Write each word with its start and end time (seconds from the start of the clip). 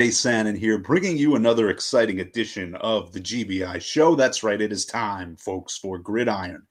Jay 0.00 0.08
Sanin 0.08 0.56
here, 0.56 0.78
bringing 0.78 1.18
you 1.18 1.34
another 1.34 1.68
exciting 1.68 2.20
edition 2.20 2.74
of 2.76 3.12
the 3.12 3.20
GBI 3.20 3.82
show. 3.82 4.14
That's 4.14 4.42
right, 4.42 4.58
it 4.58 4.72
is 4.72 4.86
time, 4.86 5.36
folks, 5.36 5.76
for 5.76 5.98
Gridiron 5.98 6.62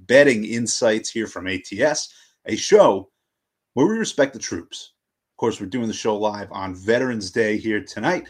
Betting 0.00 0.44
Insights 0.44 1.08
here 1.08 1.28
from 1.28 1.46
ATS, 1.46 2.12
a 2.46 2.56
show 2.56 3.08
where 3.74 3.86
we 3.86 3.96
respect 3.96 4.32
the 4.32 4.40
troops. 4.40 4.94
Of 5.30 5.36
course, 5.36 5.60
we're 5.60 5.68
doing 5.68 5.86
the 5.86 5.92
show 5.92 6.16
live 6.16 6.50
on 6.50 6.74
Veterans 6.74 7.30
Day 7.30 7.56
here 7.56 7.84
tonight. 7.84 8.26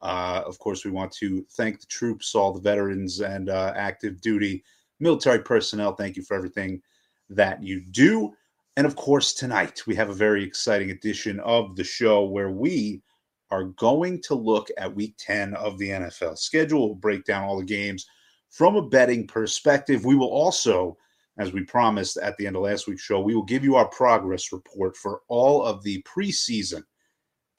Uh, 0.00 0.40
of 0.46 0.56
course, 0.60 0.84
we 0.84 0.92
want 0.92 1.10
to 1.14 1.44
thank 1.56 1.80
the 1.80 1.86
troops, 1.86 2.36
all 2.36 2.52
the 2.52 2.60
veterans 2.60 3.18
and 3.18 3.48
uh, 3.50 3.72
active 3.74 4.20
duty 4.20 4.62
military 5.00 5.40
personnel. 5.40 5.96
Thank 5.96 6.14
you 6.14 6.22
for 6.22 6.36
everything 6.36 6.80
that 7.28 7.60
you 7.60 7.80
do. 7.80 8.32
And 8.76 8.86
of 8.86 8.94
course, 8.94 9.34
tonight 9.34 9.84
we 9.84 9.96
have 9.96 10.10
a 10.10 10.14
very 10.14 10.44
exciting 10.44 10.92
edition 10.92 11.40
of 11.40 11.74
the 11.74 11.82
show 11.82 12.24
where 12.24 12.50
we 12.50 13.02
are 13.50 13.64
going 13.64 14.20
to 14.22 14.34
look 14.34 14.68
at 14.76 14.94
week 14.94 15.14
10 15.18 15.54
of 15.54 15.78
the 15.78 15.90
NFL 15.90 16.38
schedule. 16.38 16.86
We'll 16.86 16.94
break 16.96 17.24
down 17.24 17.44
all 17.44 17.58
the 17.58 17.64
games 17.64 18.06
from 18.50 18.76
a 18.76 18.88
betting 18.88 19.26
perspective. 19.26 20.04
We 20.04 20.16
will 20.16 20.28
also, 20.28 20.96
as 21.38 21.52
we 21.52 21.62
promised 21.62 22.16
at 22.16 22.36
the 22.36 22.46
end 22.46 22.56
of 22.56 22.62
last 22.62 22.86
week's 22.86 23.02
show, 23.02 23.20
we 23.20 23.34
will 23.34 23.44
give 23.44 23.64
you 23.64 23.76
our 23.76 23.88
progress 23.88 24.52
report 24.52 24.96
for 24.96 25.20
all 25.28 25.62
of 25.62 25.82
the 25.82 26.02
preseason 26.02 26.82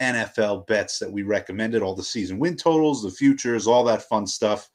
NFL 0.02 0.68
bets 0.68 1.00
that 1.00 1.12
we 1.12 1.24
recommended, 1.24 1.82
all 1.82 1.96
the 1.96 2.04
season 2.04 2.38
win 2.38 2.56
totals, 2.56 3.04
the 3.04 3.10
futures, 3.10 3.68
all 3.68 3.84
that 3.86 4.04
fun 4.04 4.28
stuff 4.28 4.70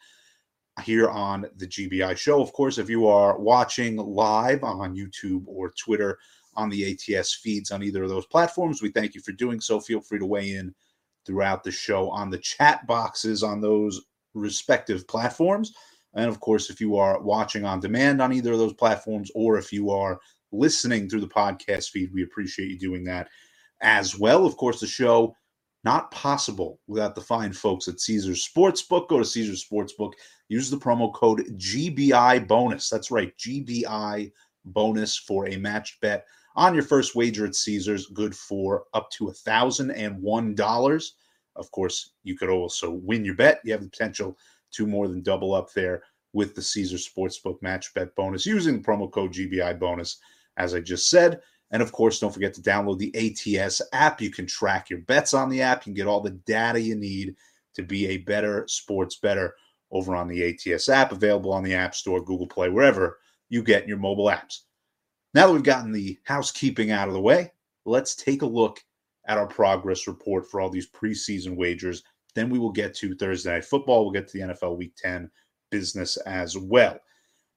here 0.83 1.09
on 1.09 1.47
the 1.57 1.67
GBI 1.67 2.17
show. 2.17 2.41
Of 2.41 2.53
course, 2.53 2.79
if 2.79 2.89
you 2.89 3.07
are 3.07 3.39
watching 3.39 3.97
live 3.97 4.65
on 4.65 4.97
YouTube 4.97 5.45
or 5.47 5.73
Twitter 5.79 6.19
on 6.55 6.69
the 6.69 6.91
ATS 6.91 7.35
feeds 7.35 7.71
on 7.71 7.83
either 7.83 8.03
of 8.03 8.09
those 8.09 8.27
platforms, 8.27 8.83
we 8.83 8.91
thank 8.91 9.15
you 9.15 9.21
for 9.21 9.33
doing 9.33 9.61
so. 9.61 9.81
Feel 9.81 10.01
free 10.01 10.19
to 10.19 10.27
weigh 10.27 10.55
in 10.55 10.75
throughout 11.27 11.65
the 11.65 11.71
show 11.71 12.11
on 12.11 12.31
the 12.31 12.39
chat 12.39 12.87
boxes 12.87 13.43
on 13.43 13.61
those 13.61 14.03
respective 14.35 15.07
platforms. 15.07 15.73
And 16.15 16.29
of 16.29 16.41
course, 16.41 16.71
if 16.71 16.81
you 16.81 16.97
are 16.97 17.23
watching 17.23 17.65
on 17.65 17.81
demand 17.81 18.21
on 18.21 18.33
either 18.33 18.53
of 18.53 18.59
those 18.59 18.75
platforms, 18.75 19.31
or 19.35 19.59
if 19.59 19.73
you 19.73 19.91
are 19.91 20.21
listening 20.53 21.09
through 21.09 21.21
the 21.21 21.29
podcast 21.29 21.91
feed, 21.91 22.13
we 22.13 22.23
appreciate 22.23 22.69
you 22.69 22.79
doing 22.79 23.05
that 23.05 23.29
as 23.81 24.19
well. 24.19 24.45
Of 24.45 24.57
course, 24.57 24.81
the 24.81 24.87
show 24.87 25.35
not 25.85 26.11
possible 26.11 26.79
without 26.87 27.15
the 27.15 27.21
fine 27.21 27.53
folks 27.53 27.89
at 27.89 28.01
Caesars 28.01 28.49
Sportsbook. 28.49 29.09
Go 29.09 29.19
to 29.19 29.25
Caesars 29.25 29.67
Sportsbook, 29.69 30.13
use 30.49 30.71
the 30.71 30.77
promo 30.77 31.13
code 31.13 31.41
GBI 31.57 32.47
bonus. 32.47 32.89
That's 32.89 33.11
right, 33.11 33.37
GBI 33.39 34.31
bonus 34.65 35.17
for 35.17 35.49
a 35.49 35.57
matched 35.57 36.01
bet 36.01 36.25
on 36.57 36.75
your 36.75 36.83
first 36.83 37.15
wager 37.15 37.47
at 37.47 37.55
Caesars, 37.55 38.07
good 38.07 38.35
for 38.35 38.85
up 38.95 39.11
to 39.13 39.29
a 39.29 39.33
thousand 39.33 39.91
and 39.93 40.21
one 40.21 40.55
dollars. 40.55 41.15
Of 41.57 41.71
course, 41.71 42.13
you 42.23 42.37
could 42.37 42.49
also 42.49 42.91
win 42.91 43.25
your 43.25 43.35
bet. 43.35 43.61
You 43.65 43.73
have 43.73 43.83
the 43.83 43.89
potential 43.89 44.37
to 44.73 44.87
more 44.87 45.09
than 45.09 45.23
double 45.23 45.55
up 45.55 45.73
there 45.73 46.03
with 46.33 46.55
the 46.55 46.63
Caesars 46.63 47.09
Sportsbook 47.09 47.61
match 47.63 47.93
bet 47.95 48.15
bonus 48.15 48.47
using 48.47 48.79
the 48.79 48.83
promo 48.83 49.11
code 49.11 49.33
GBI 49.33 49.79
bonus, 49.79 50.19
as 50.57 50.75
I 50.75 50.81
just 50.81 51.11
said. 51.11 51.41
And 51.71 51.83
of 51.83 51.93
course, 51.93 52.21
don't 52.21 52.33
forget 52.33 52.55
to 52.55 52.63
download 52.63 52.99
the 52.99 53.59
ATS 53.59 53.81
app. 53.93 54.21
You 54.21 54.31
can 54.31 54.47
track 54.47 54.91
your 54.91 55.01
bets 55.01 55.35
on 55.35 55.49
the 55.49 55.63
app. 55.63 55.81
You 55.81 55.93
can 55.93 55.95
get 55.95 56.07
all 56.07 56.21
the 56.21 56.31
data 56.31 56.81
you 56.81 56.95
need 56.95 57.35
to 57.75 57.83
be 57.83 58.09
a 58.09 58.19
better 58.19 58.67
sports 58.69 59.17
bettor 59.17 59.55
over 59.91 60.15
on 60.15 60.29
the 60.29 60.43
ATS 60.43 60.89
app, 60.89 61.13
available 61.13 61.53
on 61.53 61.63
the 61.63 61.75
App 61.75 61.95
Store, 61.95 62.23
Google 62.23 62.47
Play, 62.47 62.69
wherever 62.69 63.19
you 63.49 63.63
get 63.63 63.87
your 63.87 63.99
mobile 63.99 64.27
apps. 64.27 64.61
Now 65.35 65.47
that 65.47 65.53
we've 65.53 65.63
gotten 65.63 65.93
the 65.93 66.19
housekeeping 66.25 66.91
out 66.91 67.09
of 67.09 67.15
the 67.15 67.21
way, 67.21 67.53
let's 67.85 68.15
take 68.15 68.43
a 68.43 68.47
look 68.47 68.83
at 69.27 69.39
our 69.39 69.47
progress 69.47 70.07
report 70.07 70.51
for 70.51 70.61
all 70.61 70.69
these 70.69 70.91
preseason 70.91 71.57
wagers. 71.57 72.03
Then 72.35 72.51
we 72.51 72.59
will 72.59 72.73
get 72.73 72.95
to 72.97 73.15
Thursday 73.15 73.53
Night 73.53 73.65
Football. 73.65 74.05
We'll 74.05 74.13
get 74.13 74.29
to 74.29 74.39
the 74.39 74.45
NFL 74.53 74.77
Week 74.77 74.93
10 74.97 75.31
business 75.71 76.17
as 76.19 76.57
well. 76.57 76.99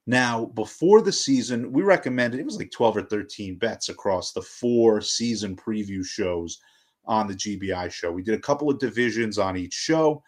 Now, 0.08 0.46
before 0.46 1.02
the 1.02 1.12
season, 1.12 1.72
we 1.72 1.82
recommended 1.82 2.40
it 2.40 2.46
was 2.46 2.58
like 2.58 2.72
12 2.72 2.98
or 2.98 3.02
13 3.04 3.58
bets 3.58 3.90
across 3.90 4.32
the 4.32 4.42
four 4.42 5.02
season 5.02 5.56
preview 5.56 6.06
shows 6.06 6.60
on 7.06 7.28
the 7.28 7.34
GBI 7.34 7.92
show. 7.92 8.12
We 8.12 8.22
did 8.22 8.36
a 8.36 8.42
couple 8.42 8.70
of 8.70 8.80
divisions 8.80 9.38
on 9.38 9.58
each 9.58 9.74
show. 9.74 10.24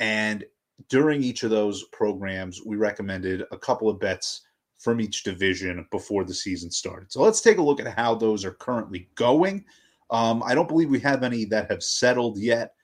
And 0.00 0.44
during 0.88 1.22
each 1.22 1.44
of 1.44 1.50
those 1.50 1.84
programs, 1.92 2.60
we 2.64 2.76
recommended 2.76 3.44
a 3.52 3.58
couple 3.58 3.88
of 3.88 4.00
bets 4.00 4.42
from 4.82 5.00
each 5.00 5.22
division 5.22 5.86
before 5.92 6.24
the 6.24 6.34
season 6.34 6.70
started. 6.70 7.12
So 7.12 7.22
let's 7.22 7.40
take 7.40 7.58
a 7.58 7.62
look 7.62 7.80
at 7.80 7.96
how 7.96 8.16
those 8.16 8.44
are 8.44 8.54
currently 8.54 9.08
going. 9.14 9.64
Um, 10.10 10.42
I 10.44 10.56
don't 10.56 10.68
believe 10.68 10.90
we 10.90 10.98
have 11.00 11.22
any 11.22 11.44
that 11.46 11.70
have 11.70 11.84
settled 11.84 12.36
yet, 12.36 12.74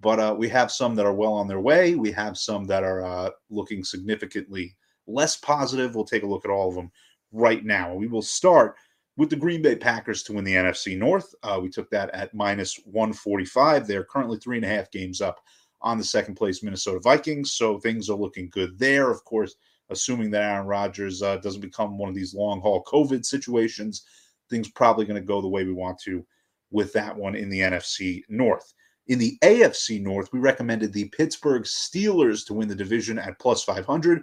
but 0.00 0.18
uh, 0.18 0.34
we 0.36 0.48
have 0.48 0.72
some 0.72 0.94
that 0.94 1.04
are 1.04 1.12
well 1.12 1.34
on 1.34 1.46
their 1.46 1.60
way. 1.60 1.94
We 1.94 2.10
have 2.12 2.38
some 2.38 2.64
that 2.64 2.82
are 2.84 3.04
uh, 3.04 3.30
looking 3.50 3.84
significantly 3.84 4.74
less 5.06 5.36
positive. 5.36 5.94
We'll 5.94 6.06
take 6.06 6.22
a 6.22 6.26
look 6.26 6.46
at 6.46 6.50
all 6.50 6.70
of 6.70 6.74
them 6.74 6.90
right 7.32 7.62
now. 7.62 7.92
We 7.94 8.08
will 8.08 8.22
start 8.22 8.76
with 9.18 9.28
the 9.28 9.36
Green 9.36 9.60
Bay 9.60 9.76
Packers 9.76 10.22
to 10.22 10.32
win 10.32 10.44
the 10.44 10.54
NFC 10.54 10.96
North. 10.96 11.34
Uh, 11.42 11.60
we 11.62 11.68
took 11.68 11.90
that 11.90 12.08
at 12.14 12.32
minus 12.32 12.80
145. 12.86 13.86
They're 13.86 14.04
currently 14.04 14.38
three 14.38 14.56
and 14.56 14.64
a 14.64 14.68
half 14.68 14.90
games 14.90 15.20
up 15.20 15.38
on 15.82 15.98
the 15.98 16.04
second 16.04 16.36
place 16.36 16.62
Minnesota 16.62 17.00
Vikings. 17.00 17.52
So 17.52 17.78
things 17.78 18.08
are 18.08 18.16
looking 18.16 18.48
good 18.48 18.78
there. 18.78 19.10
Of 19.10 19.22
course, 19.24 19.56
assuming 19.92 20.30
that 20.30 20.42
Aaron 20.42 20.66
Rodgers 20.66 21.22
uh, 21.22 21.36
doesn't 21.36 21.60
become 21.60 21.98
one 21.98 22.08
of 22.08 22.14
these 22.14 22.34
long 22.34 22.60
haul 22.60 22.82
COVID 22.84 23.24
situations, 23.24 24.04
things 24.50 24.68
probably 24.68 25.04
going 25.04 25.20
to 25.20 25.26
go 25.26 25.40
the 25.40 25.48
way 25.48 25.64
we 25.64 25.72
want 25.72 25.98
to 26.00 26.24
with 26.70 26.92
that 26.94 27.16
one 27.16 27.34
in 27.34 27.48
the 27.48 27.60
NFC 27.60 28.22
North. 28.28 28.74
In 29.08 29.18
the 29.18 29.38
AFC 29.42 30.00
North, 30.00 30.32
we 30.32 30.38
recommended 30.38 30.92
the 30.92 31.08
Pittsburgh 31.08 31.64
Steelers 31.64 32.46
to 32.46 32.54
win 32.54 32.68
the 32.68 32.74
division 32.74 33.18
at 33.18 33.38
plus 33.38 33.64
500. 33.64 34.22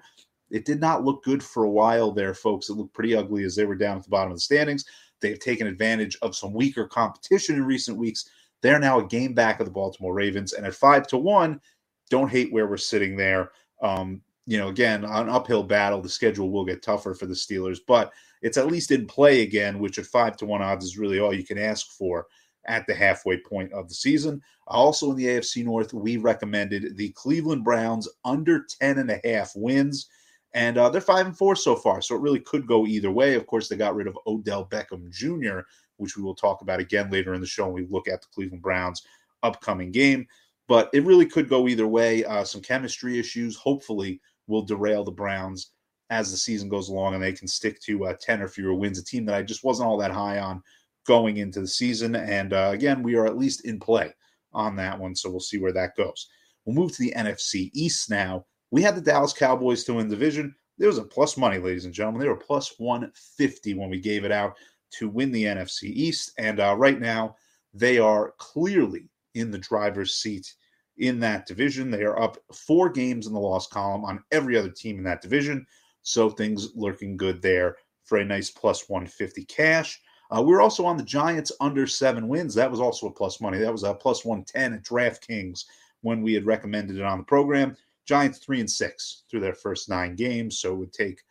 It 0.50 0.66
did 0.66 0.80
not 0.80 1.04
look 1.04 1.24
good 1.24 1.44
for 1.44 1.64
a 1.64 1.70
while 1.70 2.12
there, 2.12 2.34
folks. 2.34 2.70
It 2.70 2.74
looked 2.74 2.94
pretty 2.94 3.16
ugly 3.16 3.44
as 3.44 3.56
they 3.56 3.66
were 3.66 3.76
down 3.76 3.98
at 3.98 4.04
the 4.04 4.10
bottom 4.10 4.32
of 4.32 4.38
the 4.38 4.42
standings. 4.42 4.86
They've 5.22 5.40
taken 5.40 5.68
advantage 5.68 6.18
of 6.22 6.36
some 6.36 6.54
weaker 6.54 6.88
competition 6.88 7.56
in 7.56 7.66
recent 7.66 7.98
weeks. 7.98 8.30
They're 8.62 8.80
now 8.80 9.00
a 9.00 9.08
game 9.08 9.34
back 9.34 9.60
of 9.60 9.66
the 9.66 9.72
Baltimore 9.72 10.14
Ravens, 10.14 10.54
and 10.54 10.66
at 10.66 10.74
five 10.74 11.08
to 11.08 11.18
one, 11.18 11.62
don't 12.10 12.30
hate 12.30 12.52
where 12.52 12.68
we're 12.68 12.78
sitting 12.78 13.16
there. 13.16 13.52
Um, 13.82 14.22
you 14.50 14.58
know, 14.58 14.70
again, 14.70 15.04
an 15.06 15.30
uphill 15.30 15.62
battle. 15.62 16.02
The 16.02 16.10
schedule 16.10 16.50
will 16.50 16.66
get 16.66 16.82
tougher 16.82 17.14
for 17.14 17.28
the 17.28 17.36
Steelers, 17.36 17.78
but 17.88 18.12
it's 18.42 18.58
at 18.58 18.66
least 18.66 18.90
in 18.90 19.06
play 19.06 19.44
again, 19.44 19.78
which 19.78 20.00
at 20.00 20.08
five 20.08 20.38
to 20.38 20.48
one 20.48 20.64
odds 20.64 20.84
is 20.84 20.98
really 20.98 21.20
all 21.20 21.32
you 21.32 21.46
can 21.46 21.60
ask 21.60 21.92
for 21.92 22.26
at 22.66 22.88
the 22.88 22.96
halfway 22.96 23.38
point 23.38 23.72
of 23.74 23.88
the 23.88 23.94
season. 23.94 24.42
Also 24.66 25.12
in 25.12 25.18
the 25.18 25.28
AFC 25.28 25.64
North, 25.64 25.94
we 25.94 26.18
recommended 26.18 26.98
the 26.98 27.10
Cleveland 27.10 27.64
Browns 27.64 28.10
under 28.26 28.66
10 28.82 28.98
and 28.98 29.12
a 29.12 29.22
half 29.24 29.52
wins. 29.56 30.10
And 30.56 30.80
uh, 30.80 30.90
they're 30.90 31.00
five 31.00 31.28
and 31.28 31.38
four 31.38 31.56
so 31.56 31.76
far. 31.76 32.02
So 32.02 32.16
it 32.16 32.22
really 32.22 32.40
could 32.40 32.66
go 32.66 32.88
either 32.88 33.12
way. 33.12 33.36
Of 33.36 33.46
course, 33.46 33.70
they 33.70 33.76
got 33.76 33.94
rid 33.94 34.08
of 34.08 34.18
Odell 34.26 34.66
Beckham 34.66 35.12
Jr., 35.12 35.60
which 35.98 36.18
we 36.18 36.24
will 36.24 36.34
talk 36.34 36.62
about 36.62 36.80
again 36.80 37.12
later 37.12 37.36
in 37.36 37.42
the 37.42 37.46
show 37.46 37.66
when 37.66 37.74
we 37.74 37.86
look 37.86 38.08
at 38.08 38.22
the 38.22 38.28
Cleveland 38.34 38.64
Browns 38.64 39.04
upcoming 39.44 39.92
game. 39.92 40.26
But 40.68 40.90
it 40.92 41.06
really 41.06 41.28
could 41.28 41.50
go 41.50 41.68
either 41.68 41.88
way. 41.88 42.26
Uh, 42.26 42.44
some 42.44 42.62
chemistry 42.62 43.20
issues, 43.20 43.56
hopefully, 43.56 44.20
will 44.50 44.64
derail 44.64 45.04
the 45.04 45.12
Browns 45.12 45.72
as 46.10 46.32
the 46.32 46.38
season 46.38 46.68
goes 46.68 46.90
along 46.90 47.14
and 47.14 47.24
they 47.24 47.32
can 47.32 47.48
stick 47.48 47.80
to 47.82 48.08
uh, 48.08 48.14
10 48.20 48.42
or 48.42 48.48
fewer 48.48 48.74
wins, 48.74 49.00
a 49.00 49.04
team 49.04 49.26
that 49.26 49.36
I 49.36 49.44
just 49.44 49.64
wasn't 49.64 49.88
all 49.88 49.98
that 49.98 50.12
high 50.12 50.40
on 50.40 50.62
going 51.06 51.38
into 51.38 51.62
the 51.62 51.68
season. 51.68 52.16
And 52.16 52.52
uh, 52.52 52.72
again, 52.74 53.04
we 53.04 53.16
are 53.16 53.26
at 53.26 53.38
least 53.38 53.66
in 53.66 53.80
play 53.80 54.14
on 54.52 54.76
that 54.78 55.00
one. 55.00 55.16
So 55.16 55.30
we'll 55.30 55.40
see 55.40 55.60
where 55.60 55.74
that 55.74 55.96
goes. 55.96 56.28
We'll 56.66 56.76
move 56.76 56.92
to 56.94 57.02
the 57.02 57.14
NFC 57.16 57.70
East 57.74 58.10
now. 58.10 58.46
We 58.72 58.82
had 58.82 58.96
the 58.96 59.02
Dallas 59.02 59.34
Cowboys 59.34 59.84
to 59.86 59.94
win 59.94 60.08
the 60.08 60.16
division. 60.16 60.56
There 60.78 60.88
was 60.88 60.98
a 60.98 61.04
plus 61.04 61.38
money, 61.38 61.58
ladies 61.58 61.86
and 61.86 61.94
gentlemen. 61.94 62.22
They 62.22 62.28
were 62.28 62.36
plus 62.36 62.74
150 62.78 63.74
when 63.76 63.90
we 63.90 64.00
gave 64.00 64.26
it 64.26 64.32
out 64.32 64.56
to 64.92 65.10
win 65.10 65.32
the 65.32 65.44
NFC 65.44 65.84
East. 65.84 66.32
And 66.38 66.60
uh, 66.60 66.76
right 66.78 67.00
now, 67.00 67.36
they 67.74 68.00
are 68.00 68.34
clearly 68.38 69.10
in 69.36 69.52
the 69.52 69.58
driver's 69.58 70.16
seat 70.16 70.54
in 71.00 71.20
that 71.22 71.46
division. 71.46 71.90
They 71.90 72.04
are 72.04 72.20
up 72.20 72.38
four 72.54 72.90
games 72.90 73.28
in 73.28 73.34
the 73.34 73.40
loss 73.40 73.68
column 73.68 74.06
on 74.06 74.24
every 74.32 74.58
other 74.58 74.70
team 74.70 74.98
in 74.98 75.04
that 75.06 75.22
division. 75.22 75.66
So 76.02 76.30
things 76.30 76.70
looking 76.76 77.18
good 77.18 77.42
there 77.42 77.78
for 78.04 78.18
a 78.18 78.26
nice 78.26 78.50
plus 78.50 78.90
150 78.90 79.46
cash. 79.46 80.00
Uh, 80.32 80.42
we 80.42 80.52
were 80.52 80.62
also 80.62 80.86
on 80.86 80.98
the 80.98 81.04
Giants 81.04 81.52
under 81.60 81.88
seven 81.88 82.28
wins. 82.28 82.54
That 82.54 82.70
was 82.70 82.80
also 82.80 83.08
a 83.08 83.12
plus 83.12 83.42
money. 83.42 83.58
That 83.58 83.72
was 83.72 83.84
a 83.84 83.94
plus 83.94 84.24
110 84.24 84.74
at 84.74 84.84
DraftKings 84.84 85.66
when 86.02 86.22
we 86.22 86.34
had 86.34 86.46
recommended 86.46 86.98
it 86.98 87.04
on 87.04 87.18
the 87.18 87.24
program. 87.24 87.76
Giants 88.06 88.40
three 88.40 88.60
and 88.60 88.70
six 88.70 89.24
through 89.30 89.40
their 89.40 89.54
first 89.54 89.90
nine 89.90 90.16
games. 90.16 90.60
So 90.60 90.74
it 90.74 90.78
would 90.78 90.94
take 90.94 91.22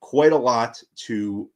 quite 0.00 0.32
a 0.32 0.36
lot 0.36 0.82
to 0.96 1.50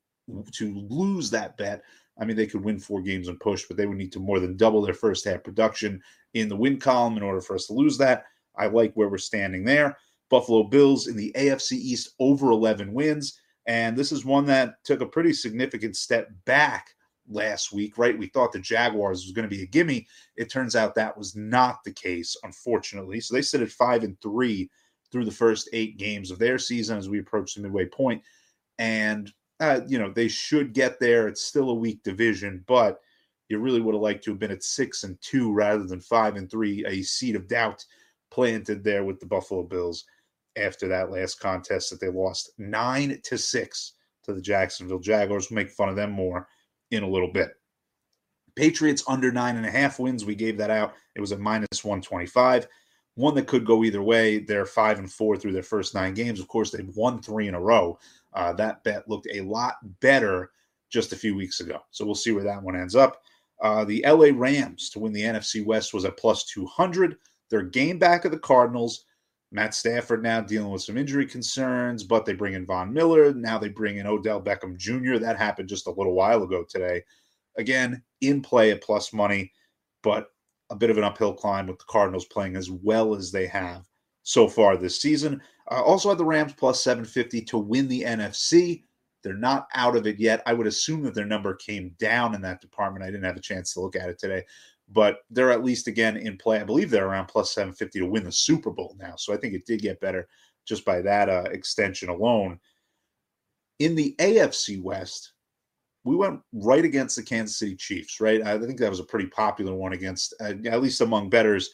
to 0.52 0.86
lose 0.88 1.30
that 1.30 1.56
bet. 1.56 1.82
I 2.20 2.24
mean, 2.24 2.36
they 2.36 2.46
could 2.46 2.62
win 2.62 2.78
four 2.78 3.02
games 3.02 3.28
and 3.28 3.40
push, 3.40 3.64
but 3.66 3.76
they 3.76 3.86
would 3.86 3.96
need 3.96 4.12
to 4.12 4.20
more 4.20 4.40
than 4.40 4.56
double 4.56 4.82
their 4.82 4.94
first 4.94 5.24
half 5.24 5.42
production 5.42 6.02
in 6.34 6.48
the 6.48 6.56
win 6.56 6.78
column 6.78 7.16
in 7.16 7.22
order 7.22 7.40
for 7.40 7.54
us 7.54 7.66
to 7.66 7.72
lose 7.72 7.98
that. 7.98 8.24
I 8.56 8.66
like 8.66 8.92
where 8.94 9.08
we're 9.08 9.18
standing 9.18 9.64
there. 9.64 9.96
Buffalo 10.28 10.62
Bills 10.62 11.08
in 11.08 11.16
the 11.16 11.32
AFC 11.36 11.72
East 11.72 12.14
over 12.18 12.50
11 12.50 12.92
wins. 12.92 13.40
And 13.66 13.96
this 13.96 14.12
is 14.12 14.24
one 14.24 14.46
that 14.46 14.74
took 14.84 15.00
a 15.00 15.06
pretty 15.06 15.32
significant 15.32 15.96
step 15.96 16.28
back 16.44 16.88
last 17.28 17.72
week, 17.72 17.98
right? 17.98 18.18
We 18.18 18.26
thought 18.26 18.52
the 18.52 18.58
Jaguars 18.58 19.24
was 19.24 19.32
going 19.32 19.48
to 19.48 19.54
be 19.54 19.62
a 19.62 19.66
gimme. 19.66 20.06
It 20.36 20.50
turns 20.50 20.76
out 20.76 20.94
that 20.94 21.16
was 21.16 21.36
not 21.36 21.78
the 21.84 21.92
case, 21.92 22.36
unfortunately. 22.42 23.20
So 23.20 23.34
they 23.34 23.42
sit 23.42 23.62
at 23.62 23.70
five 23.70 24.02
and 24.02 24.20
three 24.20 24.70
through 25.12 25.24
the 25.24 25.30
first 25.30 25.68
eight 25.72 25.98
games 25.98 26.30
of 26.30 26.38
their 26.38 26.58
season 26.58 26.96
as 26.98 27.08
we 27.08 27.18
approach 27.18 27.54
the 27.54 27.62
midway 27.62 27.86
point. 27.86 28.22
And, 28.78 29.32
uh, 29.58 29.80
you 29.86 29.98
know, 29.98 30.10
they 30.10 30.28
should 30.28 30.72
get 30.72 30.98
there. 31.00 31.28
It's 31.28 31.42
still 31.42 31.70
a 31.70 31.74
weak 31.74 32.02
division, 32.02 32.64
but 32.66 33.00
you 33.50 33.58
really 33.58 33.80
would 33.80 33.94
have 33.94 34.02
liked 34.02 34.24
to 34.24 34.30
have 34.30 34.38
been 34.38 34.52
at 34.52 34.62
six 34.62 35.02
and 35.02 35.20
two 35.20 35.52
rather 35.52 35.84
than 35.84 36.00
five 36.00 36.36
and 36.36 36.48
three, 36.48 36.84
a 36.86 37.02
seed 37.02 37.34
of 37.34 37.48
doubt 37.48 37.84
planted 38.30 38.84
there 38.84 39.04
with 39.04 39.18
the 39.18 39.26
Buffalo 39.26 39.64
Bills 39.64 40.04
after 40.56 40.86
that 40.88 41.10
last 41.10 41.40
contest 41.40 41.90
that 41.90 42.00
they 42.00 42.08
lost 42.08 42.52
nine 42.58 43.20
to 43.24 43.36
six 43.36 43.94
to 44.22 44.32
the 44.32 44.40
Jacksonville 44.40 45.00
Jaguars. 45.00 45.50
We'll 45.50 45.56
make 45.56 45.70
fun 45.70 45.88
of 45.88 45.96
them 45.96 46.12
more 46.12 46.46
in 46.92 47.02
a 47.02 47.08
little 47.08 47.32
bit. 47.32 47.50
Patriots 48.54 49.02
under 49.08 49.32
nine 49.32 49.56
and 49.56 49.66
a 49.66 49.70
half 49.70 49.98
wins. 49.98 50.24
We 50.24 50.36
gave 50.36 50.56
that 50.58 50.70
out. 50.70 50.94
It 51.16 51.20
was 51.20 51.32
a 51.32 51.38
minus 51.38 51.82
125. 51.82 52.68
One 53.16 53.34
that 53.34 53.48
could 53.48 53.66
go 53.66 53.82
either 53.82 54.02
way. 54.02 54.38
They're 54.38 54.64
five 54.64 55.00
and 55.00 55.10
four 55.10 55.36
through 55.36 55.52
their 55.52 55.62
first 55.64 55.94
nine 55.94 56.14
games. 56.14 56.38
Of 56.38 56.46
course, 56.46 56.70
they've 56.70 56.96
won 56.96 57.20
three 57.20 57.48
in 57.48 57.54
a 57.54 57.60
row. 57.60 57.98
Uh, 58.32 58.52
that 58.54 58.84
bet 58.84 59.08
looked 59.08 59.26
a 59.32 59.40
lot 59.40 59.74
better 60.00 60.52
just 60.88 61.12
a 61.12 61.16
few 61.16 61.34
weeks 61.34 61.60
ago. 61.60 61.80
So 61.90 62.04
we'll 62.04 62.14
see 62.14 62.32
where 62.32 62.44
that 62.44 62.62
one 62.62 62.76
ends 62.76 62.94
up. 62.94 63.22
Uh, 63.62 63.84
the 63.84 64.04
LA 64.06 64.28
Rams 64.34 64.90
to 64.90 64.98
win 64.98 65.12
the 65.12 65.22
NFC 65.22 65.64
West 65.64 65.92
was 65.92 66.04
at 66.04 66.16
plus 66.16 66.44
200. 66.44 67.16
Their 67.50 67.62
game 67.62 67.98
back 67.98 68.24
of 68.24 68.30
the 68.30 68.38
Cardinals. 68.38 69.04
Matt 69.52 69.74
Stafford 69.74 70.22
now 70.22 70.40
dealing 70.40 70.70
with 70.70 70.82
some 70.82 70.96
injury 70.96 71.26
concerns, 71.26 72.04
but 72.04 72.24
they 72.24 72.32
bring 72.32 72.54
in 72.54 72.64
Von 72.64 72.92
Miller. 72.92 73.34
Now 73.34 73.58
they 73.58 73.68
bring 73.68 73.96
in 73.96 74.06
Odell 74.06 74.40
Beckham 74.40 74.76
Jr. 74.76 75.18
That 75.18 75.36
happened 75.36 75.68
just 75.68 75.88
a 75.88 75.92
little 75.92 76.14
while 76.14 76.42
ago 76.44 76.64
today. 76.68 77.02
Again, 77.58 78.02
in 78.20 78.42
play 78.42 78.70
at 78.70 78.82
plus 78.82 79.12
money, 79.12 79.52
but 80.02 80.28
a 80.70 80.76
bit 80.76 80.90
of 80.90 80.98
an 80.98 81.04
uphill 81.04 81.34
climb 81.34 81.66
with 81.66 81.78
the 81.78 81.84
Cardinals 81.88 82.26
playing 82.26 82.54
as 82.56 82.70
well 82.70 83.14
as 83.14 83.32
they 83.32 83.46
have 83.48 83.88
so 84.22 84.46
far 84.48 84.76
this 84.76 85.02
season. 85.02 85.42
Uh, 85.70 85.82
also 85.82 86.08
had 86.08 86.18
the 86.18 86.24
Rams 86.24 86.52
plus 86.56 86.80
750 86.82 87.42
to 87.42 87.58
win 87.58 87.88
the 87.88 88.02
NFC. 88.02 88.84
They're 89.22 89.34
not 89.34 89.68
out 89.74 89.96
of 89.96 90.06
it 90.06 90.18
yet. 90.18 90.42
I 90.46 90.52
would 90.52 90.66
assume 90.66 91.02
that 91.02 91.14
their 91.14 91.26
number 91.26 91.54
came 91.54 91.94
down 91.98 92.34
in 92.34 92.40
that 92.42 92.60
department. 92.60 93.04
I 93.04 93.10
didn't 93.10 93.24
have 93.24 93.36
a 93.36 93.40
chance 93.40 93.74
to 93.74 93.80
look 93.80 93.96
at 93.96 94.08
it 94.08 94.18
today, 94.18 94.44
but 94.88 95.20
they're 95.30 95.50
at 95.50 95.64
least 95.64 95.86
again 95.86 96.16
in 96.16 96.36
play. 96.36 96.60
I 96.60 96.64
believe 96.64 96.90
they're 96.90 97.08
around 97.08 97.26
plus 97.26 97.54
750 97.54 98.00
to 98.00 98.06
win 98.06 98.24
the 98.24 98.32
Super 98.32 98.70
Bowl 98.70 98.96
now. 98.98 99.14
So 99.16 99.32
I 99.32 99.36
think 99.36 99.54
it 99.54 99.66
did 99.66 99.82
get 99.82 100.00
better 100.00 100.28
just 100.66 100.84
by 100.84 101.02
that 101.02 101.28
uh, 101.28 101.44
extension 101.50 102.08
alone. 102.08 102.58
In 103.78 103.94
the 103.94 104.14
AFC 104.18 104.82
West, 104.82 105.32
we 106.04 106.16
went 106.16 106.40
right 106.52 106.84
against 106.84 107.16
the 107.16 107.22
Kansas 107.22 107.58
City 107.58 107.76
Chiefs, 107.76 108.20
right? 108.20 108.42
I 108.42 108.58
think 108.58 108.78
that 108.78 108.90
was 108.90 109.00
a 109.00 109.04
pretty 109.04 109.26
popular 109.26 109.74
one 109.74 109.92
against, 109.92 110.34
uh, 110.40 110.54
at 110.66 110.82
least 110.82 111.00
among 111.00 111.28
bettors 111.28 111.70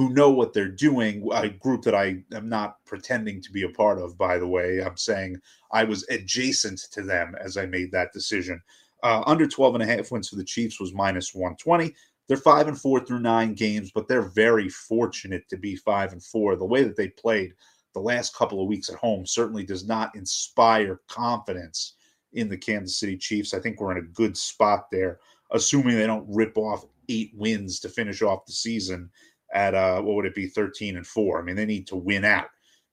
who 0.00 0.08
know 0.14 0.30
what 0.30 0.54
they're 0.54 0.66
doing. 0.66 1.28
A 1.34 1.50
group 1.50 1.82
that 1.82 1.94
I 1.94 2.22
am 2.32 2.48
not 2.48 2.82
pretending 2.86 3.42
to 3.42 3.52
be 3.52 3.64
a 3.64 3.68
part 3.68 3.98
of, 3.98 4.16
by 4.16 4.38
the 4.38 4.46
way. 4.46 4.82
I'm 4.82 4.96
saying 4.96 5.36
I 5.72 5.84
was 5.84 6.08
adjacent 6.08 6.80
to 6.92 7.02
them 7.02 7.34
as 7.38 7.58
I 7.58 7.66
made 7.66 7.92
that 7.92 8.14
decision. 8.14 8.62
Uh, 9.02 9.22
under 9.26 9.46
12 9.46 9.74
and 9.74 9.82
a 9.82 9.86
half 9.86 10.10
wins 10.10 10.30
for 10.30 10.36
the 10.36 10.44
Chiefs 10.44 10.80
was 10.80 10.94
minus 10.94 11.34
120. 11.34 11.94
They're 12.28 12.38
five 12.38 12.66
and 12.66 12.80
four 12.80 13.00
through 13.00 13.20
nine 13.20 13.52
games, 13.52 13.90
but 13.94 14.08
they're 14.08 14.22
very 14.22 14.70
fortunate 14.70 15.46
to 15.50 15.58
be 15.58 15.76
five 15.76 16.12
and 16.12 16.24
four. 16.24 16.56
The 16.56 16.64
way 16.64 16.82
that 16.82 16.96
they 16.96 17.08
played 17.08 17.52
the 17.92 18.00
last 18.00 18.34
couple 18.34 18.62
of 18.62 18.68
weeks 18.68 18.88
at 18.88 18.96
home 18.96 19.26
certainly 19.26 19.64
does 19.66 19.86
not 19.86 20.16
inspire 20.16 21.02
confidence 21.08 21.96
in 22.32 22.48
the 22.48 22.56
Kansas 22.56 22.96
City 22.96 23.18
Chiefs. 23.18 23.52
I 23.52 23.60
think 23.60 23.78
we're 23.78 23.92
in 23.92 24.02
a 24.02 24.14
good 24.14 24.34
spot 24.34 24.90
there, 24.90 25.18
assuming 25.50 25.98
they 25.98 26.06
don't 26.06 26.24
rip 26.26 26.56
off 26.56 26.86
eight 27.10 27.32
wins 27.34 27.80
to 27.80 27.90
finish 27.90 28.22
off 28.22 28.46
the 28.46 28.52
season 28.52 29.10
at 29.52 29.74
uh, 29.74 30.00
what 30.00 30.16
would 30.16 30.26
it 30.26 30.34
be, 30.34 30.46
13 30.46 30.96
and 30.96 31.06
four. 31.06 31.40
I 31.40 31.44
mean, 31.44 31.56
they 31.56 31.66
need 31.66 31.86
to 31.88 31.96
win 31.96 32.24
out 32.24 32.48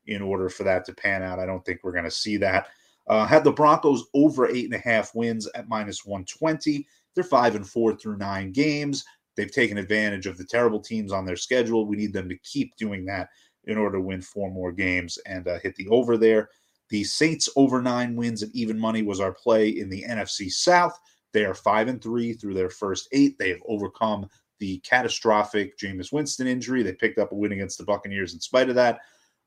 in 0.07 0.21
order 0.21 0.49
for 0.49 0.63
that 0.63 0.85
to 0.85 0.93
pan 0.93 1.23
out. 1.23 1.39
I 1.39 1.45
don't 1.45 1.63
think 1.65 1.81
we're 1.83 1.91
going 1.91 2.03
to 2.05 2.11
see 2.11 2.37
that. 2.37 2.67
Uh, 3.07 3.25
had 3.25 3.43
the 3.43 3.51
Broncos 3.51 4.05
over 4.13 4.49
eight 4.49 4.65
and 4.65 4.73
a 4.73 4.79
half 4.79 5.15
wins 5.15 5.47
at 5.55 5.69
minus 5.69 6.05
120. 6.05 6.85
They're 7.15 7.23
five 7.23 7.55
and 7.55 7.67
four 7.67 7.95
through 7.95 8.17
nine 8.17 8.51
games. 8.51 9.05
They've 9.35 9.51
taken 9.51 9.77
advantage 9.77 10.25
of 10.25 10.37
the 10.37 10.45
terrible 10.45 10.79
teams 10.79 11.11
on 11.11 11.25
their 11.25 11.35
schedule. 11.35 11.85
We 11.85 11.95
need 11.95 12.11
them 12.11 12.27
to 12.27 12.37
keep 12.39 12.75
doing 12.75 13.05
that 13.05 13.29
in 13.65 13.77
order 13.77 13.97
to 13.97 14.03
win 14.03 14.21
four 14.21 14.49
more 14.49 14.71
games 14.71 15.17
and 15.25 15.47
uh, 15.47 15.59
hit 15.59 15.75
the 15.75 15.87
over 15.89 16.17
there. 16.17 16.49
The 16.89 17.03
Saints 17.03 17.49
over 17.55 17.81
nine 17.81 18.15
wins 18.15 18.43
at 18.43 18.49
even 18.53 18.79
money 18.79 19.03
was 19.03 19.19
our 19.19 19.33
play 19.33 19.69
in 19.69 19.89
the 19.89 20.03
NFC 20.03 20.49
South. 20.49 20.97
They 21.33 21.45
are 21.45 21.53
five 21.53 21.87
and 21.87 22.01
three 22.01 22.33
through 22.33 22.53
their 22.53 22.69
first 22.69 23.09
eight. 23.11 23.37
They 23.37 23.49
have 23.49 23.61
overcome 23.67 24.27
the 24.59 24.79
catastrophic 24.79 25.77
Jameis 25.77 26.11
Winston 26.11 26.47
injury. 26.47 26.83
They 26.83 26.93
picked 26.93 27.19
up 27.19 27.31
a 27.31 27.35
win 27.35 27.51
against 27.51 27.77
the 27.77 27.85
Buccaneers 27.85 28.33
in 28.33 28.39
spite 28.39 28.69
of 28.69 28.75
that. 28.75 28.99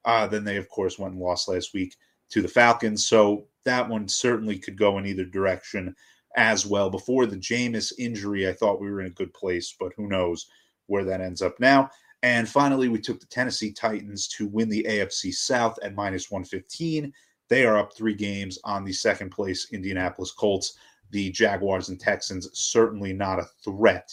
Uh, 0.04 0.26
then 0.26 0.44
they, 0.44 0.56
of 0.56 0.68
course, 0.68 0.98
went 0.98 1.14
and 1.14 1.22
lost 1.22 1.48
last 1.48 1.74
week 1.74 1.96
to 2.30 2.42
the 2.42 2.48
Falcons. 2.48 3.06
So 3.06 3.46
that 3.64 3.88
one 3.88 4.08
certainly 4.08 4.58
could 4.58 4.78
go 4.78 4.98
in 4.98 5.06
either 5.06 5.24
direction 5.24 5.94
as 6.36 6.64
well. 6.64 6.90
Before 6.90 7.26
the 7.26 7.36
Jameis 7.36 7.92
injury, 7.98 8.48
I 8.48 8.52
thought 8.52 8.80
we 8.80 8.90
were 8.90 9.00
in 9.00 9.08
a 9.08 9.10
good 9.10 9.34
place, 9.34 9.74
but 9.78 9.92
who 9.96 10.08
knows 10.08 10.46
where 10.86 11.04
that 11.04 11.20
ends 11.20 11.42
up 11.42 11.58
now. 11.60 11.90
And 12.22 12.48
finally, 12.48 12.88
we 12.88 13.00
took 13.00 13.18
the 13.20 13.26
Tennessee 13.26 13.72
Titans 13.72 14.28
to 14.28 14.46
win 14.46 14.68
the 14.68 14.84
AFC 14.88 15.32
South 15.32 15.78
at 15.82 15.94
minus 15.94 16.30
115. 16.30 17.12
They 17.48 17.64
are 17.64 17.78
up 17.78 17.96
three 17.96 18.14
games 18.14 18.58
on 18.64 18.84
the 18.84 18.92
second 18.92 19.30
place 19.30 19.72
Indianapolis 19.72 20.32
Colts. 20.32 20.74
The 21.10 21.30
Jaguars 21.30 21.88
and 21.88 21.98
Texans 21.98 22.48
certainly 22.52 23.12
not 23.12 23.40
a 23.40 23.48
threat 23.64 24.08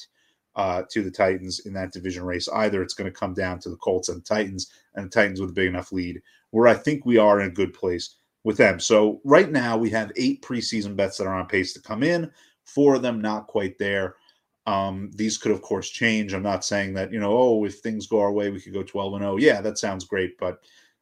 uh, 0.57 0.81
to 0.89 1.03
the 1.03 1.11
Titans 1.11 1.59
in 1.61 1.73
that 1.73 1.93
division 1.93 2.23
race 2.23 2.49
either. 2.49 2.81
It's 2.81 2.95
going 2.95 3.09
to 3.09 3.17
come 3.17 3.33
down 3.33 3.59
to 3.59 3.69
the 3.69 3.77
Colts 3.77 4.09
and 4.09 4.17
the 4.17 4.25
Titans, 4.25 4.71
and 4.95 5.05
the 5.05 5.09
Titans 5.09 5.39
with 5.39 5.51
a 5.51 5.53
big 5.53 5.67
enough 5.67 5.91
lead 5.91 6.21
where 6.51 6.67
I 6.67 6.73
think 6.73 7.05
we 7.05 7.17
are 7.17 7.39
in 7.39 7.47
a 7.47 7.53
good 7.53 7.73
place 7.73 8.15
with 8.43 8.57
them. 8.57 8.79
So 8.79 9.21
right 9.23 9.51
now 9.51 9.77
we 9.77 9.89
have 9.91 10.11
eight 10.15 10.41
preseason 10.41 10.95
bets 10.95 11.17
that 11.17 11.27
are 11.27 11.35
on 11.35 11.45
pace 11.47 11.73
to 11.73 11.81
come 11.81 12.03
in. 12.03 12.31
Four 12.65 12.95
of 12.95 13.01
them 13.01 13.21
not 13.21 13.47
quite 13.47 13.77
there. 13.77 14.15
Um, 14.65 15.11
these 15.13 15.37
could 15.37 15.51
of 15.51 15.61
course 15.61 15.89
change. 15.89 16.33
I'm 16.33 16.43
not 16.43 16.65
saying 16.65 16.93
that 16.95 17.13
you 17.13 17.19
know, 17.19 17.37
oh, 17.37 17.65
if 17.65 17.75
things 17.79 18.07
go 18.07 18.19
our 18.19 18.31
way, 18.31 18.49
we 18.49 18.59
could 18.59 18.73
go 18.73 18.83
12 18.83 19.13
and 19.13 19.23
0. 19.23 19.37
Yeah, 19.37 19.61
that 19.61 19.77
sounds 19.77 20.05
great, 20.05 20.37
but 20.39 20.59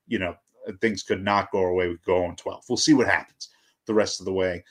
you 0.07 0.19
know, 0.19 0.35
things 0.81 1.01
could 1.01 1.23
not 1.23 1.51
go 1.51 1.59
our 1.59 1.73
way. 1.73 1.87
We 1.87 1.95
could 1.95 2.05
go 2.05 2.25
on 2.25 2.35
12. 2.35 2.65
We'll 2.67 2.77
see 2.77 2.93
what 2.93 3.07
happens 3.07 3.49
the 3.85 3.93
rest 3.93 4.19
of 4.19 4.25
the 4.25 4.33
way. 4.33 4.63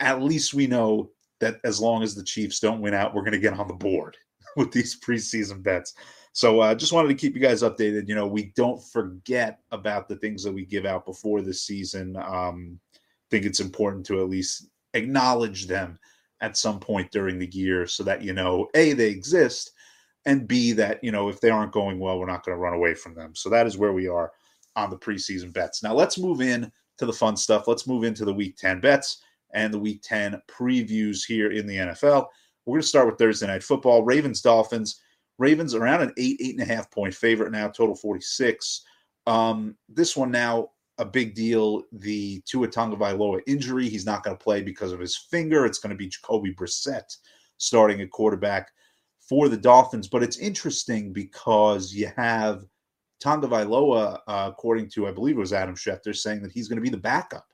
At 0.00 0.22
least 0.22 0.54
we 0.54 0.66
know 0.66 1.10
that 1.40 1.60
as 1.64 1.80
long 1.80 2.02
as 2.02 2.14
the 2.14 2.24
Chiefs 2.24 2.60
don't 2.60 2.80
win 2.80 2.94
out, 2.94 3.14
we're 3.14 3.22
going 3.22 3.32
to 3.32 3.38
get 3.38 3.58
on 3.58 3.68
the 3.68 3.74
board 3.74 4.16
with 4.56 4.72
these 4.72 4.98
preseason 4.98 5.62
bets. 5.62 5.94
So 6.32 6.60
I 6.60 6.70
uh, 6.70 6.74
just 6.76 6.92
wanted 6.92 7.08
to 7.08 7.14
keep 7.14 7.34
you 7.34 7.40
guys 7.40 7.62
updated. 7.62 8.08
You 8.08 8.14
know, 8.14 8.26
we 8.26 8.52
don't 8.54 8.82
forget 8.92 9.58
about 9.72 10.08
the 10.08 10.16
things 10.16 10.44
that 10.44 10.52
we 10.52 10.64
give 10.64 10.86
out 10.86 11.04
before 11.04 11.42
the 11.42 11.52
season. 11.52 12.16
Um, 12.16 12.78
think 13.30 13.44
it's 13.44 13.60
important 13.60 14.04
to 14.06 14.20
at 14.20 14.28
least 14.28 14.68
acknowledge 14.94 15.66
them 15.66 15.98
at 16.40 16.56
some 16.56 16.80
point 16.80 17.10
during 17.10 17.38
the 17.38 17.50
year 17.52 17.86
so 17.86 18.02
that 18.02 18.22
you 18.22 18.32
know 18.32 18.68
a 18.74 18.92
they 18.92 19.08
exist 19.08 19.72
and 20.26 20.48
b 20.48 20.72
that 20.72 21.02
you 21.02 21.12
know 21.12 21.28
if 21.28 21.40
they 21.40 21.50
aren't 21.50 21.72
going 21.72 21.98
well 21.98 22.18
we're 22.18 22.26
not 22.26 22.44
going 22.44 22.56
to 22.56 22.60
run 22.60 22.74
away 22.74 22.94
from 22.94 23.14
them 23.14 23.34
so 23.34 23.48
that 23.48 23.66
is 23.66 23.78
where 23.78 23.92
we 23.92 24.08
are 24.08 24.32
on 24.76 24.90
the 24.90 24.98
preseason 24.98 25.52
bets 25.52 25.82
now 25.82 25.94
let's 25.94 26.18
move 26.18 26.40
in 26.40 26.70
to 26.98 27.06
the 27.06 27.12
fun 27.12 27.36
stuff 27.36 27.68
let's 27.68 27.86
move 27.86 28.04
into 28.04 28.24
the 28.24 28.34
week 28.34 28.56
10 28.56 28.80
bets 28.80 29.22
and 29.52 29.72
the 29.72 29.78
week 29.78 30.00
10 30.02 30.40
previews 30.48 31.24
here 31.26 31.52
in 31.52 31.66
the 31.66 31.76
nfl 31.76 32.26
we're 32.66 32.76
going 32.76 32.82
to 32.82 32.88
start 32.88 33.06
with 33.06 33.18
thursday 33.18 33.46
night 33.46 33.62
football 33.62 34.02
ravens 34.02 34.40
dolphins 34.40 35.00
Ravens 35.40 35.74
around 35.74 36.02
an 36.02 36.12
eight, 36.18 36.38
eight 36.40 36.60
and 36.60 36.70
a 36.70 36.72
half 36.72 36.90
point 36.90 37.14
favorite 37.14 37.50
now, 37.50 37.66
total 37.68 37.96
46. 37.96 38.84
Um, 39.26 39.74
this 39.88 40.14
one 40.14 40.30
now, 40.30 40.68
a 40.98 41.04
big 41.04 41.34
deal. 41.34 41.82
The 41.92 42.42
Tua 42.44 42.68
Tagovailoa 42.68 43.40
injury. 43.46 43.88
He's 43.88 44.04
not 44.04 44.22
going 44.22 44.36
to 44.36 44.42
play 44.42 44.60
because 44.60 44.92
of 44.92 45.00
his 45.00 45.16
finger. 45.16 45.64
It's 45.64 45.78
going 45.78 45.90
to 45.90 45.96
be 45.96 46.08
Jacoby 46.08 46.54
Brissett 46.54 47.16
starting 47.56 48.02
at 48.02 48.10
quarterback 48.10 48.70
for 49.18 49.48
the 49.48 49.56
Dolphins. 49.56 50.08
But 50.08 50.22
it's 50.22 50.36
interesting 50.36 51.10
because 51.10 51.94
you 51.94 52.10
have 52.18 52.66
Tagovailoa, 53.24 54.18
uh, 54.28 54.50
according 54.52 54.90
to, 54.90 55.08
I 55.08 55.12
believe 55.12 55.36
it 55.36 55.40
was 55.40 55.54
Adam 55.54 55.74
Schefter, 55.74 56.14
saying 56.14 56.42
that 56.42 56.52
he's 56.52 56.68
going 56.68 56.76
to 56.76 56.82
be 56.82 56.90
the 56.90 56.98
backup 56.98 57.46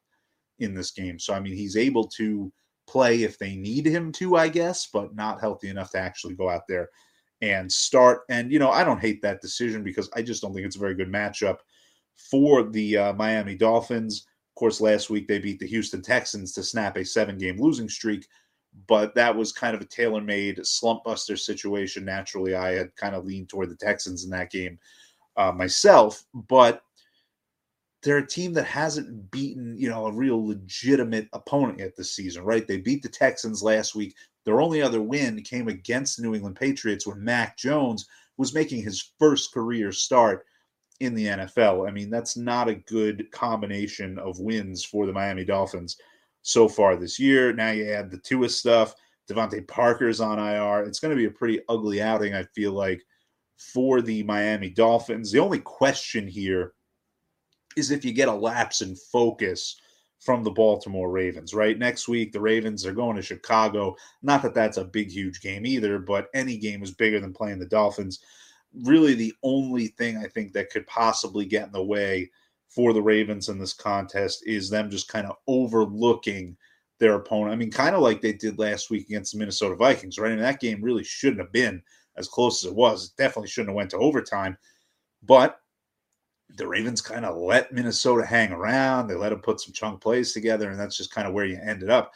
in 0.59 0.75
this 0.75 0.91
game. 0.91 1.21
So, 1.21 1.35
I 1.35 1.39
mean, 1.39 1.55
he's 1.55 1.77
able 1.77 2.09
to 2.17 2.53
play 2.87 3.23
if 3.23 3.39
they 3.39 3.57
need 3.57 3.87
him 3.87 4.13
to, 4.13 4.37
I 4.37 4.49
guess, 4.49 4.89
but 4.93 5.15
not 5.15 5.41
healthy 5.41 5.69
enough 5.69 5.91
to 5.93 5.99
actually 5.99 6.35
go 6.35 6.49
out 6.49 6.67
there 6.69 6.91
and 7.43 7.71
start. 7.71 8.23
And, 8.29 8.51
you 8.51 8.59
know, 8.59 8.71
I 8.71 8.85
don't 8.85 9.01
hate 9.01 9.23
that 9.23 9.43
decision 9.43 9.83
because 9.83 10.09
I 10.15 10.23
just 10.23 10.43
don't 10.43 10.55
think 10.55 10.67
it's 10.67 10.77
a 10.77 10.81
very 10.81 10.95
good 10.95 11.13
matchup 11.13 11.59
for 12.17 12.63
the 12.63 12.97
uh, 12.97 13.13
Miami 13.15 13.57
Dolphins. 13.57 14.27
Of 14.51 14.59
course, 14.59 14.81
last 14.81 15.11
week 15.11 15.29
they 15.29 15.39
beat 15.39 15.59
the 15.59 15.67
Houston 15.67 16.01
Texans 16.01 16.53
to 16.53 16.63
snap 16.63 16.97
a 16.97 17.05
seven 17.05 17.37
game 17.37 17.61
losing 17.61 17.89
streak, 17.89 18.27
but 18.87 19.15
that 19.15 19.37
was 19.37 19.53
kind 19.53 19.75
of 19.75 19.83
a 19.83 19.87
tailor 19.87 20.23
made 20.23 20.65
slump 20.67 21.05
buster 21.05 21.37
situation. 21.37 22.05
Naturally, 22.05 22.55
I 22.55 22.73
had 22.73 22.97
kind 22.97 23.15
of 23.15 23.27
leaned 23.27 23.51
toward 23.51 23.71
the 23.71 23.77
Texans 23.77 24.25
in 24.25 24.31
that 24.31 24.51
game 24.51 24.79
uh, 25.37 25.53
myself, 25.53 26.25
but 26.33 26.83
they're 28.03 28.19
a 28.19 28.27
team 28.27 28.53
that 28.55 28.67
hasn't 28.67 29.31
beaten, 29.31 29.77
you 29.79 29.89
know, 29.89 30.07
a 30.07 30.13
real 30.13 30.47
legitimate 30.47 31.29
opponent 31.33 31.79
yet 31.79 31.97
this 31.97 32.15
season, 32.15 32.45
right? 32.45 32.67
They 32.67 32.77
beat 32.77 33.03
the 33.03 33.09
Texans 33.09 33.63
last 33.63 33.95
week. 33.95 34.15
Their 34.45 34.61
only 34.61 34.81
other 34.81 35.03
win 35.03 35.43
came 35.43 35.69
against 35.69 36.17
the 36.17 36.23
New 36.23 36.35
England 36.35 36.57
Patriots 36.57 37.07
when 37.07 37.23
Mac 37.23 37.57
Jones 37.57 38.07
was 38.37 38.55
making 38.55 38.83
his 38.83 39.13
first 39.19 39.53
career 39.53 39.91
start 39.93 40.45
in 41.01 41.15
the 41.15 41.27
NFL. 41.27 41.89
I 41.89 41.91
mean, 41.91 42.11
that's 42.11 42.37
not 42.37 42.69
a 42.69 42.75
good 42.75 43.31
combination 43.33 44.19
of 44.19 44.39
wins 44.39 44.85
for 44.85 45.07
the 45.07 45.13
Miami 45.13 45.45
Dolphins 45.45 45.97
so 46.43 46.69
far 46.69 46.97
this 46.97 47.19
year. 47.19 47.53
Now 47.53 47.71
you 47.71 47.91
add 47.91 48.11
the 48.11 48.19
Tua 48.19 48.49
stuff. 48.49 48.95
DeVante 49.29 49.67
Parker's 49.67 50.21
on 50.21 50.39
IR. 50.39 50.85
It's 50.85 51.01
going 51.01 51.11
to 51.11 51.17
be 51.17 51.27
a 51.27 51.31
pretty 51.31 51.61
ugly 51.69 52.01
outing, 52.01 52.35
I 52.35 52.45
feel 52.55 52.73
like, 52.73 53.03
for 53.57 54.01
the 54.01 54.23
Miami 54.23 54.71
Dolphins. 54.71 55.33
The 55.33 55.41
only 55.41 55.59
question 55.59 56.29
here 56.29 56.75
is 57.77 57.91
if 57.91 58.05
you 58.05 58.13
get 58.13 58.29
a 58.29 58.35
lapse 58.35 58.81
in 58.81 58.97
focus 58.97 59.77
from 60.19 60.43
the 60.43 60.51
Baltimore 60.51 61.11
Ravens, 61.11 61.55
right? 61.55 61.79
Next 61.79 62.09
week, 62.09 62.33
the 62.33 62.41
Ravens 62.41 62.87
are 62.87 62.93
going 62.93 63.17
to 63.17 63.23
Chicago. 63.23 63.95
Not 64.23 64.43
that 64.43 64.55
that's 64.55 64.79
a 64.79 64.85
big, 64.85 65.11
huge 65.11 65.41
game 65.41 65.67
either, 65.67 65.99
but 65.99 66.29
any 66.35 66.57
game 66.57 66.83
is 66.83 66.91
bigger 66.91 67.21
than 67.21 67.35
playing 67.35 67.59
the 67.59 67.67
Dolphins. 67.67 68.21
Really, 68.85 69.15
the 69.15 69.35
only 69.43 69.89
thing 69.89 70.17
I 70.17 70.27
think 70.27 70.53
that 70.53 70.71
could 70.71 70.87
possibly 70.87 71.45
get 71.45 71.67
in 71.67 71.73
the 71.73 71.85
way 71.85 72.31
for 72.69 72.93
the 72.93 73.03
Ravens 73.03 73.49
in 73.49 73.59
this 73.59 73.73
contest 73.73 74.43
is 74.47 74.69
them 74.69 74.91
just 74.91 75.09
kind 75.09 75.27
of 75.27 75.37
overlooking 75.47 76.57
their 76.99 77.15
opponent. 77.15 77.53
I 77.53 77.57
mean, 77.57 77.71
kind 77.71 77.95
of 77.95 78.03
like 78.03 78.21
they 78.21 78.33
did 78.33 78.59
last 78.59 78.91
week 78.91 79.07
against 79.07 79.33
the 79.33 79.39
Minnesota 79.39 79.77
Vikings, 79.77 80.19
right? 80.19 80.31
Mean, 80.31 80.41
that 80.41 80.61
game 80.61 80.83
really 80.83 81.05
shouldn't 81.05 81.41
have 81.41 81.53
been 81.53 81.83
as 82.17 82.27
close 82.27 82.65
as 82.65 82.71
it 82.71 82.77
was. 82.77 83.05
It 83.05 83.23
definitely 83.23 83.49
shouldn't 83.49 83.69
have 83.71 83.77
went 83.77 83.91
to 83.91 83.99
overtime. 83.99 84.57
But 85.23 85.61
the 86.55 86.67
Ravens 86.67 87.01
kind 87.01 87.25
of 87.25 87.37
let 87.37 87.73
Minnesota 87.73 88.25
hang 88.25 88.53
around. 88.53 89.09
They 89.09 89.15
let 89.15 89.31
them 89.31 89.41
put 89.41 89.61
some 89.61 89.73
chunk 89.73 90.01
plays 90.01 90.33
together, 90.33 90.71
and 90.71 90.79
that's 90.79 90.97
just 90.97 91.13
kind 91.13 91.27
of 91.27 91.35
where 91.35 91.45
you 91.45 91.59
ended 91.63 91.91
up. 91.91 92.13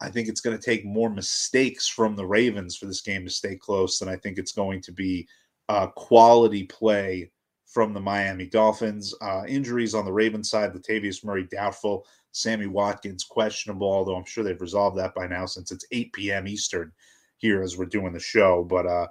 I 0.00 0.10
think 0.10 0.28
it's 0.28 0.40
going 0.40 0.56
to 0.56 0.62
take 0.62 0.84
more 0.84 1.10
mistakes 1.10 1.88
from 1.88 2.14
the 2.14 2.26
Ravens 2.26 2.76
for 2.76 2.86
this 2.86 3.00
game 3.00 3.24
to 3.24 3.30
stay 3.30 3.56
close 3.56 3.98
than 3.98 4.08
I 4.08 4.16
think 4.16 4.38
it's 4.38 4.52
going 4.52 4.80
to 4.82 4.92
be 4.92 5.26
uh, 5.68 5.88
quality 5.88 6.64
play 6.64 7.30
from 7.66 7.92
the 7.92 8.00
Miami 8.00 8.46
Dolphins. 8.46 9.12
Uh, 9.20 9.44
injuries 9.48 9.94
on 9.94 10.04
the 10.04 10.12
Ravens 10.12 10.50
side, 10.50 10.72
Latavius 10.72 11.24
Murray 11.24 11.48
doubtful, 11.50 12.06
Sammy 12.32 12.66
Watkins 12.66 13.24
questionable, 13.24 13.90
although 13.90 14.16
I'm 14.16 14.24
sure 14.24 14.44
they've 14.44 14.60
resolved 14.60 14.96
that 14.98 15.14
by 15.14 15.26
now 15.26 15.46
since 15.46 15.72
it's 15.72 15.86
8 15.90 16.12
p.m. 16.12 16.46
Eastern 16.46 16.92
here 17.38 17.62
as 17.62 17.76
we're 17.76 17.86
doing 17.86 18.12
the 18.12 18.20
show. 18.20 18.64
But, 18.64 18.86
uh, 18.86 19.08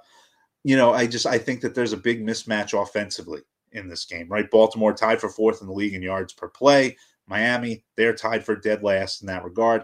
you 0.63 0.77
know, 0.77 0.93
I 0.93 1.05
just 1.05 1.25
I 1.25 1.37
think 1.37 1.61
that 1.61 1.75
there's 1.75 1.93
a 1.93 1.97
big 1.97 2.25
mismatch 2.25 2.79
offensively 2.81 3.41
in 3.77 3.87
this 3.87 4.05
game, 4.05 4.27
right? 4.29 4.49
Baltimore 4.51 4.93
tied 4.93 5.21
for 5.21 5.29
fourth 5.29 5.61
in 5.61 5.67
the 5.67 5.73
league 5.73 5.93
in 5.93 6.01
yards 6.01 6.33
per 6.33 6.47
play. 6.47 6.97
Miami, 7.27 7.83
they're 7.95 8.15
tied 8.15 8.45
for 8.45 8.55
dead 8.55 8.83
last 8.83 9.21
in 9.21 9.27
that 9.27 9.43
regard. 9.43 9.83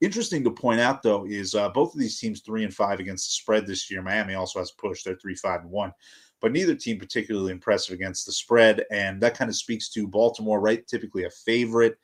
Interesting 0.00 0.44
to 0.44 0.50
point 0.50 0.80
out, 0.80 1.02
though, 1.02 1.24
is 1.26 1.54
uh, 1.54 1.68
both 1.70 1.94
of 1.94 2.00
these 2.00 2.18
teams 2.18 2.40
three 2.40 2.64
and 2.64 2.74
five 2.74 3.00
against 3.00 3.26
the 3.26 3.32
spread 3.32 3.66
this 3.66 3.90
year. 3.90 4.02
Miami 4.02 4.34
also 4.34 4.58
has 4.58 4.72
pushed; 4.72 5.04
they're 5.04 5.16
three, 5.16 5.34
five, 5.34 5.62
and 5.62 5.70
one. 5.70 5.92
But 6.40 6.52
neither 6.52 6.74
team 6.74 6.98
particularly 6.98 7.52
impressive 7.52 7.94
against 7.94 8.26
the 8.26 8.32
spread, 8.32 8.84
and 8.90 9.20
that 9.22 9.36
kind 9.36 9.48
of 9.48 9.56
speaks 9.56 9.88
to 9.90 10.06
Baltimore, 10.06 10.60
right? 10.60 10.86
Typically 10.86 11.24
a 11.24 11.30
favorite, 11.30 11.96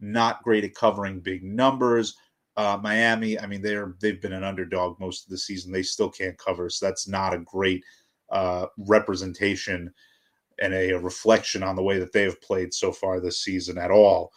not 0.00 0.42
great 0.42 0.64
at 0.64 0.74
covering 0.74 1.20
big 1.20 1.42
numbers. 1.42 2.16
Uh, 2.56 2.78
Miami, 2.82 3.38
I 3.38 3.46
mean, 3.46 3.60
they're 3.60 3.96
they've 4.00 4.20
been 4.20 4.32
an 4.32 4.44
underdog 4.44 4.98
most 4.98 5.24
of 5.24 5.30
the 5.30 5.38
season. 5.38 5.72
They 5.72 5.82
still 5.82 6.10
can't 6.10 6.38
cover, 6.38 6.70
so 6.70 6.86
that's 6.86 7.08
not 7.08 7.34
a 7.34 7.38
great 7.38 7.84
uh, 8.30 8.66
representation 8.78 9.92
and 10.60 10.74
a, 10.74 10.92
reflection 10.94 11.62
on 11.62 11.76
the 11.76 11.82
way 11.82 11.98
that 11.98 12.12
they 12.12 12.22
have 12.22 12.40
played 12.40 12.72
so 12.72 12.92
far 12.92 13.20
this 13.20 13.38
season 13.38 13.78
at 13.78 13.90
all. 13.90 14.32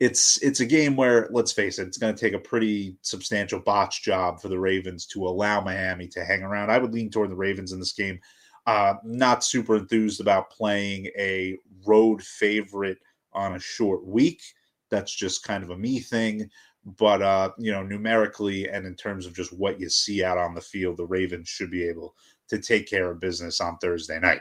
It's 0.00 0.42
it's 0.42 0.60
a 0.60 0.66
game 0.66 0.96
where 0.96 1.28
let's 1.30 1.52
face 1.52 1.78
it, 1.78 1.86
it's 1.86 1.98
going 1.98 2.14
to 2.14 2.20
take 2.20 2.32
a 2.32 2.38
pretty 2.38 2.96
substantial 3.02 3.60
botch 3.60 4.02
job 4.02 4.40
for 4.40 4.48
the 4.48 4.58
Ravens 4.58 5.06
to 5.06 5.26
allow 5.26 5.60
Miami 5.60 6.08
to 6.08 6.24
hang 6.24 6.42
around. 6.42 6.70
I 6.70 6.78
would 6.78 6.92
lean 6.92 7.10
toward 7.10 7.30
the 7.30 7.36
Ravens 7.36 7.72
in 7.72 7.78
this 7.78 7.92
game. 7.92 8.18
Uh, 8.66 8.94
not 9.04 9.44
super 9.44 9.76
enthused 9.76 10.20
about 10.20 10.50
playing 10.50 11.06
a 11.18 11.58
road 11.84 12.22
favorite 12.22 12.98
on 13.32 13.54
a 13.54 13.60
short 13.60 14.04
week. 14.04 14.42
That's 14.90 15.14
just 15.14 15.44
kind 15.44 15.62
of 15.64 15.70
a 15.70 15.78
me 15.78 16.00
thing. 16.00 16.50
But 16.84 17.22
uh, 17.22 17.52
you 17.58 17.70
know, 17.70 17.84
numerically 17.84 18.68
and 18.68 18.86
in 18.86 18.96
terms 18.96 19.24
of 19.24 19.34
just 19.34 19.52
what 19.52 19.78
you 19.78 19.88
see 19.88 20.24
out 20.24 20.38
on 20.38 20.54
the 20.54 20.60
field, 20.60 20.96
the 20.96 21.06
Ravens 21.06 21.48
should 21.48 21.70
be 21.70 21.84
able 21.84 22.14
to 22.48 22.58
take 22.58 22.88
care 22.88 23.10
of 23.10 23.20
business 23.20 23.60
on 23.60 23.78
Thursday 23.78 24.18
night. 24.18 24.40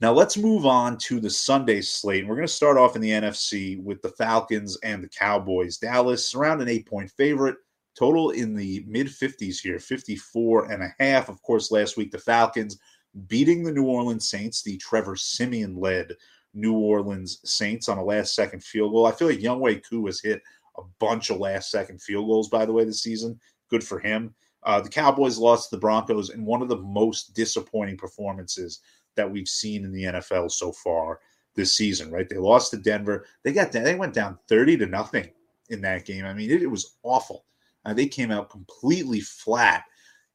Now 0.00 0.12
let's 0.12 0.36
move 0.36 0.64
on 0.64 0.96
to 0.98 1.18
the 1.18 1.30
Sunday 1.30 1.80
slate. 1.80 2.24
We're 2.24 2.36
going 2.36 2.46
to 2.46 2.52
start 2.52 2.76
off 2.76 2.94
in 2.94 3.02
the 3.02 3.10
NFC 3.10 3.82
with 3.82 4.00
the 4.00 4.10
Falcons 4.10 4.78
and 4.84 5.02
the 5.02 5.08
Cowboys. 5.08 5.78
Dallas 5.78 6.36
around 6.36 6.60
an 6.60 6.68
eight 6.68 6.86
point 6.86 7.10
favorite, 7.10 7.56
total 7.98 8.30
in 8.30 8.54
the 8.54 8.84
mid 8.86 9.08
50s 9.08 9.60
here, 9.60 9.80
54 9.80 10.70
and 10.70 10.84
a 10.84 10.94
half. 11.00 11.28
Of 11.28 11.42
course, 11.42 11.72
last 11.72 11.96
week 11.96 12.12
the 12.12 12.18
Falcons 12.18 12.78
beating 13.26 13.64
the 13.64 13.72
New 13.72 13.86
Orleans 13.86 14.28
Saints, 14.28 14.62
the 14.62 14.76
Trevor 14.76 15.16
Siemian 15.16 15.80
led 15.80 16.14
New 16.54 16.74
Orleans 16.74 17.40
Saints 17.44 17.88
on 17.88 17.98
a 17.98 18.04
last 18.04 18.36
second 18.36 18.62
field 18.62 18.92
goal. 18.92 19.06
I 19.06 19.12
feel 19.12 19.28
like 19.28 19.40
Younghoe 19.40 19.82
Koo 19.88 20.06
has 20.06 20.20
hit 20.20 20.40
a 20.76 20.82
bunch 21.00 21.30
of 21.30 21.38
last 21.38 21.72
second 21.72 22.00
field 22.00 22.28
goals, 22.28 22.48
by 22.48 22.64
the 22.64 22.72
way, 22.72 22.84
this 22.84 23.02
season. 23.02 23.40
Good 23.68 23.82
for 23.82 23.98
him. 23.98 24.32
Uh, 24.62 24.80
the 24.80 24.88
Cowboys 24.88 25.38
lost 25.38 25.70
to 25.70 25.76
the 25.76 25.80
Broncos 25.80 26.30
in 26.30 26.44
one 26.44 26.62
of 26.62 26.68
the 26.68 26.78
most 26.78 27.34
disappointing 27.34 27.96
performances 27.96 28.80
that 29.18 29.30
we've 29.30 29.48
seen 29.48 29.84
in 29.84 29.92
the 29.92 30.04
NFL 30.04 30.50
so 30.50 30.72
far 30.72 31.20
this 31.54 31.76
season, 31.76 32.10
right? 32.10 32.28
They 32.28 32.38
lost 32.38 32.70
to 32.70 32.78
Denver. 32.78 33.26
They 33.44 33.52
got 33.52 33.72
they 33.72 33.94
went 33.94 34.14
down 34.14 34.38
30 34.48 34.78
to 34.78 34.86
nothing 34.86 35.30
in 35.68 35.82
that 35.82 36.06
game. 36.06 36.24
I 36.24 36.32
mean, 36.32 36.50
it, 36.50 36.62
it 36.62 36.70
was 36.70 36.96
awful. 37.02 37.44
Uh, 37.84 37.92
they 37.92 38.06
came 38.06 38.30
out 38.30 38.50
completely 38.50 39.20
flat 39.20 39.84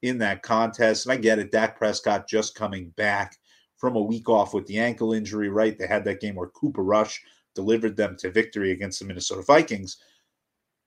in 0.03 0.17
that 0.19 0.43
contest. 0.43 1.05
And 1.05 1.13
I 1.13 1.17
get 1.17 1.39
it. 1.39 1.51
Dak 1.51 1.77
Prescott 1.77 2.27
just 2.27 2.55
coming 2.55 2.89
back 2.97 3.37
from 3.77 3.95
a 3.95 4.01
week 4.01 4.29
off 4.29 4.53
with 4.53 4.65
the 4.67 4.79
ankle 4.79 5.13
injury, 5.13 5.49
right? 5.49 5.77
They 5.77 5.87
had 5.87 6.05
that 6.05 6.21
game 6.21 6.35
where 6.35 6.49
Cooper 6.49 6.83
Rush 6.83 7.21
delivered 7.55 7.97
them 7.97 8.15
to 8.17 8.31
victory 8.31 8.71
against 8.71 8.99
the 8.99 9.05
Minnesota 9.05 9.41
Vikings. 9.41 9.97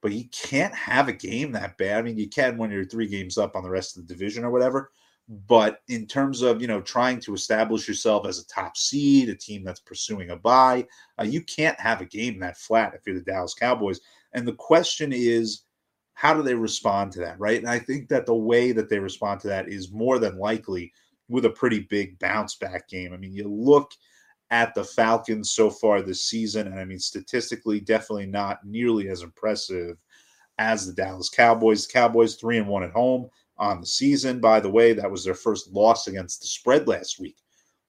But 0.02 0.12
you 0.12 0.24
can't 0.30 0.74
have 0.74 1.08
a 1.08 1.12
game 1.12 1.52
that 1.52 1.78
bad. 1.78 1.98
I 1.98 2.02
mean, 2.02 2.18
you 2.18 2.28
can 2.28 2.58
when 2.58 2.70
you're 2.70 2.84
three 2.84 3.08
games 3.08 3.38
up 3.38 3.56
on 3.56 3.62
the 3.62 3.70
rest 3.70 3.96
of 3.96 4.06
the 4.06 4.14
division 4.14 4.44
or 4.44 4.50
whatever. 4.50 4.90
But 5.28 5.80
in 5.88 6.06
terms 6.06 6.42
of 6.42 6.60
you 6.60 6.68
know 6.68 6.80
trying 6.80 7.20
to 7.20 7.34
establish 7.34 7.88
yourself 7.88 8.26
as 8.26 8.38
a 8.38 8.46
top 8.46 8.76
seed, 8.76 9.28
a 9.28 9.34
team 9.34 9.64
that's 9.64 9.80
pursuing 9.80 10.30
a 10.30 10.36
bye, 10.36 10.86
uh, 11.20 11.24
you 11.24 11.42
can't 11.42 11.78
have 11.80 12.00
a 12.00 12.06
game 12.06 12.38
that 12.40 12.56
flat 12.56 12.94
if 12.94 13.00
you're 13.06 13.16
the 13.16 13.22
Dallas 13.22 13.54
Cowboys. 13.54 14.00
And 14.32 14.46
the 14.46 14.54
question 14.54 15.12
is, 15.12 15.62
how 16.14 16.32
do 16.32 16.42
they 16.42 16.54
respond 16.54 17.12
to 17.12 17.20
that, 17.20 17.38
right? 17.40 17.58
And 17.58 17.68
I 17.68 17.78
think 17.78 18.08
that 18.08 18.26
the 18.26 18.34
way 18.34 18.72
that 18.72 18.88
they 18.88 18.98
respond 18.98 19.40
to 19.40 19.48
that 19.48 19.68
is 19.68 19.92
more 19.92 20.18
than 20.18 20.38
likely 20.38 20.92
with 21.28 21.44
a 21.44 21.50
pretty 21.50 21.80
big 21.80 22.18
bounce 22.18 22.54
back 22.54 22.88
game. 22.88 23.12
I 23.12 23.16
mean, 23.16 23.32
you 23.32 23.48
look 23.48 23.90
at 24.50 24.74
the 24.74 24.84
Falcons 24.84 25.50
so 25.50 25.70
far 25.70 26.02
this 26.02 26.24
season, 26.24 26.68
and 26.68 26.78
I 26.78 26.84
mean, 26.84 27.00
statistically, 27.00 27.80
definitely 27.80 28.26
not 28.26 28.64
nearly 28.64 29.08
as 29.08 29.22
impressive 29.22 29.96
as 30.58 30.86
the 30.86 30.92
Dallas 30.92 31.28
Cowboys. 31.28 31.86
Cowboys 31.86 32.36
three 32.36 32.58
and 32.58 32.68
one 32.68 32.84
at 32.84 32.92
home 32.92 33.28
on 33.58 33.80
the 33.80 33.86
season. 33.86 34.40
By 34.40 34.60
the 34.60 34.70
way, 34.70 34.92
that 34.92 35.10
was 35.10 35.24
their 35.24 35.34
first 35.34 35.72
loss 35.72 36.06
against 36.06 36.40
the 36.40 36.46
spread 36.46 36.88
last 36.88 37.18
week 37.18 37.36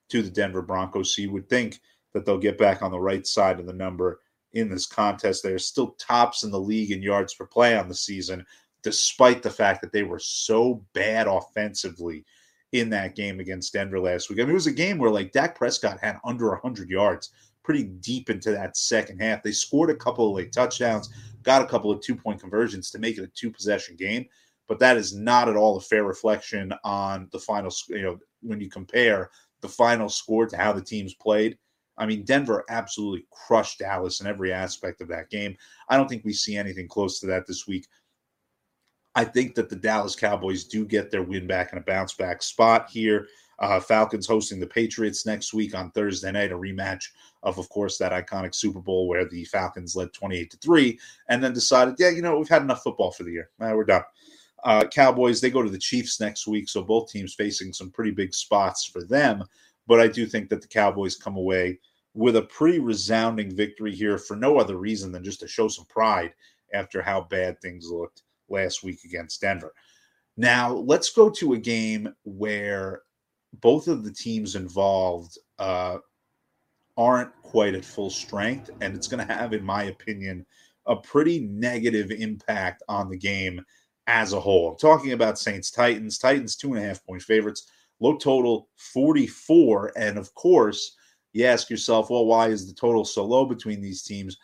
to 0.09 0.21
the 0.21 0.29
Denver 0.29 0.61
Broncos. 0.61 1.15
So 1.15 1.21
you 1.21 1.31
would 1.31 1.49
think 1.49 1.79
that 2.13 2.25
they'll 2.25 2.37
get 2.37 2.57
back 2.57 2.81
on 2.81 2.91
the 2.91 2.99
right 2.99 3.25
side 3.25 3.59
of 3.59 3.65
the 3.65 3.73
number 3.73 4.21
in 4.53 4.69
this 4.69 4.85
contest. 4.85 5.43
They're 5.43 5.59
still 5.59 5.95
tops 5.99 6.43
in 6.43 6.51
the 6.51 6.59
league 6.59 6.91
in 6.91 7.01
yards 7.01 7.33
per 7.33 7.45
play 7.45 7.77
on 7.77 7.87
the 7.87 7.95
season, 7.95 8.45
despite 8.81 9.43
the 9.43 9.49
fact 9.49 9.81
that 9.81 9.91
they 9.91 10.03
were 10.03 10.19
so 10.19 10.85
bad 10.93 11.27
offensively 11.27 12.25
in 12.71 12.89
that 12.89 13.15
game 13.15 13.39
against 13.39 13.73
Denver 13.73 13.99
last 13.99 14.29
week. 14.29 14.39
I 14.39 14.43
mean, 14.43 14.51
it 14.51 14.55
was 14.55 14.67
a 14.67 14.71
game 14.71 14.97
where 14.97 15.11
like 15.11 15.31
Dak 15.31 15.55
Prescott 15.55 15.99
had 15.99 16.17
under 16.25 16.49
100 16.49 16.89
yards 16.89 17.31
pretty 17.63 17.83
deep 17.83 18.29
into 18.29 18.51
that 18.51 18.77
second 18.77 19.19
half. 19.19 19.43
They 19.43 19.51
scored 19.51 19.89
a 19.89 19.95
couple 19.95 20.29
of 20.29 20.35
late 20.35 20.53
touchdowns, 20.53 21.09
got 21.43 21.61
a 21.61 21.67
couple 21.67 21.91
of 21.91 22.01
two 22.01 22.15
point 22.15 22.39
conversions 22.39 22.91
to 22.91 22.99
make 22.99 23.17
it 23.17 23.23
a 23.23 23.27
two 23.27 23.51
possession 23.51 23.95
game 23.95 24.25
but 24.67 24.79
that 24.79 24.97
is 24.97 25.15
not 25.15 25.49
at 25.49 25.55
all 25.55 25.77
a 25.77 25.81
fair 25.81 26.03
reflection 26.03 26.73
on 26.83 27.29
the 27.31 27.39
final. 27.39 27.71
You 27.89 28.01
know, 28.01 28.19
when 28.41 28.59
you 28.59 28.69
compare 28.69 29.29
the 29.61 29.69
final 29.69 30.09
score 30.09 30.45
to 30.45 30.57
how 30.57 30.71
the 30.73 30.81
teams 30.81 31.13
played. 31.15 31.57
I 31.99 32.05
mean, 32.05 32.23
Denver 32.25 32.63
absolutely 32.69 33.25
crushed 33.31 33.79
Dallas 33.79 34.21
in 34.21 34.27
every 34.27 34.53
aspect 34.53 35.01
of 35.01 35.07
that 35.07 35.31
game. 35.31 35.57
I 35.89 35.97
don't 35.97 36.07
think 36.07 36.23
we 36.23 36.33
see 36.33 36.55
anything 36.55 36.87
close 36.87 37.19
to 37.19 37.25
that 37.25 37.47
this 37.47 37.65
week 37.65 37.87
I 39.17 39.25
think 39.25 39.55
that 39.55 39.67
the 39.67 39.75
Dallas 39.75 40.15
Cowboys 40.15 40.63
do 40.63 40.85
get 40.85 41.09
their 41.09 41.23
win 41.23 41.47
back 41.47 41.71
in 41.73 41.79
a 41.79 41.81
bounce 41.81 42.13
back 42.13 42.43
spot 42.43 42.87
here. 42.87 43.25
Uh, 43.57 43.79
Falcons 43.79 44.27
hosting 44.27 44.59
the 44.59 44.67
Patriots 44.67 45.25
next 45.25 45.55
week 45.55 45.73
on 45.73 45.89
Thursday 45.89 46.31
night, 46.31 46.51
a 46.51 46.55
rematch 46.55 47.05
of, 47.41 47.57
of 47.57 47.67
course, 47.69 47.97
that 47.97 48.11
iconic 48.11 48.53
Super 48.53 48.79
Bowl 48.79 49.07
where 49.07 49.27
the 49.27 49.43
Falcons 49.45 49.95
led 49.95 50.13
28 50.13 50.51
to 50.51 50.57
3 50.57 50.99
and 51.29 51.43
then 51.43 51.51
decided, 51.51 51.95
yeah, 51.97 52.09
you 52.09 52.21
know, 52.21 52.37
we've 52.37 52.47
had 52.47 52.61
enough 52.61 52.83
football 52.83 53.11
for 53.11 53.23
the 53.23 53.31
year. 53.31 53.49
Uh, 53.59 53.71
we're 53.73 53.85
done. 53.85 54.03
Uh, 54.63 54.85
Cowboys, 54.87 55.39
they 55.39 55.49
go 55.49 55.63
to 55.63 55.69
the 55.69 55.77
Chiefs 55.77 56.19
next 56.19 56.47
week. 56.47 56.69
So 56.69 56.81
both 56.81 57.11
teams 57.11 57.33
facing 57.33 57.73
some 57.73 57.91
pretty 57.91 58.11
big 58.11 58.33
spots 58.33 58.85
for 58.85 59.03
them. 59.03 59.43
But 59.87 59.99
I 59.99 60.07
do 60.07 60.25
think 60.25 60.49
that 60.49 60.61
the 60.61 60.67
Cowboys 60.67 61.15
come 61.15 61.37
away 61.37 61.79
with 62.13 62.35
a 62.35 62.41
pretty 62.41 62.79
resounding 62.79 63.55
victory 63.55 63.93
here 63.93 64.17
for 64.17 64.35
no 64.35 64.57
other 64.57 64.77
reason 64.77 65.11
than 65.11 65.23
just 65.23 65.39
to 65.41 65.47
show 65.47 65.67
some 65.67 65.85
pride 65.85 66.33
after 66.73 67.01
how 67.01 67.21
bad 67.21 67.61
things 67.61 67.89
looked 67.89 68.23
last 68.49 68.83
week 68.83 68.99
against 69.05 69.41
Denver. 69.41 69.73
Now, 70.35 70.73
let's 70.73 71.11
go 71.11 71.29
to 71.29 71.53
a 71.53 71.59
game 71.59 72.13
where 72.23 73.01
both 73.61 73.87
of 73.87 74.03
the 74.03 74.11
teams 74.11 74.55
involved 74.55 75.37
uh, 75.57 75.97
aren't 76.97 77.31
quite 77.41 77.75
at 77.75 77.85
full 77.85 78.09
strength, 78.09 78.69
and 78.81 78.95
it's 78.95 79.07
going 79.07 79.25
to 79.25 79.33
have, 79.33 79.53
in 79.53 79.63
my 79.63 79.83
opinion, 79.83 80.45
a 80.85 80.95
pretty 80.95 81.39
negative 81.39 82.11
impact 82.11 82.83
on 82.87 83.09
the 83.09 83.17
game 83.17 83.63
as 84.07 84.33
a 84.33 84.39
whole. 84.39 84.71
I'm 84.71 84.77
talking 84.77 85.11
about 85.11 85.37
Saints 85.37 85.69
Titans. 85.69 86.17
Titans, 86.17 86.55
two 86.55 86.73
and 86.73 86.83
a 86.83 86.87
half 86.87 87.05
point 87.05 87.21
favorites, 87.21 87.69
low 87.99 88.17
total 88.17 88.69
44. 88.77 89.93
And 89.97 90.17
of 90.17 90.33
course, 90.33 90.95
you 91.33 91.45
ask 91.45 91.69
yourself, 91.69 92.09
well, 92.09 92.25
why 92.25 92.47
is 92.47 92.67
the 92.67 92.73
total 92.73 93.05
so 93.05 93.25
low 93.25 93.45
between 93.45 93.81
these 93.81 94.01
teams? 94.01 94.37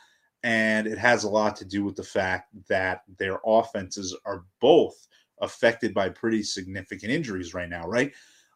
And 0.44 0.86
it 0.86 0.98
has 0.98 1.24
a 1.24 1.30
lot 1.30 1.56
to 1.58 1.66
do 1.66 1.86
with 1.86 1.96
the 1.96 2.04
fact 2.04 2.50
that 2.68 3.02
their 3.18 3.40
offenses 3.46 4.16
are 4.26 4.44
both 4.60 5.08
affected 5.42 5.94
by 5.94 6.10
pretty 6.10 6.44
significant 6.44 7.12
injuries 7.12 7.54
right 7.54 7.70
now, 7.70 7.88
right? 7.88 8.14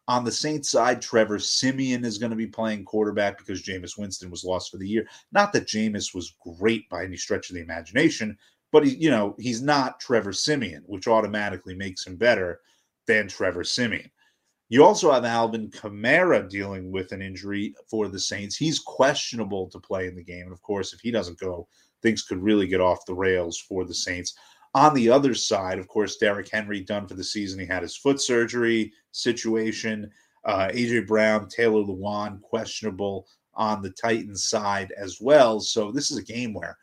On 0.10 0.24
the 0.24 0.32
Saints 0.32 0.70
side, 0.70 1.02
Trevor 1.02 1.38
Siemian 1.38 2.06
is 2.06 2.18
going 2.18 2.30
to 2.30 2.36
be 2.36 2.48
playing 2.48 2.86
quarterback 2.86 3.38
because 3.38 3.64
Jameis 3.64 3.98
Winston 3.98 4.30
was 4.30 4.46
lost 4.46 4.72
for 4.72 4.78
the 4.78 4.88
year. 4.88 5.06
Not 5.34 5.52
that 5.54 5.68
Jameis 5.68 6.16
was 6.16 6.36
great 6.60 6.88
by 6.90 7.04
any 7.04 7.18
stretch 7.18 7.50
of 7.50 7.56
the 7.56 7.62
imagination, 7.62 8.38
but 8.72 8.86
he, 8.86 8.96
you 8.96 9.10
know, 9.10 9.36
he's 9.40 9.62
not 9.62 10.00
Trevor 10.00 10.34
Siemian, 10.34 10.84
which 10.86 11.08
automatically 11.08 11.76
makes 11.76 12.06
him 12.06 12.16
better 12.16 12.60
than 13.08 13.28
Trevor 13.28 13.64
Siemian. 13.64 14.10
You 14.70 14.84
also 14.84 15.12
have 15.12 15.24
Alvin 15.24 15.70
Kamara 15.70 16.50
dealing 16.50 16.92
with 16.92 17.14
an 17.14 17.22
injury 17.22 17.74
for 17.90 18.10
the 18.10 18.20
Saints. 18.20 18.58
He's 18.58 18.80
questionable 18.80 19.70
to 19.70 19.80
play 19.80 20.08
in 20.08 20.16
the 20.16 20.24
game. 20.24 20.44
And 20.44 20.52
of 20.52 20.62
course, 20.62 20.94
if 20.94 21.00
he 21.00 21.10
doesn't 21.10 21.40
go, 21.40 21.68
things 22.02 22.24
could 22.24 22.44
really 22.44 22.68
get 22.68 22.82
off 22.82 23.06
the 23.06 23.16
rails 23.16 23.58
for 23.58 23.86
the 23.86 23.94
Saints. 23.94 24.36
On 24.76 24.94
the 24.94 25.10
other 25.10 25.34
side, 25.34 25.80
of 25.80 25.88
course, 25.88 26.18
Derrick 26.18 26.50
Henry 26.52 26.82
done 26.82 27.08
for 27.08 27.14
the 27.14 27.24
season. 27.24 27.60
He 27.60 27.66
had 27.66 27.82
his 27.82 27.96
foot 27.96 28.20
surgery 28.20 28.92
situation. 29.12 30.12
Uh, 30.44 30.68
AJ 30.74 31.08
Brown, 31.08 31.48
Taylor 31.48 31.84
Lewan, 31.84 32.42
questionable 32.42 33.28
on 33.54 33.82
the 33.82 33.90
Titans 33.92 34.46
side 34.46 34.94
as 34.98 35.20
well. 35.22 35.60
So 35.62 35.92
this 35.92 36.12
is 36.12 36.18
a 36.18 36.24
game 36.24 36.54
where 36.54 36.78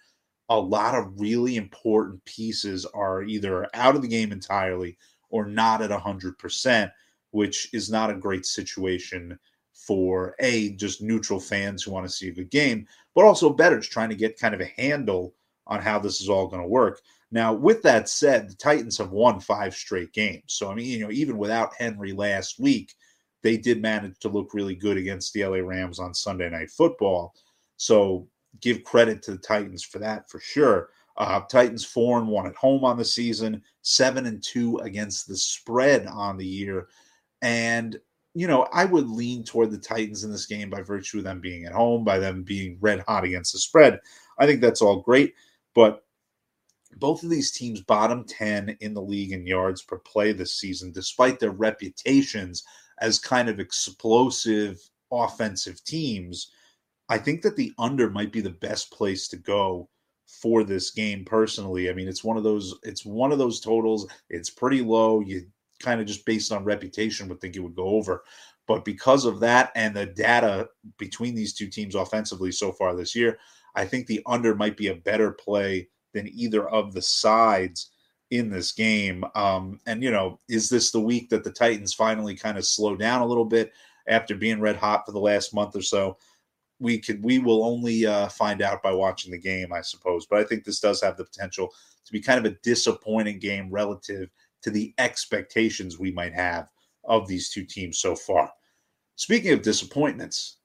a 0.48 0.58
lot 0.58 0.94
of 0.94 1.18
really 1.20 1.56
important 1.56 2.24
pieces 2.24 2.84
are 2.86 3.22
either 3.22 3.68
out 3.74 3.96
of 3.96 4.02
the 4.02 4.08
game 4.08 4.32
entirely 4.32 4.98
or 5.30 5.46
not 5.46 5.82
at 5.82 5.90
100%, 5.90 6.90
which 7.30 7.72
is 7.72 7.90
not 7.90 8.10
a 8.10 8.14
great 8.14 8.46
situation 8.46 9.38
for 9.72 10.34
a 10.40 10.70
just 10.76 11.02
neutral 11.02 11.40
fans 11.40 11.82
who 11.82 11.90
want 11.90 12.06
to 12.06 12.12
see 12.12 12.28
a 12.28 12.34
good 12.34 12.50
game, 12.50 12.86
but 13.14 13.24
also 13.24 13.50
bettors 13.50 13.88
trying 13.88 14.08
to 14.08 14.14
get 14.14 14.38
kind 14.38 14.54
of 14.54 14.60
a 14.60 14.72
handle 14.80 15.34
on 15.66 15.80
how 15.80 15.98
this 15.98 16.20
is 16.20 16.28
all 16.28 16.46
going 16.46 16.62
to 16.62 16.68
work. 16.68 17.00
Now, 17.30 17.52
with 17.52 17.82
that 17.82 18.08
said, 18.08 18.48
the 18.48 18.54
Titans 18.54 18.98
have 18.98 19.10
won 19.10 19.40
five 19.40 19.74
straight 19.74 20.12
games. 20.12 20.44
So, 20.46 20.70
I 20.70 20.74
mean, 20.74 20.86
you 20.86 21.00
know, 21.00 21.10
even 21.10 21.36
without 21.36 21.74
Henry 21.76 22.12
last 22.12 22.60
week, 22.60 22.94
they 23.42 23.56
did 23.56 23.82
manage 23.82 24.18
to 24.20 24.28
look 24.28 24.54
really 24.54 24.76
good 24.76 24.96
against 24.96 25.32
the 25.32 25.44
LA 25.44 25.56
Rams 25.56 25.98
on 25.98 26.14
Sunday 26.14 26.48
Night 26.48 26.70
Football. 26.70 27.34
So, 27.76 28.28
give 28.60 28.84
credit 28.84 29.22
to 29.22 29.32
the 29.32 29.38
Titans 29.38 29.82
for 29.82 29.98
that 30.00 30.28
for 30.30 30.40
sure. 30.40 30.90
Uh, 31.16 31.40
Titans 31.40 31.84
four 31.84 32.18
and 32.18 32.28
one 32.28 32.46
at 32.46 32.56
home 32.56 32.84
on 32.84 32.96
the 32.96 33.04
season, 33.04 33.62
seven 33.82 34.26
and 34.26 34.42
two 34.42 34.78
against 34.78 35.28
the 35.28 35.36
spread 35.36 36.06
on 36.06 36.36
the 36.36 36.46
year, 36.46 36.88
and 37.42 37.98
you 38.34 38.48
know 38.48 38.66
I 38.72 38.84
would 38.84 39.08
lean 39.08 39.44
toward 39.44 39.70
the 39.70 39.78
Titans 39.78 40.24
in 40.24 40.32
this 40.32 40.46
game 40.46 40.70
by 40.70 40.82
virtue 40.82 41.18
of 41.18 41.24
them 41.24 41.40
being 41.40 41.66
at 41.66 41.72
home, 41.72 42.04
by 42.04 42.18
them 42.18 42.42
being 42.42 42.78
red 42.80 43.04
hot 43.06 43.24
against 43.24 43.52
the 43.52 43.60
spread. 43.60 44.00
I 44.38 44.46
think 44.46 44.60
that's 44.60 44.82
all 44.82 45.00
great, 45.00 45.34
but 45.74 46.04
both 46.96 47.22
of 47.22 47.30
these 47.30 47.50
teams 47.52 47.80
bottom 47.80 48.24
10 48.24 48.76
in 48.80 48.94
the 48.94 49.02
league 49.02 49.32
in 49.32 49.46
yards 49.46 49.82
per 49.82 49.98
play 49.98 50.32
this 50.32 50.54
season 50.54 50.92
despite 50.92 51.40
their 51.40 51.50
reputations 51.50 52.64
as 53.00 53.18
kind 53.18 53.48
of 53.48 53.58
explosive 53.58 54.80
offensive 55.10 55.82
teams 55.84 56.52
I 57.08 57.18
think 57.18 57.42
that 57.42 57.56
the 57.56 57.72
under 57.78 58.10
might 58.10 58.32
be 58.32 58.40
the 58.40 58.50
best 58.50 58.90
place 58.90 59.28
to 59.28 59.36
go 59.36 59.88
for 60.26 60.64
this 60.64 60.90
game 60.90 61.24
personally. 61.24 61.90
I 61.90 61.92
mean, 61.92 62.08
it's 62.08 62.24
one 62.24 62.36
of 62.36 62.44
those 62.44 62.78
it's 62.82 63.04
one 63.04 63.32
of 63.32 63.38
those 63.38 63.60
totals. 63.60 64.06
It's 64.30 64.50
pretty 64.50 64.80
low. 64.80 65.20
You 65.20 65.46
kind 65.80 66.00
of 66.00 66.06
just 66.06 66.24
based 66.24 66.52
on 66.52 66.64
reputation 66.64 67.28
would 67.28 67.40
think 67.40 67.56
it 67.56 67.60
would 67.60 67.76
go 67.76 67.88
over. 67.88 68.24
But 68.66 68.84
because 68.84 69.26
of 69.26 69.40
that 69.40 69.72
and 69.74 69.94
the 69.94 70.06
data 70.06 70.68
between 70.98 71.34
these 71.34 71.52
two 71.52 71.68
teams 71.68 71.94
offensively 71.94 72.50
so 72.50 72.72
far 72.72 72.94
this 72.94 73.14
year, 73.14 73.38
I 73.74 73.84
think 73.84 74.06
the 74.06 74.22
under 74.26 74.54
might 74.54 74.76
be 74.76 74.88
a 74.88 74.94
better 74.94 75.32
play 75.32 75.88
than 76.14 76.28
either 76.32 76.66
of 76.68 76.94
the 76.94 77.02
sides 77.02 77.90
in 78.30 78.48
this 78.48 78.72
game. 78.72 79.24
Um, 79.34 79.80
and 79.86 80.02
you 80.02 80.10
know, 80.10 80.40
is 80.48 80.68
this 80.68 80.90
the 80.90 81.00
week 81.00 81.28
that 81.30 81.44
the 81.44 81.52
Titans 81.52 81.92
finally 81.92 82.34
kind 82.34 82.56
of 82.56 82.66
slow 82.66 82.96
down 82.96 83.20
a 83.20 83.26
little 83.26 83.44
bit 83.44 83.72
after 84.08 84.34
being 84.34 84.60
red 84.60 84.76
hot 84.76 85.04
for 85.04 85.12
the 85.12 85.20
last 85.20 85.54
month 85.54 85.76
or 85.76 85.82
so? 85.82 86.16
We 86.80 86.98
could 86.98 87.22
we 87.22 87.38
will 87.38 87.64
only 87.64 88.06
uh, 88.06 88.28
find 88.28 88.62
out 88.62 88.82
by 88.82 88.92
watching 88.92 89.32
the 89.32 89.38
game, 89.38 89.72
I 89.72 89.80
suppose. 89.80 90.26
But 90.26 90.40
I 90.40 90.44
think 90.44 90.64
this 90.64 90.80
does 90.80 91.02
have 91.02 91.16
the 91.16 91.24
potential 91.24 91.72
to 92.04 92.12
be 92.12 92.20
kind 92.20 92.44
of 92.44 92.50
a 92.50 92.56
disappointing 92.62 93.38
game 93.38 93.70
relative 93.70 94.30
to 94.62 94.70
the 94.70 94.94
expectations 94.98 95.98
we 95.98 96.10
might 96.10 96.34
have 96.34 96.70
of 97.04 97.28
these 97.28 97.50
two 97.50 97.64
teams 97.64 97.98
so 97.98 98.16
far. 98.16 98.50
Speaking 99.16 99.52
of 99.52 99.62
disappointments, 99.62 100.56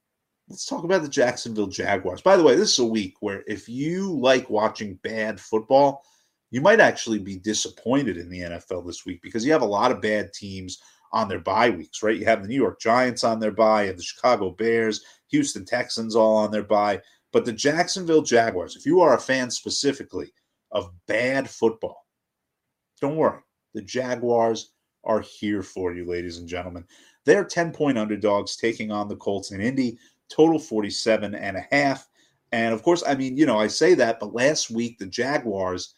let's 0.47 0.65
talk 0.65 0.83
about 0.83 1.03
the 1.03 1.09
Jacksonville 1.09 1.67
Jaguars. 1.67 2.21
By 2.21 2.35
the 2.35 2.43
way, 2.43 2.55
this 2.55 2.73
is 2.73 2.79
a 2.79 2.85
week 2.85 3.15
where 3.19 3.43
if 3.47 3.69
you 3.69 4.17
like 4.19 4.49
watching 4.49 4.99
bad 5.03 5.39
football, 5.39 6.03
you 6.51 6.61
might 6.61 6.79
actually 6.79 7.19
be 7.19 7.37
disappointed 7.37 8.17
in 8.17 8.29
the 8.29 8.39
NFL 8.39 8.85
this 8.85 9.05
week 9.05 9.21
because 9.21 9.45
you 9.45 9.51
have 9.51 9.61
a 9.61 9.65
lot 9.65 9.91
of 9.91 10.01
bad 10.01 10.33
teams 10.33 10.81
on 11.11 11.27
their 11.27 11.39
bye 11.39 11.69
weeks, 11.69 12.01
right? 12.01 12.17
You 12.17 12.25
have 12.25 12.41
the 12.41 12.47
New 12.47 12.55
York 12.55 12.79
Giants 12.79 13.23
on 13.23 13.39
their 13.39 13.51
bye, 13.51 13.83
you 13.83 13.87
have 13.89 13.97
the 13.97 14.03
Chicago 14.03 14.51
Bears, 14.51 15.03
Houston 15.29 15.65
Texans 15.65 16.15
all 16.15 16.37
on 16.37 16.51
their 16.51 16.63
bye. 16.63 17.01
But 17.31 17.45
the 17.45 17.53
Jacksonville 17.53 18.21
Jaguars, 18.21 18.75
if 18.75 18.85
you 18.85 19.01
are 19.01 19.15
a 19.15 19.21
fan 19.21 19.51
specifically 19.51 20.33
of 20.71 20.91
bad 21.07 21.49
football, 21.49 22.05
don't 23.01 23.15
worry. 23.17 23.39
The 23.73 23.81
Jaguars 23.81 24.71
are 25.03 25.21
here 25.21 25.61
for 25.61 25.93
you, 25.93 26.05
ladies 26.05 26.39
and 26.39 26.47
gentlemen. 26.47 26.85
They're 27.25 27.45
10 27.45 27.71
point 27.71 27.97
underdogs 27.97 28.55
taking 28.55 28.91
on 28.91 29.07
the 29.07 29.15
Colts 29.15 29.51
in 29.51 29.61
Indy, 29.61 29.99
total 30.29 30.59
47 30.59 31.35
and 31.35 31.57
a 31.57 31.67
half. 31.71 32.07
And 32.51 32.73
of 32.73 32.81
course, 32.81 33.03
I 33.07 33.15
mean, 33.15 33.37
you 33.37 33.45
know, 33.45 33.59
I 33.59 33.67
say 33.67 33.93
that, 33.95 34.19
but 34.19 34.33
last 34.33 34.71
week 34.71 34.97
the 34.97 35.05
Jaguars, 35.05 35.93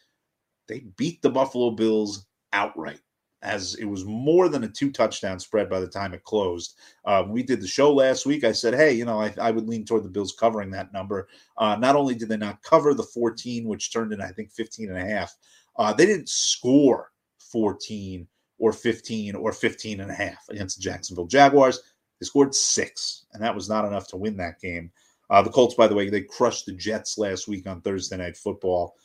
they 0.68 0.86
beat 0.98 1.22
the 1.22 1.30
Buffalo 1.30 1.72
Bills 1.72 2.28
outright 2.52 3.00
as 3.42 3.76
it 3.76 3.86
was 3.86 4.06
more 4.06 4.50
than 4.50 4.64
a 4.64 4.68
two 4.68 4.92
touchdown 4.92 5.40
spread 5.40 5.70
by 5.70 5.80
the 5.80 5.88
time 5.88 6.14
it 6.14 6.24
closed. 6.24 6.76
Uh, 7.06 7.24
we 7.28 7.42
did 7.42 7.62
the 7.62 7.68
show 7.68 7.94
last 7.94 8.26
week. 8.26 8.44
I 8.44 8.52
said, 8.52 8.74
hey, 8.74 8.94
you 8.94 9.06
know, 9.06 9.20
I, 9.20 9.34
I 9.42 9.52
would 9.52 9.68
lean 9.68 9.86
toward 9.86 10.04
the 10.04 10.10
Bills 10.10 10.36
covering 10.40 10.70
that 10.72 10.94
number. 10.94 11.28
Uh, 11.58 11.76
not 11.76 11.96
only 11.96 12.16
did 12.16 12.30
they 12.30 12.38
not 12.38 12.62
cover 12.62 12.94
the 12.94 13.04
14, 13.04 13.66
which 13.66 13.92
turned 13.92 14.14
in, 14.14 14.22
I 14.22 14.30
think, 14.30 14.52
15 14.52 14.90
and 14.90 14.98
a 14.98 15.06
half, 15.06 15.36
uh, 15.78 15.92
they 15.92 16.06
didn't 16.06 16.30
score 16.30 17.12
14 17.52 18.28
or 18.60 18.72
15 18.72 19.36
or 19.36 19.52
15 19.52 20.00
and 20.02 20.12
a 20.12 20.14
half 20.14 20.48
against 20.50 20.78
the 20.78 20.84
Jacksonville 20.84 21.26
Jaguars. 21.26 21.82
They 22.20 22.26
scored 22.26 22.54
six, 22.54 23.26
and 23.34 23.42
that 23.42 23.56
was 23.56 23.68
not 23.68 23.86
enough 23.86 24.08
to 24.10 24.18
win 24.18 24.38
that 24.38 24.62
game. 24.62 24.92
Uh, 25.32 25.42
the 25.42 25.50
Colts, 25.50 25.74
by 25.74 25.88
the 25.88 25.96
way, 25.96 26.10
they 26.10 26.22
crushed 26.22 26.68
the 26.68 26.74
Jets 26.74 27.18
last 27.18 27.48
week 27.48 27.68
on 27.68 27.82
Thursday 27.82 28.18
Night 28.18 28.38
Football. 28.38 28.96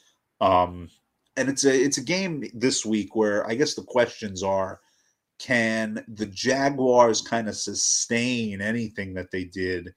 Um, 0.40 0.90
and 1.37 1.49
it's 1.49 1.64
a 1.64 1.75
it's 1.75 1.99
a 1.99 2.05
game 2.05 2.44
this 2.55 2.85
week 2.85 3.14
where 3.14 3.46
I 3.46 3.55
guess 3.55 3.75
the 3.75 3.83
questions 3.83 4.42
are 4.42 4.81
can 5.38 6.05
the 6.09 6.27
Jaguars 6.27 7.20
kind 7.20 7.49
of 7.49 7.57
sustain 7.57 8.62
anything 8.62 9.14
that 9.14 9.31
they 9.31 9.44
did 9.44 9.92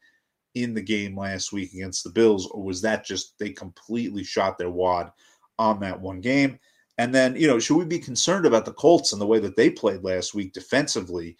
in 0.55 0.73
the 0.73 0.81
game 0.81 1.17
last 1.17 1.53
week 1.53 1.73
against 1.73 2.03
the 2.03 2.09
Bills, 2.09 2.47
or 2.47 2.63
was 2.63 2.81
that 2.81 3.05
just 3.05 3.37
they 3.39 3.51
completely 3.51 4.23
shot 4.23 4.57
their 4.57 4.69
wad 4.69 5.11
on 5.57 5.79
that 5.79 5.99
one 5.99 6.21
game? 6.21 6.59
And 6.97 7.15
then, 7.15 7.35
you 7.37 7.47
know, 7.47 7.59
should 7.59 7.77
we 7.77 7.85
be 7.85 7.99
concerned 7.99 8.45
about 8.45 8.65
the 8.65 8.73
Colts 8.73 9.13
and 9.13 9.21
the 9.21 9.27
way 9.27 9.39
that 9.39 9.55
they 9.55 9.69
played 9.69 10.03
last 10.03 10.33
week 10.33 10.53
defensively? 10.53 11.37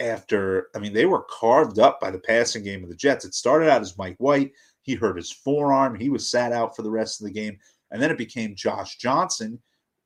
After, 0.00 0.68
I 0.76 0.78
mean, 0.78 0.92
they 0.92 1.06
were 1.06 1.24
carved 1.28 1.80
up 1.80 1.98
by 1.98 2.12
the 2.12 2.20
passing 2.20 2.62
game 2.62 2.84
of 2.84 2.88
the 2.88 2.94
Jets. 2.94 3.24
It 3.24 3.34
started 3.34 3.68
out 3.68 3.80
as 3.80 3.98
Mike 3.98 4.14
White. 4.18 4.52
He 4.82 4.94
hurt 4.94 5.16
his 5.16 5.32
forearm. 5.32 5.98
He 5.98 6.08
was 6.08 6.30
sat 6.30 6.52
out 6.52 6.76
for 6.76 6.82
the 6.82 6.90
rest 6.90 7.20
of 7.20 7.26
the 7.26 7.32
game. 7.32 7.58
And 7.90 8.00
then 8.02 8.10
it 8.10 8.18
became 8.18 8.54
Josh 8.54 8.96
Johnson, 8.98 9.60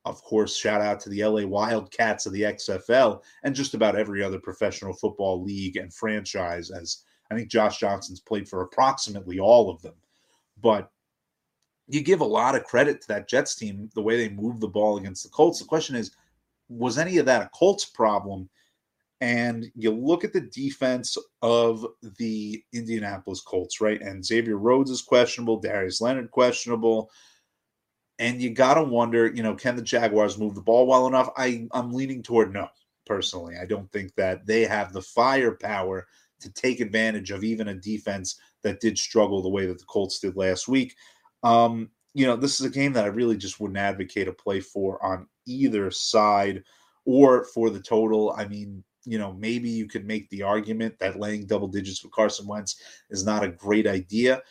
Of 0.05 0.21
course, 0.23 0.57
shout 0.57 0.81
out 0.81 0.99
to 1.01 1.09
the 1.09 1.23
LA 1.23 1.45
Wildcats 1.45 2.25
of 2.25 2.33
the 2.33 2.41
XFL 2.41 3.21
and 3.43 3.55
just 3.55 3.73
about 3.73 3.95
every 3.95 4.21
other 4.21 4.39
professional 4.39 4.93
football 4.93 5.41
league 5.41 5.77
and 5.77 5.93
franchise, 5.93 6.71
as 6.71 7.03
I 7.31 7.35
think 7.35 7.49
Josh 7.49 7.79
Johnson's 7.79 8.19
played 8.19 8.49
for 8.49 8.61
approximately 8.61 9.39
all 9.39 9.69
of 9.69 9.81
them. 9.81 9.93
But 10.61 10.91
you 11.87 12.01
give 12.01 12.19
a 12.19 12.25
lot 12.25 12.55
of 12.55 12.65
credit 12.65 13.01
to 13.01 13.07
that 13.09 13.29
Jets 13.29 13.55
team, 13.55 13.89
the 13.95 14.01
way 14.01 14.17
they 14.17 14.33
moved 14.33 14.59
the 14.59 14.67
ball 14.67 14.97
against 14.97 15.23
the 15.23 15.29
Colts. 15.29 15.59
The 15.59 15.65
question 15.65 15.95
is, 15.95 16.11
was 16.67 16.97
any 16.97 17.17
of 17.17 17.25
that 17.27 17.45
a 17.45 17.49
Colts 17.53 17.85
problem? 17.85 18.49
And 19.21 19.71
you 19.75 19.91
look 19.91 20.25
at 20.25 20.33
the 20.33 20.41
defense 20.41 21.17
of 21.41 21.85
the 22.17 22.61
Indianapolis 22.73 23.39
Colts, 23.39 23.79
right? 23.79 24.01
And 24.01 24.25
Xavier 24.25 24.57
Rhodes 24.57 24.91
is 24.91 25.01
questionable, 25.01 25.61
Darius 25.61 26.01
Leonard 26.01 26.29
questionable. 26.29 27.09
And 28.23 28.41
you 28.41 28.51
got 28.51 28.75
to 28.75 28.83
wonder, 28.83 29.27
you 29.27 29.43
know, 29.43 29.53
can 29.53 29.75
the 29.75 29.81
Jaguars 29.81 30.37
move 30.37 30.55
the 30.55 30.61
ball 30.61 30.87
well 30.87 31.07
enough? 31.07 31.29
I, 31.35 31.67
I'm 31.73 31.91
leaning 31.91 32.23
toward 32.23 32.53
no, 32.53 32.69
personally. 33.05 33.55
I 33.61 33.65
don't 33.65 33.91
think 33.91 34.15
that 34.15 34.45
they 34.45 34.61
have 34.61 34.93
the 34.93 35.01
firepower 35.01 36.07
to 36.39 36.53
take 36.53 36.79
advantage 36.79 37.31
of 37.31 37.43
even 37.43 37.67
a 37.67 37.75
defense 37.75 38.39
that 38.61 38.79
did 38.79 38.97
struggle 38.97 39.41
the 39.41 39.49
way 39.49 39.65
that 39.65 39.77
the 39.77 39.85
Colts 39.85 40.19
did 40.19 40.37
last 40.37 40.69
week. 40.69 40.95
Um, 41.43 41.89
you 42.13 42.25
know, 42.25 42.37
this 42.37 42.61
is 42.61 42.65
a 42.65 42.69
game 42.69 42.93
that 42.93 43.03
I 43.03 43.07
really 43.07 43.35
just 43.35 43.59
wouldn't 43.59 43.77
advocate 43.77 44.29
a 44.29 44.31
play 44.31 44.61
for 44.61 45.03
on 45.05 45.27
either 45.45 45.91
side 45.91 46.63
or 47.03 47.43
for 47.43 47.69
the 47.69 47.81
total. 47.81 48.33
I 48.37 48.47
mean, 48.47 48.85
you 49.03 49.17
know, 49.17 49.33
maybe 49.33 49.69
you 49.69 49.85
could 49.85 50.05
make 50.05 50.29
the 50.29 50.43
argument 50.43 50.97
that 50.99 51.19
laying 51.19 51.45
double 51.45 51.67
digits 51.67 52.01
with 52.01 52.13
Carson 52.13 52.47
Wentz 52.47 52.81
is 53.09 53.25
not 53.25 53.43
a 53.43 53.49
great 53.49 53.85
idea, 53.85 54.41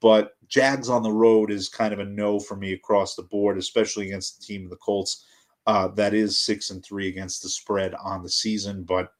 but 0.00 0.32
Jags 0.48 0.88
on 0.88 1.02
the 1.02 1.12
road 1.12 1.50
is 1.50 1.68
kind 1.68 1.92
of 1.92 2.00
a 2.00 2.04
no 2.04 2.38
for 2.38 2.56
me 2.56 2.72
across 2.72 3.14
the 3.14 3.22
board, 3.22 3.58
especially 3.58 4.06
against 4.06 4.38
the 4.38 4.46
team 4.46 4.64
of 4.64 4.70
the 4.70 4.76
Colts. 4.76 5.24
Uh, 5.66 5.88
that 5.88 6.14
is 6.14 6.38
six 6.38 6.70
and 6.70 6.84
three 6.84 7.08
against 7.08 7.42
the 7.42 7.48
spread 7.48 7.94
on 7.94 8.22
the 8.22 8.30
season, 8.30 8.84
but 8.84 9.12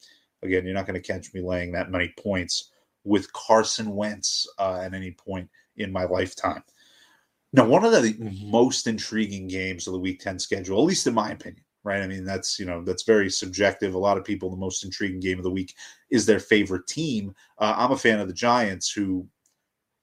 again, 0.42 0.64
you're 0.64 0.74
not 0.74 0.86
going 0.86 1.00
to 1.00 1.12
catch 1.12 1.32
me 1.34 1.42
laying 1.42 1.72
that 1.72 1.90
many 1.90 2.12
points 2.18 2.70
with 3.04 3.32
Carson 3.32 3.94
Wentz 3.94 4.46
uh, 4.58 4.80
at 4.82 4.94
any 4.94 5.10
point 5.10 5.48
in 5.76 5.92
my 5.92 6.04
lifetime. 6.04 6.62
Now, 7.52 7.66
one 7.66 7.84
of 7.84 7.92
the 7.92 8.16
most 8.44 8.86
intriguing 8.86 9.48
games 9.48 9.86
of 9.86 9.92
the 9.94 9.98
Week 9.98 10.20
10 10.20 10.38
schedule, 10.38 10.78
at 10.78 10.86
least 10.86 11.06
in 11.06 11.14
my 11.14 11.30
opinion, 11.30 11.64
right? 11.82 12.02
I 12.02 12.06
mean, 12.06 12.24
that's 12.24 12.58
you 12.58 12.66
know 12.66 12.82
that's 12.84 13.04
very 13.04 13.30
subjective. 13.30 13.94
A 13.94 13.98
lot 13.98 14.18
of 14.18 14.24
people, 14.24 14.50
the 14.50 14.56
most 14.56 14.84
intriguing 14.84 15.20
game 15.20 15.38
of 15.38 15.44
the 15.44 15.50
week 15.50 15.74
is 16.10 16.26
their 16.26 16.40
favorite 16.40 16.86
team. 16.86 17.34
Uh, 17.58 17.74
I'm 17.76 17.92
a 17.92 17.96
fan 17.96 18.20
of 18.20 18.28
the 18.28 18.34
Giants, 18.34 18.90
who 18.90 19.26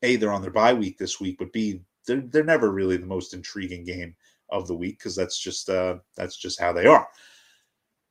a 0.05 0.15
they're 0.15 0.31
on 0.31 0.41
their 0.41 0.51
bye 0.51 0.73
week 0.73 0.97
this 0.97 1.19
week, 1.19 1.37
but 1.37 1.51
b 1.51 1.81
they're 2.07 2.23
they're 2.29 2.43
never 2.43 2.71
really 2.71 2.97
the 2.97 3.05
most 3.05 3.33
intriguing 3.33 3.83
game 3.83 4.15
of 4.49 4.67
the 4.67 4.75
week 4.75 4.99
because 4.99 5.15
that's 5.15 5.37
just 5.37 5.69
uh, 5.69 5.97
that's 6.15 6.37
just 6.37 6.59
how 6.59 6.71
they 6.71 6.85
are. 6.85 7.07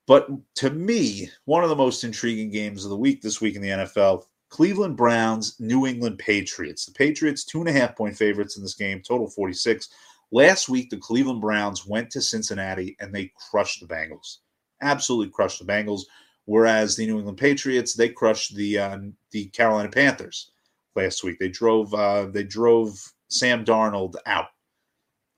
But 0.07 0.29
to 0.57 0.71
me, 0.71 1.31
one 1.47 1.63
of 1.63 1.71
the 1.71 1.77
most 1.77 2.05
intriguing 2.05 2.51
games 2.51 2.85
of 2.85 2.91
the 2.91 2.97
week 2.97 3.23
this 3.23 3.41
week 3.41 3.57
in 3.57 3.63
the 3.63 3.69
NFL 3.69 4.25
Cleveland 4.51 4.97
Browns, 4.97 5.57
New 5.59 5.87
England 5.87 6.19
Patriots. 6.19 6.87
The 6.87 6.93
Patriots, 6.93 7.45
two 7.45 7.61
and 7.61 7.69
a 7.69 7.73
half 7.73 7.97
point 7.97 8.17
favorites 8.17 8.57
in 8.57 8.63
this 8.63 8.75
game, 8.75 9.01
total 9.01 9.29
46. 9.29 9.89
Last 10.31 10.69
week, 10.69 10.91
the 10.91 10.97
Cleveland 10.97 11.41
Browns 11.41 11.87
went 11.87 12.11
to 12.11 12.21
Cincinnati 12.21 12.97
and 13.01 13.13
they 13.13 13.33
crushed 13.51 13.81
the 13.81 13.93
Bengals. 13.93 14.39
Absolutely 14.83 15.33
crushed 15.33 15.59
the 15.59 15.73
Bengals. 15.73 16.03
Whereas 16.45 16.95
the 16.95 17.07
New 17.07 17.19
England 17.19 17.39
Patriots, 17.39 17.95
they 17.95 18.11
crushed 18.11 18.55
the 18.55 18.79
uh, 18.79 18.99
the 19.31 19.47
Carolina 19.47 19.89
Panthers 19.89 20.53
last 20.97 21.25
week. 21.25 21.39
They 21.39 21.49
drove 21.49 21.93
uh, 21.95 22.27
they 22.27 22.45
drove 22.45 23.01
Sam 23.29 23.65
Darnold 23.65 24.15
out 24.27 24.49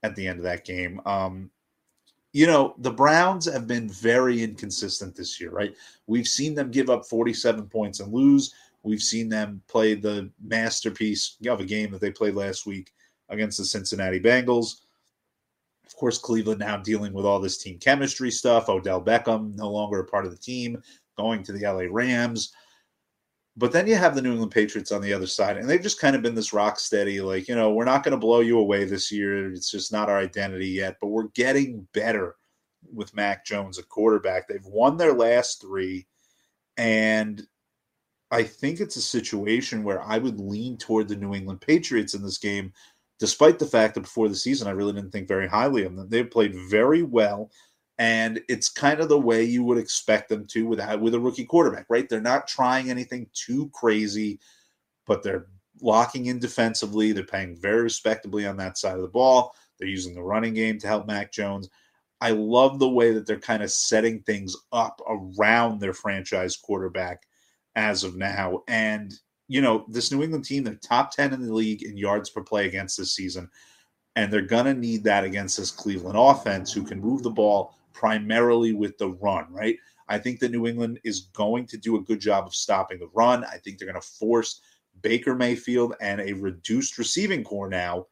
at 0.02 0.14
the 0.14 0.26
end 0.26 0.38
of 0.38 0.44
that 0.44 0.64
game. 0.64 1.00
Um, 1.06 1.50
you 2.32 2.46
know, 2.46 2.74
the 2.78 2.90
Browns 2.90 3.50
have 3.50 3.66
been 3.66 3.88
very 3.88 4.42
inconsistent 4.42 5.16
this 5.16 5.40
year, 5.40 5.50
right? 5.50 5.74
We've 6.06 6.28
seen 6.28 6.54
them 6.54 6.70
give 6.70 6.90
up 6.90 7.06
47 7.06 7.66
points 7.68 8.00
and 8.00 8.12
lose. 8.12 8.52
We've 8.82 9.02
seen 9.02 9.28
them 9.28 9.62
play 9.68 9.94
the 9.94 10.30
masterpiece 10.44 11.36
of 11.48 11.60
a 11.60 11.64
game 11.64 11.90
that 11.92 12.00
they 12.00 12.10
played 12.10 12.34
last 12.34 12.66
week 12.66 12.92
against 13.30 13.58
the 13.58 13.64
Cincinnati 13.64 14.20
Bengals. 14.20 14.82
Of 15.86 15.96
course, 15.96 16.18
Cleveland 16.18 16.60
now 16.60 16.76
dealing 16.76 17.12
with 17.12 17.24
all 17.24 17.40
this 17.40 17.58
team 17.58 17.78
chemistry 17.78 18.30
stuff. 18.30 18.68
Odell 18.68 19.02
Beckham 19.02 19.56
no 19.56 19.70
longer 19.70 20.00
a 20.00 20.04
part 20.04 20.26
of 20.26 20.30
the 20.30 20.38
team, 20.38 20.82
going 21.16 21.42
to 21.42 21.52
the 21.52 21.66
LA 21.66 21.86
Rams. 21.90 22.52
But 23.58 23.72
then 23.72 23.86
you 23.86 23.94
have 23.96 24.14
the 24.14 24.20
New 24.20 24.32
England 24.32 24.52
Patriots 24.52 24.92
on 24.92 25.00
the 25.00 25.14
other 25.14 25.26
side, 25.26 25.56
and 25.56 25.68
they've 25.68 25.80
just 25.80 26.00
kind 26.00 26.14
of 26.14 26.20
been 26.20 26.34
this 26.34 26.52
rock 26.52 26.78
steady, 26.78 27.20
like, 27.22 27.48
you 27.48 27.54
know, 27.54 27.72
we're 27.72 27.86
not 27.86 28.04
going 28.04 28.12
to 28.12 28.18
blow 28.18 28.40
you 28.40 28.58
away 28.58 28.84
this 28.84 29.10
year. 29.10 29.50
It's 29.50 29.70
just 29.70 29.92
not 29.92 30.10
our 30.10 30.18
identity 30.18 30.68
yet, 30.68 30.96
but 31.00 31.08
we're 31.08 31.28
getting 31.28 31.88
better 31.94 32.36
with 32.92 33.14
Mac 33.14 33.46
Jones 33.46 33.78
at 33.78 33.88
quarterback. 33.88 34.46
They've 34.46 34.64
won 34.64 34.98
their 34.98 35.14
last 35.14 35.62
three, 35.62 36.06
and 36.76 37.46
I 38.30 38.42
think 38.42 38.80
it's 38.80 38.96
a 38.96 39.02
situation 39.02 39.84
where 39.84 40.02
I 40.02 40.18
would 40.18 40.38
lean 40.38 40.76
toward 40.76 41.08
the 41.08 41.16
New 41.16 41.34
England 41.34 41.62
Patriots 41.62 42.12
in 42.12 42.22
this 42.22 42.38
game, 42.38 42.74
despite 43.18 43.58
the 43.58 43.64
fact 43.64 43.94
that 43.94 44.02
before 44.02 44.28
the 44.28 44.34
season 44.34 44.68
I 44.68 44.72
really 44.72 44.92
didn't 44.92 45.12
think 45.12 45.28
very 45.28 45.48
highly 45.48 45.84
of 45.84 45.96
them. 45.96 46.10
They've 46.10 46.30
played 46.30 46.54
very 46.68 47.02
well, 47.02 47.50
and 47.98 48.40
it's 48.48 48.68
kind 48.68 49.00
of 49.00 49.08
the 49.08 49.18
way 49.18 49.42
you 49.42 49.64
would 49.64 49.78
expect 49.78 50.28
them 50.28 50.46
to 50.46 50.66
with 50.66 50.80
with 51.00 51.14
a 51.14 51.20
rookie 51.20 51.46
quarterback, 51.46 51.86
right? 51.88 52.08
They're 52.08 52.20
not 52.20 52.46
trying 52.46 52.90
anything 52.90 53.26
too 53.32 53.70
crazy, 53.72 54.38
but 55.06 55.22
they're 55.22 55.46
locking 55.80 56.26
in 56.26 56.38
defensively. 56.38 57.12
They're 57.12 57.24
paying 57.24 57.56
very 57.56 57.82
respectably 57.82 58.46
on 58.46 58.56
that 58.58 58.78
side 58.78 58.96
of 58.96 59.02
the 59.02 59.08
ball. 59.08 59.54
They're 59.78 59.88
using 59.88 60.14
the 60.14 60.22
running 60.22 60.54
game 60.54 60.78
to 60.78 60.86
help 60.86 61.06
Mac 61.06 61.32
Jones. 61.32 61.68
I 62.20 62.30
love 62.30 62.78
the 62.78 62.88
way 62.88 63.12
that 63.12 63.26
they're 63.26 63.38
kind 63.38 63.62
of 63.62 63.70
setting 63.70 64.22
things 64.22 64.56
up 64.72 65.00
around 65.08 65.80
their 65.80 65.92
franchise 65.92 66.56
quarterback 66.56 67.22
as 67.74 68.04
of 68.04 68.16
now. 68.16 68.62
And, 68.68 69.14
you 69.48 69.60
know, 69.60 69.84
this 69.88 70.10
New 70.10 70.22
England 70.22 70.44
team, 70.44 70.64
they're 70.64 70.76
top 70.76 71.10
10 71.12 71.34
in 71.34 71.46
the 71.46 71.52
league 71.52 71.82
in 71.82 71.96
yards 71.96 72.30
per 72.30 72.42
play 72.42 72.66
against 72.66 72.96
this 72.96 73.12
season. 73.12 73.50
And 74.16 74.32
they're 74.32 74.42
going 74.42 74.64
to 74.64 74.74
need 74.74 75.04
that 75.04 75.24
against 75.24 75.58
this 75.58 75.70
Cleveland 75.70 76.16
offense 76.18 76.72
who 76.72 76.84
can 76.84 77.00
move 77.00 77.22
the 77.22 77.30
ball 77.30 77.75
primarily 77.96 78.74
with 78.74 78.98
the 78.98 79.08
run, 79.08 79.46
right? 79.50 79.78
I 80.08 80.18
think 80.18 80.38
that 80.40 80.50
New 80.50 80.66
England 80.66 81.00
is 81.02 81.30
going 81.32 81.66
to 81.68 81.78
do 81.78 81.96
a 81.96 82.02
good 82.02 82.20
job 82.20 82.46
of 82.46 82.54
stopping 82.54 82.98
the 82.98 83.08
run. 83.14 83.42
I 83.44 83.56
think 83.56 83.78
they're 83.78 83.90
going 83.90 84.00
to 84.00 84.06
force 84.06 84.60
Baker 85.00 85.34
Mayfield 85.34 85.94
and 86.00 86.20
a 86.20 86.34
reduced 86.34 86.98
receiving 86.98 87.42
corps 87.42 87.70
now 87.70 88.06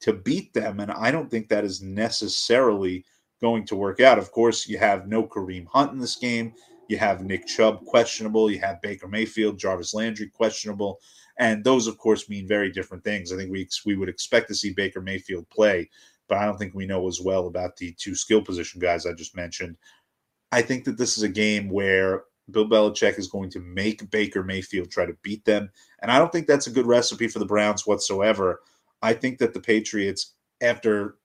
to 0.00 0.12
beat 0.12 0.52
them. 0.52 0.80
And 0.80 0.90
I 0.90 1.10
don't 1.10 1.30
think 1.30 1.48
that 1.48 1.64
is 1.64 1.80
necessarily 1.80 3.04
going 3.40 3.64
to 3.66 3.76
work 3.76 4.00
out. 4.00 4.18
Of 4.18 4.32
course, 4.32 4.68
you 4.68 4.78
have 4.78 5.06
no 5.06 5.26
Kareem 5.26 5.66
Hunt 5.68 5.92
in 5.92 5.98
this 5.98 6.16
game. 6.16 6.52
You 6.88 6.98
have 6.98 7.24
Nick 7.24 7.46
Chubb 7.46 7.84
questionable. 7.84 8.50
You 8.50 8.58
have 8.58 8.82
Baker 8.82 9.06
Mayfield, 9.06 9.58
Jarvis 9.58 9.94
Landry 9.94 10.28
questionable. 10.28 10.98
And 11.38 11.62
those, 11.62 11.86
of 11.86 11.96
course, 11.98 12.28
mean 12.28 12.48
very 12.48 12.70
different 12.70 13.04
things. 13.04 13.32
I 13.32 13.36
think 13.36 13.50
we, 13.50 13.68
we 13.86 13.96
would 13.96 14.08
expect 14.08 14.48
to 14.48 14.54
see 14.54 14.72
Baker 14.72 15.00
Mayfield 15.00 15.48
play, 15.50 15.88
but 16.30 16.38
I 16.38 16.46
don't 16.46 16.56
think 16.56 16.74
we 16.74 16.86
know 16.86 17.08
as 17.08 17.20
well 17.20 17.48
about 17.48 17.76
the 17.76 17.92
two 17.98 18.14
skill 18.14 18.40
position 18.40 18.80
guys 18.80 19.04
I 19.04 19.12
just 19.12 19.36
mentioned. 19.36 19.76
I 20.52 20.62
think 20.62 20.84
that 20.84 20.96
this 20.96 21.18
is 21.18 21.24
a 21.24 21.28
game 21.28 21.68
where 21.68 22.22
Bill 22.50 22.68
Belichick 22.68 23.18
is 23.18 23.28
going 23.28 23.50
to 23.50 23.60
make 23.60 24.10
Baker 24.10 24.42
Mayfield 24.44 24.90
try 24.90 25.04
to 25.04 25.16
beat 25.22 25.44
them. 25.44 25.70
And 26.00 26.10
I 26.10 26.18
don't 26.18 26.32
think 26.32 26.46
that's 26.46 26.68
a 26.68 26.72
good 26.72 26.86
recipe 26.86 27.28
for 27.28 27.40
the 27.40 27.46
Browns 27.46 27.86
whatsoever. 27.86 28.62
I 29.02 29.12
think 29.12 29.38
that 29.38 29.52
the 29.52 29.60
Patriots, 29.60 30.34
after 30.60 31.16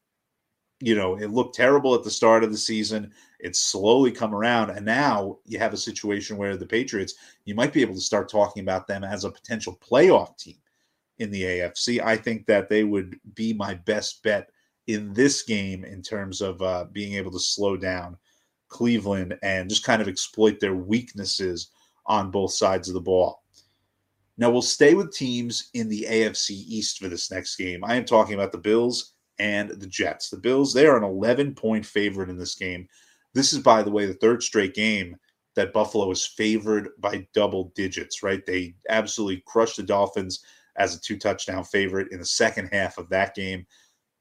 you 0.81 0.95
know, 0.95 1.15
it 1.15 1.31
looked 1.31 1.55
terrible 1.55 1.95
at 1.95 2.03
the 2.03 2.11
start 2.11 2.43
of 2.43 2.51
the 2.51 2.57
season. 2.57 3.11
It's 3.39 3.59
slowly 3.59 4.11
come 4.11 4.35
around. 4.35 4.71
And 4.71 4.85
now 4.85 5.37
you 5.45 5.57
have 5.59 5.73
a 5.73 5.77
situation 5.77 6.35
where 6.35 6.57
the 6.57 6.65
Patriots, 6.65 7.13
you 7.45 7.55
might 7.55 7.71
be 7.71 7.81
able 7.81 7.93
to 7.93 8.01
start 8.01 8.29
talking 8.29 8.61
about 8.61 8.85
them 8.85 9.03
as 9.03 9.23
a 9.23 9.31
potential 9.31 9.79
playoff 9.81 10.37
team 10.37 10.57
in 11.19 11.31
the 11.31 11.43
AFC. 11.43 12.01
I 12.03 12.17
think 12.17 12.45
that 12.47 12.67
they 12.67 12.83
would 12.83 13.17
be 13.35 13.53
my 13.53 13.75
best 13.75 14.21
bet 14.23 14.49
in 14.87 15.13
this 15.13 15.43
game 15.43 15.83
in 15.83 16.01
terms 16.01 16.41
of 16.41 16.61
uh, 16.61 16.85
being 16.91 17.13
able 17.13 17.31
to 17.31 17.39
slow 17.39 17.75
down 17.77 18.17
Cleveland 18.67 19.37
and 19.43 19.69
just 19.69 19.83
kind 19.83 20.01
of 20.01 20.07
exploit 20.07 20.59
their 20.59 20.75
weaknesses 20.75 21.71
on 22.05 22.31
both 22.31 22.51
sides 22.51 22.87
of 22.87 22.93
the 22.93 23.01
ball. 23.01 23.43
Now 24.37 24.49
we'll 24.49 24.61
stay 24.61 24.93
with 24.93 25.15
teams 25.15 25.69
in 25.73 25.87
the 25.87 26.05
AFC 26.09 26.51
East 26.51 26.99
for 26.99 27.07
this 27.07 27.31
next 27.31 27.55
game. 27.55 27.83
I 27.83 27.95
am 27.95 28.05
talking 28.05 28.33
about 28.35 28.51
the 28.51 28.57
Bills 28.57 29.13
and 29.39 29.69
the 29.69 29.87
Jets. 29.87 30.29
The 30.29 30.37
Bills, 30.37 30.73
they 30.73 30.87
are 30.87 30.97
an 30.97 31.03
11 31.03 31.55
point 31.55 31.85
favorite 31.85 32.29
in 32.29 32.37
this 32.37 32.55
game. 32.55 32.87
This 33.33 33.53
is, 33.53 33.59
by 33.59 33.81
the 33.81 33.91
way, 33.91 34.05
the 34.05 34.13
third 34.13 34.43
straight 34.43 34.73
game 34.73 35.17
that 35.55 35.73
Buffalo 35.73 36.11
is 36.11 36.25
favored 36.25 36.89
by 36.99 37.27
double 37.33 37.71
digits, 37.75 38.23
right? 38.23 38.45
They 38.45 38.75
absolutely 38.89 39.43
crushed 39.45 39.77
the 39.77 39.83
Dolphins 39.83 40.43
as 40.75 40.95
a 40.95 40.99
two 40.99 41.17
touchdown 41.17 41.63
favorite 41.63 42.11
in 42.11 42.19
the 42.19 42.25
second 42.25 42.69
half 42.71 42.97
of 42.97 43.09
that 43.09 43.35
game. 43.35 43.65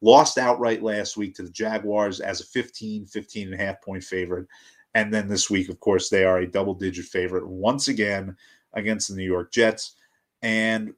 Lost 0.04 0.36
outright 0.36 0.82
last 0.82 1.16
week 1.16 1.34
to 1.36 1.42
the 1.42 1.50
Jaguars 1.50 2.20
as 2.20 2.42
a 2.42 2.44
15, 2.44 3.06
15 3.06 3.46
and 3.46 3.58
a 3.58 3.64
half 3.64 3.80
point 3.80 4.04
favorite. 4.04 4.46
And 4.94 5.12
then 5.12 5.26
this 5.26 5.48
week, 5.48 5.70
of 5.70 5.80
course, 5.80 6.10
they 6.10 6.26
are 6.26 6.40
a 6.40 6.46
double 6.46 6.74
digit 6.74 7.06
favorite 7.06 7.48
once 7.48 7.88
again 7.88 8.36
against 8.74 9.08
the 9.08 9.16
New 9.16 9.24
York 9.24 9.50
Jets. 9.50 9.96
And 10.42 10.92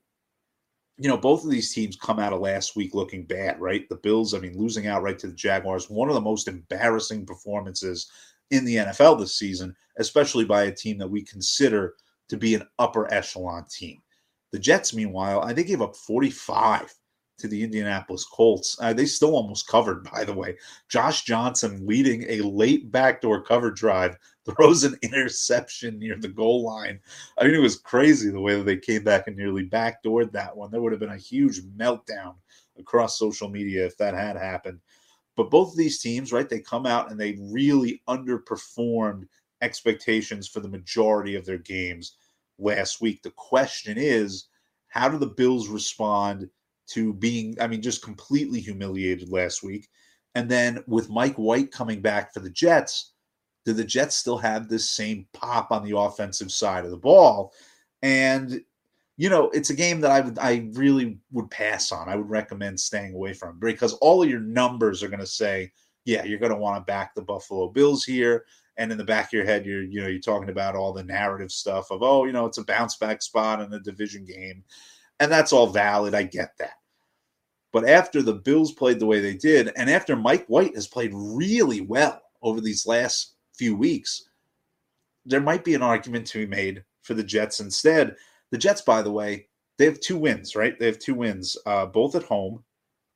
you 0.99 1.09
know, 1.09 1.17
both 1.17 1.45
of 1.45 1.51
these 1.51 1.73
teams 1.73 1.95
come 1.95 2.19
out 2.19 2.33
of 2.33 2.41
last 2.41 2.75
week 2.75 2.95
looking 2.95 3.25
bad, 3.25 3.61
right? 3.61 3.89
The 3.89 3.95
Bills, 3.95 4.35
I 4.35 4.41
mean, 4.41 4.59
losing 4.59 4.89
out 4.89 5.03
right 5.03 5.19
to 5.21 5.29
the 5.29 5.35
Jaguars, 5.35 5.89
one 5.89 6.09
of 6.09 6.15
the 6.15 6.21
most 6.21 6.49
embarrassing 6.49 7.27
performances 7.27 8.11
in 8.51 8.65
the 8.65 8.77
NFL 8.77 9.21
this 9.21 9.39
season, 9.39 9.77
especially 9.99 10.47
by 10.47 10.65
a 10.65 10.75
team 10.75 10.99
that 10.99 11.09
we 11.09 11.23
consider 11.23 11.95
to 12.29 12.37
be 12.37 12.57
an 12.57 12.67
upper 12.81 13.13
echelon 13.15 13.67
team. 13.71 14.03
The 14.51 14.59
Jets, 14.59 14.95
meanwhile, 14.95 15.43
I 15.43 15.53
think 15.53 15.69
gave 15.69 15.83
up 15.83 15.95
45 15.95 16.93
to 17.39 17.49
the 17.49 17.63
Indianapolis 17.63 18.25
Colts. 18.25 18.77
Uh, 18.81 18.93
they 18.93 19.07
still 19.07 19.35
almost 19.35 19.69
covered, 19.69 20.09
by 20.11 20.25
the 20.25 20.33
way. 20.33 20.57
Josh 20.89 21.23
Johnson 21.23 21.87
leading 21.87 22.25
a 22.29 22.41
late 22.41 22.91
backdoor 22.91 23.43
cover 23.43 23.71
drive 23.71 24.17
throws 24.47 24.85
an 24.85 24.97
interception 25.03 25.99
near 25.99 26.17
the 26.17 26.29
goal 26.29 26.65
line. 26.65 27.01
I 27.39 27.45
mean, 27.45 27.55
it 27.55 27.61
was 27.61 27.79
crazy 27.79 28.31
the 28.31 28.41
way 28.41 28.57
that 28.57 28.65
they 28.65 28.77
came 28.77 29.05
back 29.05 29.27
and 29.27 29.37
nearly 29.37 29.69
backdoored 29.69 30.33
that 30.33 30.57
one. 30.57 30.71
There 30.71 30.81
would 30.81 30.93
have 30.93 31.01
been 31.01 31.11
a 31.11 31.17
huge 31.17 31.63
meltdown 31.77 32.35
across 32.79 33.19
social 33.19 33.49
media 33.49 33.85
if 33.85 33.97
that 33.99 34.15
had 34.15 34.37
happened. 34.37 34.81
But 35.37 35.51
both 35.51 35.73
of 35.73 35.77
these 35.77 36.01
teams, 36.01 36.33
right, 36.33 36.49
they 36.49 36.61
come 36.61 36.87
out 36.87 37.11
and 37.11 37.21
they 37.21 37.39
really 37.41 38.03
underperformed 38.09 39.27
expectations 39.61 40.49
for 40.49 40.61
the 40.61 40.69
majority 40.69 41.35
of 41.35 41.45
their 41.45 41.59
games 41.59 42.17
last 42.59 43.01
week. 43.01 43.23
The 43.23 43.31
question 43.33 43.99
is, 43.99 44.47
how 44.89 45.09
do 45.09 45.19
the 45.19 45.27
Bills 45.27 45.69
respond 45.69 46.49
to 46.89 47.13
being, 47.15 47.57
I 47.61 47.67
mean, 47.67 47.83
just 47.83 48.03
completely 48.03 48.61
humiliated 48.61 49.31
last 49.31 49.63
week? 49.63 49.89
And 50.35 50.49
then 50.49 50.85
with 50.87 51.11
Mike 51.11 51.37
White 51.37 51.73
coming 51.73 52.01
back 52.01 52.33
for 52.33 52.41
the 52.41 52.51
Jets, 52.51 53.13
do 53.65 53.73
the 53.73 53.85
Jets 53.85 54.15
still 54.15 54.39
have 54.39 54.69
this 54.69 54.89
same 54.89 55.27
pop 55.33 55.73
on 55.73 55.85
the 55.85 55.97
offensive 55.97 56.53
side 56.53 56.85
of 56.85 56.91
the 56.91 56.97
ball? 56.97 57.53
And 58.03 58.61
you 59.17 59.31
know, 59.31 59.49
it's 59.51 59.71
a 59.71 59.75
game 59.75 60.01
that 60.03 60.11
I 60.11 60.21
would 60.21 60.39
I 60.39 60.69
really 60.73 61.19
would 61.33 61.51
pass 61.51 61.91
on. 61.91 62.09
I 62.09 62.17
would 62.17 62.29
recommend 62.29 62.79
staying 62.79 63.15
away 63.15 63.33
from 63.33 63.59
because 63.59 63.95
all 63.95 64.23
of 64.23 64.29
your 64.29 64.41
numbers 64.41 65.03
are 65.03 65.09
going 65.09 65.21
to 65.21 65.27
say, 65.27 65.73
yeah, 66.05 66.25
you're 66.25 66.39
going 66.39 66.53
to 66.53 66.59
want 66.59 66.77
to 66.77 66.85
back 66.85 67.15
the 67.15 67.23
Buffalo 67.23 67.69
Bills 67.69 68.05
here. 68.05 68.45
And 68.77 68.93
in 68.93 68.99
the 68.99 69.05
back 69.05 69.27
of 69.27 69.33
your 69.33 69.47
head, 69.47 69.65
you're 69.65 69.83
you 69.83 70.03
know 70.03 70.09
you're 70.09 70.21
talking 70.21 70.51
about 70.51 70.77
all 70.77 70.93
the 70.93 71.03
narrative 71.03 71.51
stuff 71.51 71.91
of 71.91 72.03
oh 72.03 72.27
you 72.27 72.33
know 72.33 72.45
it's 72.45 72.59
a 72.59 72.65
bounce 72.65 72.97
back 72.97 73.23
spot 73.23 73.63
in 73.63 73.73
a 73.73 73.81
division 73.81 74.27
game, 74.27 74.63
and 75.21 75.31
that's 75.31 75.53
all 75.53 75.69
valid. 75.69 76.15
I 76.15 76.23
get 76.25 76.57
that. 76.59 76.75
But 77.73 77.89
after 77.89 78.23
the 78.23 78.35
Bills 78.35 78.73
played 78.73 79.01
the 79.01 79.07
way 79.07 79.21
they 79.21 79.35
did, 79.35 79.73
and 79.77 79.91
after 79.91 80.17
Mike 80.17 80.47
White 80.47 80.75
has 80.75 80.87
played 80.87 81.13
really 81.15 81.81
well 81.81 82.23
over 82.43 82.61
these 82.61 82.87
last 82.87 83.35
few 83.55 83.77
weeks, 83.77 84.29
there 85.25 85.41
might 85.41 85.65
be 85.65 85.75
an 85.75 85.83
argument 85.83 86.27
to 86.29 86.39
be 86.39 86.47
made 86.47 86.85
for 87.03 87.15
the 87.15 87.25
Jets 87.25 87.61
instead. 87.61 88.17
The 88.51 88.59
Jets, 88.59 88.81
by 88.81 89.03
the 89.03 89.13
way, 89.13 89.49
they 89.79 89.85
have 89.85 90.01
two 90.01 90.17
wins, 90.17 90.57
right? 90.57 90.79
They 90.79 90.87
have 90.87 90.99
two 90.99 91.15
wins, 91.15 91.57
uh, 91.67 91.87
both 91.87 92.15
at 92.15 92.23
home, 92.23 92.65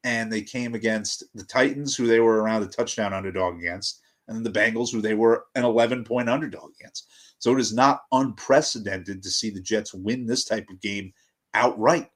and 0.04 0.30
they 0.30 0.42
came 0.42 0.74
against 0.74 1.24
the 1.34 1.44
Titans, 1.44 1.96
who 1.96 2.06
they 2.06 2.20
were 2.20 2.42
around 2.42 2.62
a 2.62 2.66
touchdown 2.66 3.12
underdog 3.12 3.58
against, 3.58 4.00
and 4.28 4.36
then 4.36 4.44
the 4.44 4.58
Bengals, 4.58 4.92
who 4.92 5.00
they 5.00 5.14
were 5.14 5.46
an 5.54 5.64
11 5.64 6.04
point 6.04 6.28
underdog 6.28 6.72
against. 6.78 7.08
So 7.38 7.52
it 7.52 7.60
is 7.60 7.72
not 7.72 8.02
unprecedented 8.12 9.22
to 9.22 9.30
see 9.30 9.50
the 9.50 9.60
Jets 9.60 9.94
win 9.94 10.26
this 10.26 10.44
type 10.44 10.68
of 10.68 10.80
game 10.80 11.12
outright. 11.54 12.10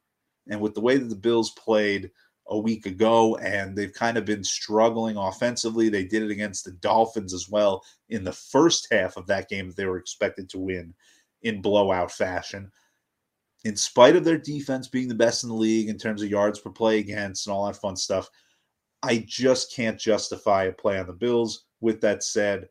And 0.48 0.60
with 0.60 0.74
the 0.74 0.80
way 0.80 0.98
that 0.98 1.08
the 1.08 1.16
Bills 1.16 1.50
played 1.52 2.10
a 2.48 2.58
week 2.58 2.86
ago, 2.86 3.36
and 3.36 3.76
they've 3.76 3.92
kind 3.92 4.18
of 4.18 4.24
been 4.24 4.44
struggling 4.44 5.16
offensively. 5.16 5.88
They 5.88 6.04
did 6.04 6.22
it 6.22 6.30
against 6.30 6.64
the 6.64 6.72
Dolphins 6.72 7.32
as 7.32 7.48
well 7.48 7.82
in 8.10 8.24
the 8.24 8.32
first 8.32 8.88
half 8.90 9.16
of 9.16 9.26
that 9.28 9.48
game 9.48 9.68
that 9.68 9.76
they 9.76 9.86
were 9.86 9.98
expected 9.98 10.48
to 10.50 10.58
win 10.58 10.94
in 11.42 11.62
blowout 11.62 12.12
fashion. 12.12 12.70
In 13.64 13.76
spite 13.76 14.14
of 14.14 14.24
their 14.24 14.36
defense 14.36 14.88
being 14.88 15.08
the 15.08 15.14
best 15.14 15.42
in 15.42 15.48
the 15.48 15.54
league 15.54 15.88
in 15.88 15.96
terms 15.96 16.22
of 16.22 16.28
yards 16.28 16.58
per 16.58 16.70
play 16.70 16.98
against 16.98 17.46
and 17.46 17.54
all 17.54 17.66
that 17.66 17.76
fun 17.76 17.96
stuff, 17.96 18.28
I 19.02 19.24
just 19.26 19.74
can't 19.74 19.98
justify 19.98 20.64
a 20.64 20.72
play 20.72 20.98
on 20.98 21.06
the 21.06 21.14
Bills. 21.14 21.64
With 21.80 22.00
that 22.02 22.22
said, 22.22 22.68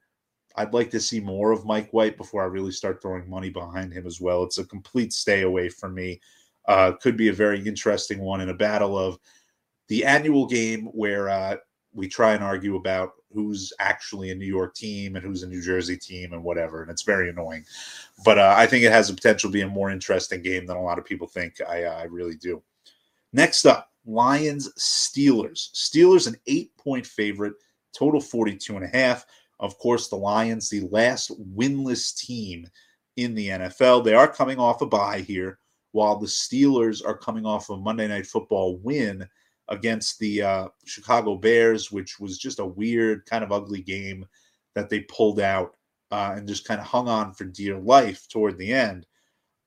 I'd 0.55 0.73
like 0.73 0.91
to 0.91 0.99
see 0.99 1.19
more 1.19 1.51
of 1.51 1.65
Mike 1.65 1.91
White 1.91 2.15
before 2.15 2.43
I 2.43 2.45
really 2.45 2.71
start 2.71 3.01
throwing 3.01 3.27
money 3.27 3.49
behind 3.49 3.91
him 3.91 4.05
as 4.05 4.21
well. 4.21 4.43
It's 4.43 4.59
a 4.59 4.65
complete 4.65 5.13
stay 5.13 5.41
away 5.41 5.69
for 5.69 5.89
me. 5.89 6.21
Uh, 6.67 6.93
could 6.93 7.17
be 7.17 7.27
a 7.27 7.33
very 7.33 7.65
interesting 7.65 8.19
one 8.19 8.41
in 8.41 8.49
a 8.49 8.53
battle 8.53 8.97
of 8.97 9.19
the 9.89 10.05
annual 10.05 10.47
game 10.47 10.85
where 10.93 11.29
uh, 11.29 11.57
we 11.93 12.07
try 12.07 12.33
and 12.33 12.43
argue 12.43 12.75
about 12.75 13.13
who's 13.33 13.73
actually 13.79 14.31
a 14.31 14.35
New 14.35 14.45
York 14.45 14.75
team 14.75 15.15
and 15.15 15.25
who's 15.25 15.43
a 15.43 15.47
New 15.47 15.61
Jersey 15.61 15.97
team 15.97 16.33
and 16.33 16.43
whatever, 16.43 16.81
and 16.81 16.91
it's 16.91 17.01
very 17.01 17.29
annoying. 17.29 17.65
But 18.23 18.37
uh, 18.37 18.53
I 18.55 18.67
think 18.67 18.83
it 18.83 18.91
has 18.91 19.07
the 19.07 19.13
potential 19.13 19.49
to 19.49 19.53
be 19.53 19.61
a 19.61 19.67
more 19.67 19.89
interesting 19.89 20.41
game 20.41 20.65
than 20.65 20.77
a 20.77 20.81
lot 20.81 20.99
of 20.99 21.05
people 21.05 21.27
think. 21.27 21.55
I, 21.67 21.83
uh, 21.83 21.95
I 21.95 22.03
really 22.03 22.35
do. 22.35 22.61
Next 23.33 23.65
up, 23.65 23.91
Lions 24.05 24.71
Steelers. 24.77 25.71
Steelers 25.73 26.27
an 26.27 26.35
eight 26.47 26.75
point 26.77 27.05
favorite, 27.05 27.53
total 27.97 28.21
42 28.21 28.75
and 28.75 28.85
a 28.85 28.97
half. 28.97 29.25
Of 29.59 29.77
course, 29.79 30.07
the 30.07 30.15
Lions, 30.15 30.69
the 30.69 30.87
last 30.91 31.31
winless 31.55 32.15
team 32.15 32.67
in 33.17 33.33
the 33.33 33.47
NFL. 33.47 34.03
They 34.03 34.13
are 34.13 34.27
coming 34.27 34.59
off 34.59 34.81
a 34.81 34.85
bye 34.85 35.19
here, 35.19 35.59
while 35.93 36.17
the 36.17 36.27
Steelers 36.27 37.05
are 37.05 37.17
coming 37.17 37.45
off 37.45 37.69
a 37.69 37.77
Monday 37.77 38.07
Night 38.07 38.27
Football 38.27 38.77
win 38.79 39.27
against 39.69 40.19
the 40.19 40.41
uh, 40.41 40.67
Chicago 40.85 41.35
Bears, 41.35 41.91
which 41.91 42.19
was 42.19 42.37
just 42.37 42.59
a 42.59 42.65
weird, 42.65 43.25
kind 43.25 43.43
of 43.43 43.51
ugly 43.51 43.81
game 43.81 44.25
that 44.75 44.89
they 44.89 45.01
pulled 45.01 45.39
out 45.39 45.75
uh, 46.11 46.33
and 46.35 46.47
just 46.47 46.67
kind 46.67 46.81
of 46.81 46.87
hung 46.87 47.07
on 47.07 47.31
for 47.33 47.45
dear 47.45 47.77
life 47.77 48.27
toward 48.27 48.57
the 48.57 48.73
end. 48.73 49.05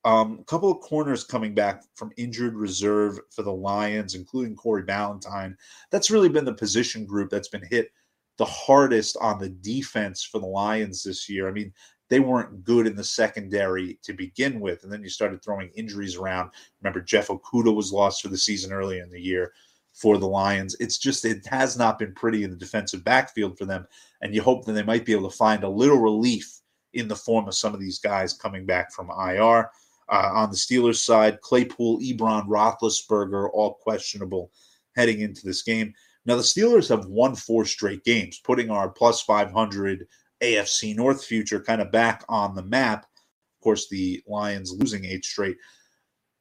Um, 0.04 0.38
a 0.40 0.44
couple 0.44 0.70
of 0.70 0.80
corners 0.80 1.24
coming 1.24 1.54
back 1.54 1.82
from 1.94 2.12
injured 2.16 2.54
reserve 2.54 3.18
for 3.30 3.42
the 3.42 3.52
Lions, 3.52 4.14
including 4.14 4.54
Corey 4.54 4.84
Ballentine. 4.84 5.56
That's 5.90 6.10
really 6.10 6.28
been 6.28 6.44
the 6.44 6.54
position 6.54 7.06
group 7.06 7.30
that's 7.30 7.48
been 7.48 7.66
hit 7.70 7.90
the 8.38 8.44
hardest 8.44 9.16
on 9.20 9.38
the 9.38 9.48
defense 9.48 10.22
for 10.22 10.38
the 10.38 10.46
Lions 10.46 11.02
this 11.02 11.28
year. 11.28 11.48
I 11.48 11.52
mean, 11.52 11.72
they 12.08 12.20
weren't 12.20 12.64
good 12.64 12.86
in 12.86 12.94
the 12.94 13.04
secondary 13.04 13.98
to 14.02 14.12
begin 14.12 14.60
with, 14.60 14.84
and 14.84 14.92
then 14.92 15.02
you 15.02 15.08
started 15.08 15.42
throwing 15.42 15.70
injuries 15.74 16.16
around. 16.16 16.50
Remember, 16.80 17.00
Jeff 17.00 17.28
Okudah 17.28 17.74
was 17.74 17.92
lost 17.92 18.22
for 18.22 18.28
the 18.28 18.38
season 18.38 18.72
earlier 18.72 19.02
in 19.02 19.10
the 19.10 19.20
year 19.20 19.52
for 19.92 20.18
the 20.18 20.28
Lions. 20.28 20.76
It's 20.78 20.98
just 20.98 21.24
it 21.24 21.46
has 21.46 21.76
not 21.76 21.98
been 21.98 22.14
pretty 22.14 22.44
in 22.44 22.50
the 22.50 22.56
defensive 22.56 23.02
backfield 23.02 23.58
for 23.58 23.64
them, 23.64 23.86
and 24.20 24.34
you 24.34 24.42
hope 24.42 24.64
that 24.64 24.72
they 24.72 24.82
might 24.82 25.04
be 25.04 25.12
able 25.12 25.28
to 25.28 25.36
find 25.36 25.64
a 25.64 25.68
little 25.68 25.98
relief 25.98 26.60
in 26.92 27.08
the 27.08 27.16
form 27.16 27.48
of 27.48 27.54
some 27.54 27.74
of 27.74 27.80
these 27.80 27.98
guys 27.98 28.32
coming 28.32 28.66
back 28.66 28.92
from 28.92 29.10
IR. 29.10 29.70
Uh, 30.08 30.30
on 30.34 30.50
the 30.50 30.56
Steelers 30.56 31.04
side, 31.04 31.40
Claypool, 31.40 31.98
Ebron, 31.98 32.46
Roethlisberger, 32.46 33.50
all 33.52 33.74
questionable 33.74 34.52
heading 34.94 35.20
into 35.20 35.44
this 35.44 35.62
game. 35.62 35.92
Now 36.26 36.36
the 36.36 36.42
Steelers 36.42 36.88
have 36.88 37.06
won 37.06 37.34
four 37.34 37.64
straight 37.64 38.04
games, 38.04 38.40
putting 38.42 38.70
our 38.70 38.88
plus 38.88 39.20
500 39.22 40.06
AFC 40.42 40.94
North 40.94 41.24
future 41.24 41.60
kind 41.60 41.80
of 41.80 41.90
back 41.90 42.24
on 42.28 42.54
the 42.54 42.62
map. 42.62 43.04
Of 43.04 43.62
course, 43.62 43.88
the 43.88 44.22
Lions 44.26 44.74
losing 44.76 45.04
eight 45.04 45.24
straight. 45.24 45.56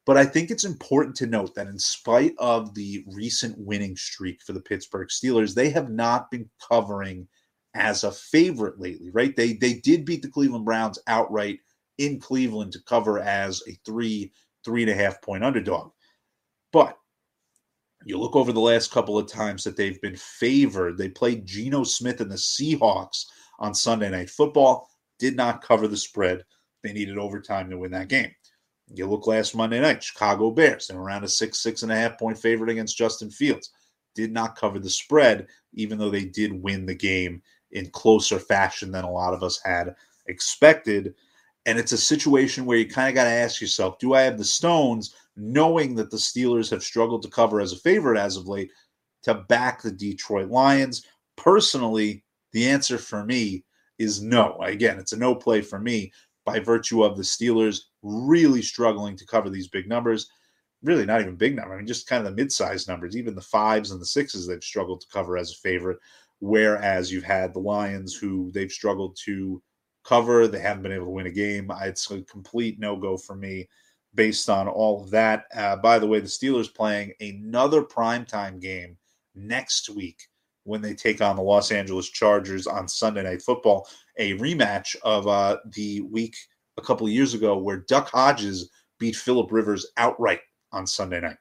But 0.04 0.16
I 0.16 0.24
think 0.24 0.50
it's 0.50 0.64
important 0.64 1.16
to 1.16 1.26
note 1.26 1.54
that 1.54 1.66
in 1.66 1.78
spite 1.78 2.34
of 2.38 2.74
the 2.74 3.04
recent 3.08 3.58
winning 3.58 3.96
streak 3.96 4.40
for 4.42 4.52
the 4.52 4.60
Pittsburgh 4.60 5.08
Steelers, 5.08 5.54
they 5.54 5.68
have 5.70 5.90
not 5.90 6.30
been 6.30 6.48
covering 6.66 7.26
as 7.74 8.04
a 8.04 8.12
favorite 8.12 8.80
lately, 8.80 9.10
right? 9.10 9.34
They 9.34 9.54
they 9.54 9.74
did 9.74 10.04
beat 10.04 10.22
the 10.22 10.30
Cleveland 10.30 10.64
Browns 10.64 10.98
outright 11.08 11.58
in 11.98 12.20
Cleveland 12.20 12.72
to 12.72 12.82
cover 12.82 13.18
as 13.18 13.62
a 13.68 13.72
three, 13.84 14.32
three 14.64 14.82
and 14.82 14.90
a 14.90 14.94
half 14.94 15.20
point 15.22 15.44
underdog. 15.44 15.90
But 16.72 16.96
you 18.04 18.18
look 18.18 18.36
over 18.36 18.52
the 18.52 18.60
last 18.60 18.92
couple 18.92 19.18
of 19.18 19.26
times 19.26 19.64
that 19.64 19.76
they've 19.76 20.00
been 20.00 20.16
favored. 20.16 20.96
They 20.96 21.08
played 21.08 21.46
Geno 21.46 21.82
Smith 21.82 22.20
and 22.20 22.30
the 22.30 22.36
Seahawks 22.36 23.24
on 23.58 23.74
Sunday 23.74 24.10
Night 24.10 24.30
Football, 24.30 24.88
did 25.18 25.36
not 25.36 25.62
cover 25.62 25.88
the 25.88 25.96
spread. 25.96 26.44
They 26.82 26.92
needed 26.92 27.18
overtime 27.18 27.70
to 27.70 27.78
win 27.78 27.90
that 27.92 28.08
game. 28.08 28.30
You 28.94 29.06
look 29.06 29.26
last 29.26 29.56
Monday 29.56 29.80
night, 29.80 30.02
Chicago 30.02 30.50
Bears, 30.50 30.90
and 30.90 30.98
around 30.98 31.24
a 31.24 31.28
six, 31.28 31.58
six 31.58 31.82
and 31.82 31.90
a 31.90 31.96
half 31.96 32.18
point 32.18 32.38
favorite 32.38 32.70
against 32.70 32.96
Justin 32.96 33.30
Fields. 33.30 33.70
Did 34.14 34.32
not 34.32 34.56
cover 34.56 34.78
the 34.78 34.90
spread, 34.90 35.48
even 35.74 35.98
though 35.98 36.10
they 36.10 36.24
did 36.24 36.52
win 36.52 36.86
the 36.86 36.94
game 36.94 37.42
in 37.72 37.90
closer 37.90 38.38
fashion 38.38 38.92
than 38.92 39.04
a 39.04 39.10
lot 39.10 39.34
of 39.34 39.42
us 39.42 39.60
had 39.64 39.94
expected. 40.26 41.14
And 41.66 41.78
it's 41.78 41.92
a 41.92 41.98
situation 41.98 42.64
where 42.64 42.78
you 42.78 42.88
kind 42.88 43.08
of 43.08 43.14
got 43.14 43.24
to 43.24 43.30
ask 43.30 43.60
yourself, 43.60 43.98
do 43.98 44.14
I 44.14 44.22
have 44.22 44.38
the 44.38 44.44
stones, 44.44 45.16
knowing 45.36 45.96
that 45.96 46.10
the 46.10 46.16
Steelers 46.16 46.70
have 46.70 46.84
struggled 46.84 47.22
to 47.22 47.28
cover 47.28 47.60
as 47.60 47.72
a 47.72 47.78
favorite 47.78 48.18
as 48.18 48.36
of 48.36 48.46
late, 48.46 48.70
to 49.24 49.34
back 49.34 49.82
the 49.82 49.90
Detroit 49.90 50.48
Lions? 50.48 51.04
Personally, 51.36 52.22
the 52.56 52.70
answer 52.70 52.96
for 52.96 53.22
me 53.22 53.64
is 53.98 54.22
no. 54.22 54.56
Again, 54.62 54.98
it's 54.98 55.12
a 55.12 55.18
no 55.18 55.34
play 55.34 55.60
for 55.60 55.78
me 55.78 56.10
by 56.46 56.58
virtue 56.58 57.04
of 57.04 57.18
the 57.18 57.22
Steelers 57.22 57.80
really 58.02 58.62
struggling 58.62 59.14
to 59.14 59.26
cover 59.26 59.50
these 59.50 59.68
big 59.68 59.86
numbers. 59.86 60.30
Really, 60.82 61.04
not 61.04 61.20
even 61.20 61.36
big 61.36 61.54
number. 61.54 61.74
I 61.74 61.76
mean, 61.76 61.86
just 61.86 62.06
kind 62.06 62.26
of 62.26 62.30
the 62.30 62.42
mid-sized 62.42 62.88
numbers. 62.88 63.14
Even 63.14 63.34
the 63.34 63.42
fives 63.42 63.90
and 63.90 64.00
the 64.00 64.06
sixes 64.06 64.46
they've 64.46 64.64
struggled 64.64 65.02
to 65.02 65.06
cover 65.12 65.36
as 65.36 65.52
a 65.52 65.56
favorite. 65.56 65.98
Whereas 66.38 67.12
you've 67.12 67.24
had 67.24 67.52
the 67.52 67.60
Lions, 67.60 68.14
who 68.14 68.50
they've 68.52 68.72
struggled 68.72 69.18
to 69.26 69.62
cover. 70.02 70.48
They 70.48 70.60
haven't 70.60 70.82
been 70.82 70.92
able 70.92 71.06
to 71.06 71.10
win 71.10 71.26
a 71.26 71.30
game. 71.30 71.70
It's 71.82 72.10
a 72.10 72.22
complete 72.22 72.78
no-go 72.78 73.18
for 73.18 73.36
me. 73.36 73.68
based 74.14 74.48
on 74.48 74.66
all 74.66 75.02
of 75.02 75.10
that. 75.10 75.44
Uh, 75.54 75.76
by 75.76 75.98
the 75.98 76.06
way, 76.06 76.20
the 76.20 76.26
Steelers 76.26 76.74
playing 76.74 77.12
another 77.20 77.82
primetime 77.82 78.60
game 78.60 78.96
next 79.34 79.90
week 79.90 80.22
when 80.66 80.82
they 80.82 80.94
take 80.94 81.22
on 81.22 81.36
the 81.36 81.42
Los 81.42 81.70
Angeles 81.70 82.08
Chargers 82.08 82.66
on 82.66 82.88
Sunday 82.88 83.22
Night 83.22 83.40
Football, 83.40 83.88
a 84.18 84.36
rematch 84.38 84.96
of 85.02 85.26
uh, 85.28 85.58
the 85.74 86.00
week 86.02 86.36
a 86.76 86.82
couple 86.82 87.08
years 87.08 87.34
ago 87.34 87.56
where 87.56 87.84
Duck 87.88 88.10
Hodges 88.10 88.70
beat 88.98 89.16
Philip 89.16 89.52
Rivers 89.52 89.86
outright 89.96 90.40
on 90.72 90.86
Sunday 90.86 91.20
night. 91.20 91.36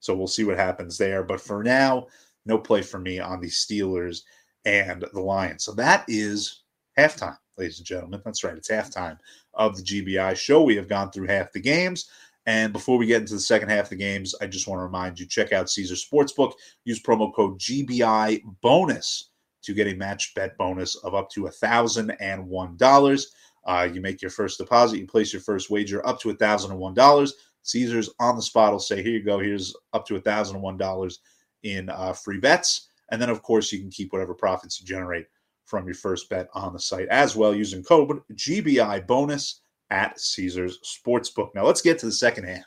So 0.00 0.14
we'll 0.14 0.26
see 0.26 0.44
what 0.44 0.56
happens 0.56 0.96
there. 0.96 1.22
But 1.22 1.40
for 1.40 1.62
now, 1.62 2.06
no 2.46 2.58
play 2.58 2.82
for 2.82 2.98
me 2.98 3.20
on 3.20 3.40
the 3.40 3.48
Steelers 3.48 4.22
and 4.64 5.04
the 5.12 5.20
Lions. 5.20 5.64
So 5.64 5.72
that 5.72 6.04
is 6.08 6.62
halftime, 6.98 7.38
ladies 7.58 7.78
and 7.78 7.86
gentlemen. 7.86 8.22
That's 8.24 8.44
right. 8.44 8.56
It's 8.56 8.70
halftime 8.70 9.18
of 9.52 9.76
the 9.76 9.82
GBI 9.82 10.36
show. 10.36 10.62
We 10.62 10.76
have 10.76 10.88
gone 10.88 11.10
through 11.10 11.26
half 11.26 11.52
the 11.52 11.60
games. 11.60 12.08
And 12.46 12.72
before 12.72 12.98
we 12.98 13.06
get 13.06 13.22
into 13.22 13.34
the 13.34 13.40
second 13.40 13.70
half 13.70 13.84
of 13.84 13.90
the 13.90 13.96
games, 13.96 14.34
I 14.40 14.46
just 14.46 14.68
want 14.68 14.78
to 14.78 14.84
remind 14.84 15.18
you 15.18 15.26
check 15.26 15.52
out 15.52 15.70
Caesars 15.70 16.06
Sportsbook. 16.06 16.52
Use 16.84 17.02
promo 17.02 17.32
code 17.34 17.58
GBI 17.58 18.42
bonus 18.60 19.30
to 19.62 19.72
get 19.72 19.86
a 19.86 19.94
match 19.94 20.34
bet 20.34 20.56
bonus 20.58 20.94
of 20.96 21.14
up 21.14 21.30
to 21.30 21.44
$1,001. 21.44 23.26
Uh, 23.66 23.88
you 23.90 24.00
make 24.02 24.20
your 24.20 24.30
first 24.30 24.58
deposit, 24.58 24.98
you 24.98 25.06
place 25.06 25.32
your 25.32 25.40
first 25.40 25.70
wager 25.70 26.06
up 26.06 26.20
to 26.20 26.34
$1,001. 26.34 27.32
Caesars 27.62 28.10
on 28.20 28.36
the 28.36 28.42
spot 28.42 28.72
will 28.72 28.78
say, 28.78 29.02
Here 29.02 29.12
you 29.12 29.22
go, 29.22 29.38
here's 29.38 29.74
up 29.94 30.06
to 30.06 30.20
$1,001 30.20 31.18
in 31.62 31.88
uh, 31.88 32.12
free 32.12 32.38
bets. 32.38 32.88
And 33.10 33.20
then, 33.20 33.30
of 33.30 33.42
course, 33.42 33.72
you 33.72 33.80
can 33.80 33.90
keep 33.90 34.12
whatever 34.12 34.34
profits 34.34 34.80
you 34.80 34.86
generate 34.86 35.26
from 35.64 35.86
your 35.86 35.94
first 35.94 36.28
bet 36.28 36.48
on 36.54 36.74
the 36.74 36.78
site 36.78 37.08
as 37.08 37.34
well 37.34 37.54
using 37.54 37.82
code 37.82 38.20
GBI 38.34 39.06
bonus 39.06 39.62
at 39.90 40.18
Caesars 40.20 40.78
Sportsbook. 40.84 41.50
Now, 41.54 41.64
let's 41.64 41.82
get 41.82 41.98
to 42.00 42.06
the 42.06 42.12
second 42.12 42.44
half 42.44 42.64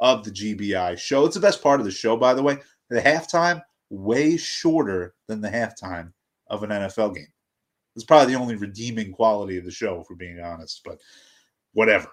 of 0.00 0.24
the 0.24 0.30
GBI 0.30 0.98
show. 0.98 1.24
It's 1.24 1.34
the 1.34 1.40
best 1.40 1.62
part 1.62 1.80
of 1.80 1.86
the 1.86 1.92
show, 1.92 2.16
by 2.16 2.34
the 2.34 2.42
way. 2.42 2.58
The 2.90 3.00
halftime, 3.00 3.62
way 3.90 4.36
shorter 4.36 5.14
than 5.28 5.40
the 5.40 5.48
halftime 5.48 6.12
of 6.48 6.62
an 6.62 6.70
NFL 6.70 7.14
game. 7.14 7.26
It's 7.96 8.04
probably 8.04 8.34
the 8.34 8.40
only 8.40 8.56
redeeming 8.56 9.12
quality 9.12 9.56
of 9.56 9.64
the 9.64 9.70
show, 9.70 10.00
if 10.00 10.06
we're 10.10 10.16
being 10.16 10.40
honest, 10.40 10.82
but 10.84 10.98
whatever. 11.72 12.08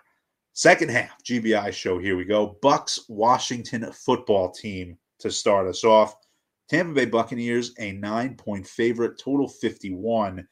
Second 0.54 0.92
half, 0.92 1.24
GBI 1.24 1.72
show. 1.74 1.98
Here 1.98 2.18
we 2.18 2.26
go. 2.26 2.58
Bucks 2.62 3.06
Washington 3.08 3.92
football 3.92 4.52
team 4.52 4.98
to 5.20 5.32
start 5.32 5.68
us 5.68 5.84
off. 5.84 6.16
Tampa 6.70 6.94
Bay 6.94 7.06
Buccaneers, 7.06 7.74
a 7.80 7.94
nine 7.94 8.36
point 8.36 8.68
favorite, 8.68 9.18
total 9.18 9.48
51. 9.48 10.48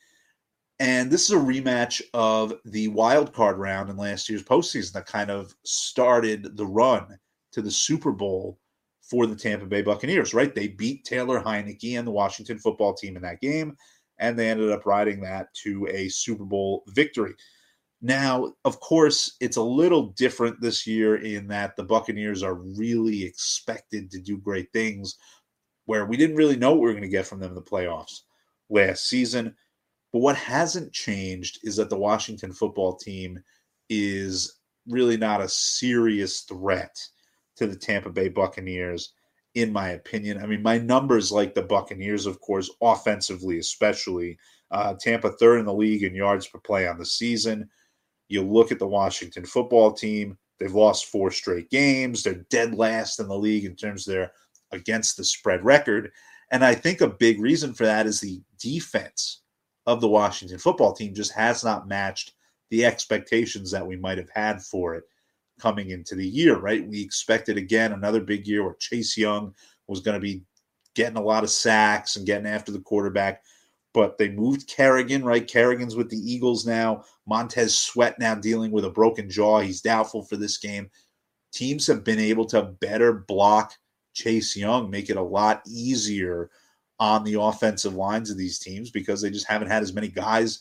And 0.80 1.12
this 1.12 1.26
is 1.26 1.32
a 1.32 1.40
rematch 1.40 2.02
of 2.14 2.54
the 2.64 2.88
wild 2.90 3.34
card 3.34 3.58
round 3.58 3.90
in 3.90 3.98
last 3.98 4.30
year's 4.30 4.44
postseason 4.44 4.94
that 4.94 5.06
kind 5.06 5.30
of 5.30 5.54
started 5.66 6.56
the 6.56 6.66
run 6.66 7.20
to 7.52 7.62
the 7.62 7.72
Super 7.72 8.12
Bowl 8.12 8.58
for 9.02 9.26
the 9.26 9.36
Tampa 9.36 9.66
Bay 9.66 9.82
Buccaneers, 9.82 10.34
right? 10.34 10.54
They 10.56 10.70
beat 10.70 11.04
Taylor 11.04 11.42
Heinicke 11.42 11.98
and 11.98 12.08
the 12.08 12.12
Washington 12.12 12.60
football 12.60 12.94
team 12.94 13.18
in 13.18 13.24
that 13.24 13.42
game, 13.42 13.76
and 14.20 14.38
they 14.38 14.50
ended 14.50 14.72
up 14.72 14.86
riding 14.86 15.20
that 15.22 15.54
to 15.64 15.88
a 15.88 16.08
Super 16.10 16.46
Bowl 16.46 16.84
victory. 16.88 17.34
Now, 18.02 18.54
of 18.64 18.80
course, 18.80 19.36
it's 19.42 19.58
a 19.58 19.62
little 19.62 20.10
different 20.12 20.62
this 20.62 20.88
year 20.88 21.18
in 21.18 21.48
that 21.48 21.76
the 21.76 21.84
Buccaneers 21.84 22.44
are 22.44 22.54
really 22.54 23.24
expected 23.26 24.10
to 24.12 24.20
do 24.20 24.38
great 24.38 24.72
things 24.72 25.18
where 25.86 26.06
we 26.06 26.16
didn't 26.16 26.38
really 26.38 26.56
know 26.56 26.72
what 26.72 26.80
we 26.80 26.86
were 26.86 26.94
going 26.94 27.02
to 27.02 27.10
get 27.10 27.26
from 27.26 27.40
them 27.40 27.50
in 27.50 27.56
the 27.56 27.62
playoffs 27.62 28.22
last 28.70 29.10
season. 29.10 29.56
But 30.12 30.20
what 30.20 30.36
hasn't 30.36 30.92
changed 30.92 31.60
is 31.64 31.76
that 31.76 31.90
the 31.90 31.98
Washington 31.98 32.52
football 32.52 32.96
team 32.96 33.40
is 33.90 34.60
really 34.88 35.18
not 35.18 35.42
a 35.42 35.50
serious 35.50 36.42
threat 36.42 36.96
to 37.58 37.68
the 37.68 37.76
Tampa 37.76 38.10
Bay 38.10 38.30
Buccaneers, 38.30 39.14
in 39.56 39.72
my 39.72 39.90
opinion. 39.90 40.42
I 40.42 40.46
mean, 40.46 40.64
my 40.64 40.78
numbers 40.78 41.32
like 41.32 41.54
the 41.54 41.62
Buccaneers, 41.62 42.26
of 42.26 42.40
course, 42.40 42.70
offensively, 42.82 43.60
especially. 43.60 44.38
Uh, 44.72 44.94
Tampa 45.00 45.32
third 45.32 45.60
in 45.60 45.66
the 45.66 45.74
league 45.74 46.04
in 46.04 46.16
yards 46.16 46.48
per 46.48 46.60
play 46.60 46.88
on 46.88 46.98
the 46.98 47.06
season. 47.06 47.70
You 48.28 48.44
look 48.44 48.72
at 48.72 48.80
the 48.80 48.88
Washington 48.88 49.46
football 49.46 49.92
team, 49.92 50.38
they've 50.60 50.74
lost 50.74 51.06
four 51.06 51.32
straight 51.32 51.70
games. 51.70 52.24
They're 52.24 52.46
dead 52.50 52.76
last 52.76 53.20
in 53.20 53.28
the 53.28 53.38
league 53.38 53.66
in 53.66 53.76
terms 53.76 54.08
of 54.08 54.14
their 54.14 54.32
against 54.72 55.18
the 55.18 55.24
spread 55.24 55.66
record. 55.66 56.12
And 56.52 56.64
I 56.64 56.76
think 56.76 57.02
a 57.02 57.08
big 57.08 57.42
reason 57.42 57.74
for 57.74 57.86
that 57.86 58.06
is 58.06 58.20
the 58.20 58.42
defense 58.60 59.42
of 59.90 60.02
the 60.02 60.08
Washington 60.08 60.60
football 60.60 60.94
team 60.94 61.14
just 61.14 61.32
has 61.34 61.64
not 61.64 61.88
matched 61.88 62.34
the 62.70 62.86
expectations 62.86 63.72
that 63.72 63.86
we 63.86 63.96
might 63.96 64.18
have 64.18 64.30
had 64.34 64.62
for 64.62 64.94
it 64.94 65.04
coming 65.60 65.90
into 65.90 66.16
the 66.16 66.28
year, 66.28 66.58
right? 66.58 66.88
We 66.88 67.02
expected 67.02 67.58
again 67.58 67.94
another 67.94 68.22
big 68.22 68.48
year 68.48 68.64
where 68.64 68.76
Chase 68.76 69.18
Young 69.18 69.54
was 69.88 70.02
going 70.02 70.14
to 70.14 70.22
be 70.22 70.44
getting 70.94 71.18
a 71.18 71.22
lot 71.22 71.44
of 71.44 71.50
sacks 71.50 72.16
and 72.16 72.26
getting 72.26 72.48
after 72.48 72.72
the 72.72 72.82
quarterback 72.82 73.42
but 73.94 74.18
they 74.20 74.30
moved 74.30 74.68
Kerrigan, 74.68 75.24
right? 75.24 75.48
Kerrigan's 75.48 75.96
with 75.96 76.10
the 76.10 76.18
Eagles 76.18 76.66
now. 76.66 77.04
Montez 77.26 77.76
Sweat 77.76 78.20
now 78.20 78.36
dealing 78.36 78.72
with 78.72 78.86
a 78.86 78.90
broken 78.90 79.30
jaw. 79.30 79.60
He's 79.60 79.82
doubtful 79.82 80.24
for 80.24 80.38
this 80.38 80.58
game. 80.58 80.90
Teams 81.52 81.88
have 81.88 82.04
been 82.04 82.20
able 82.20 82.46
to 82.46 82.62
better 82.62 83.14
block 83.14 83.74
Chase 84.14 84.56
Young, 84.56 84.90
make 84.90 85.10
it 85.10 85.18
a 85.18 85.22
lot 85.22 85.64
easier 85.68 86.52
on 87.00 87.24
the 87.24 87.40
offensive 87.40 87.94
lines 87.94 88.30
of 88.30 88.38
these 88.38 88.60
teams 88.60 88.92
because 88.92 89.22
they 89.22 89.30
just 89.30 89.48
haven't 89.48 89.70
had 89.70 89.84
as 89.84 89.94
many 89.94 90.08
guys 90.08 90.60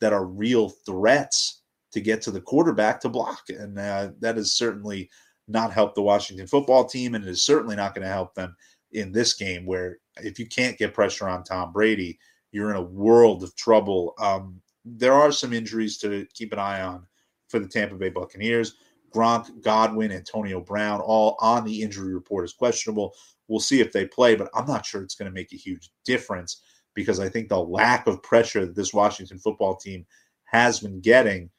that 0.00 0.12
are 0.12 0.24
real 0.24 0.68
threats 0.68 1.62
to 1.92 2.00
get 2.00 2.22
to 2.22 2.30
the 2.30 2.40
quarterback 2.40 3.00
to 3.00 3.08
block. 3.08 3.42
And 3.48 3.78
uh, 3.78 4.10
that 4.20 4.36
has 4.36 4.52
certainly 4.52 5.10
not 5.48 5.72
helped 5.72 5.96
the 5.96 6.02
Washington 6.02 6.46
football 6.46 6.84
team, 6.84 7.14
and 7.14 7.24
it 7.24 7.30
is 7.30 7.42
certainly 7.42 7.76
not 7.76 7.94
going 7.94 8.06
to 8.06 8.12
help 8.12 8.34
them 8.34 8.54
in 8.92 9.10
this 9.10 9.34
game 9.34 9.66
where 9.66 9.98
if 10.18 10.38
you 10.38 10.46
can't 10.46 10.78
get 10.78 10.94
pressure 10.94 11.28
on 11.28 11.44
Tom 11.44 11.72
Brady– 11.72 12.18
you're 12.52 12.70
in 12.70 12.76
a 12.76 12.82
world 12.82 13.42
of 13.42 13.54
trouble. 13.56 14.14
Um, 14.18 14.60
there 14.84 15.14
are 15.14 15.32
some 15.32 15.52
injuries 15.52 15.98
to 15.98 16.26
keep 16.34 16.52
an 16.52 16.58
eye 16.58 16.80
on 16.80 17.06
for 17.48 17.58
the 17.58 17.68
Tampa 17.68 17.94
Bay 17.94 18.10
Buccaneers. 18.10 18.76
Gronk, 19.14 19.62
Godwin, 19.62 20.12
Antonio 20.12 20.60
Brown, 20.60 21.00
all 21.00 21.36
on 21.40 21.64
the 21.64 21.82
injury 21.82 22.14
report 22.14 22.44
as 22.44 22.52
questionable. 22.52 23.14
We'll 23.50 23.58
see 23.58 23.80
if 23.80 23.92
they 23.92 24.06
play, 24.06 24.36
but 24.36 24.48
I'm 24.54 24.66
not 24.66 24.86
sure 24.86 25.02
it's 25.02 25.16
going 25.16 25.28
to 25.28 25.34
make 25.34 25.52
a 25.52 25.56
huge 25.56 25.90
difference 26.04 26.62
because 26.94 27.18
I 27.18 27.28
think 27.28 27.48
the 27.48 27.58
lack 27.58 28.06
of 28.06 28.22
pressure 28.22 28.64
that 28.64 28.76
this 28.76 28.94
Washington 28.94 29.38
football 29.38 29.74
team 29.74 30.06
has 30.44 30.78
been 30.78 31.00
getting, 31.00 31.50